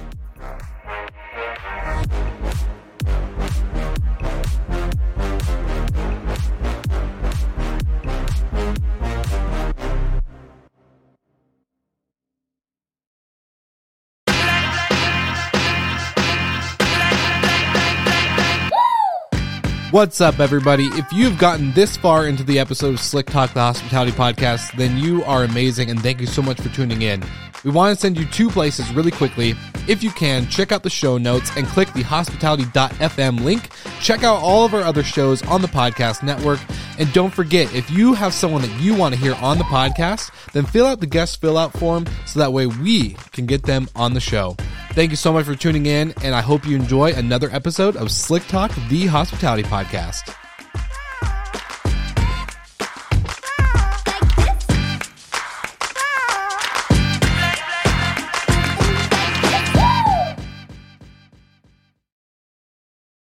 What's 19.91 20.21
up, 20.21 20.39
everybody? 20.39 20.85
If 20.93 21.11
you've 21.11 21.37
gotten 21.37 21.73
this 21.73 21.97
far 21.97 22.25
into 22.25 22.45
the 22.45 22.59
episode 22.59 22.93
of 22.93 23.01
Slick 23.01 23.25
Talk, 23.25 23.53
the 23.53 23.59
Hospitality 23.59 24.13
Podcast, 24.13 24.71
then 24.77 24.97
you 24.97 25.21
are 25.25 25.43
amazing 25.43 25.89
and 25.89 26.01
thank 26.01 26.21
you 26.21 26.27
so 26.27 26.41
much 26.41 26.61
for 26.61 26.69
tuning 26.69 27.01
in. 27.01 27.21
We 27.65 27.71
want 27.71 27.93
to 27.93 27.99
send 27.99 28.17
you 28.17 28.25
two 28.25 28.49
places 28.49 28.89
really 28.93 29.11
quickly. 29.11 29.53
If 29.89 30.01
you 30.01 30.09
can, 30.11 30.47
check 30.47 30.71
out 30.71 30.83
the 30.83 30.89
show 30.89 31.17
notes 31.17 31.51
and 31.57 31.67
click 31.67 31.91
the 31.91 32.03
hospitality.fm 32.03 33.43
link. 33.43 33.69
Check 33.99 34.23
out 34.23 34.41
all 34.41 34.63
of 34.63 34.73
our 34.73 34.81
other 34.81 35.03
shows 35.03 35.43
on 35.43 35.61
the 35.61 35.67
podcast 35.67 36.23
network. 36.23 36.61
And 36.97 37.11
don't 37.11 37.33
forget, 37.33 37.73
if 37.75 37.91
you 37.91 38.13
have 38.13 38.33
someone 38.33 38.61
that 38.61 38.81
you 38.81 38.95
want 38.95 39.13
to 39.13 39.19
hear 39.19 39.35
on 39.35 39.57
the 39.57 39.65
podcast, 39.65 40.31
then 40.53 40.65
fill 40.65 40.85
out 40.85 41.01
the 41.01 41.05
guest 41.05 41.41
fill 41.41 41.57
out 41.57 41.73
form 41.73 42.05
so 42.25 42.39
that 42.39 42.53
way 42.53 42.65
we 42.65 43.17
can 43.33 43.45
get 43.45 43.63
them 43.63 43.89
on 43.93 44.13
the 44.13 44.21
show. 44.21 44.55
Thank 44.93 45.11
you 45.11 45.15
so 45.15 45.31
much 45.31 45.45
for 45.45 45.55
tuning 45.55 45.85
in, 45.85 46.13
and 46.21 46.35
I 46.35 46.41
hope 46.41 46.65
you 46.65 46.75
enjoy 46.75 47.13
another 47.13 47.49
episode 47.53 47.95
of 47.95 48.11
Slick 48.11 48.45
Talk, 48.47 48.73
the 48.89 49.05
Hospitality 49.05 49.63
Podcast. 49.81 50.40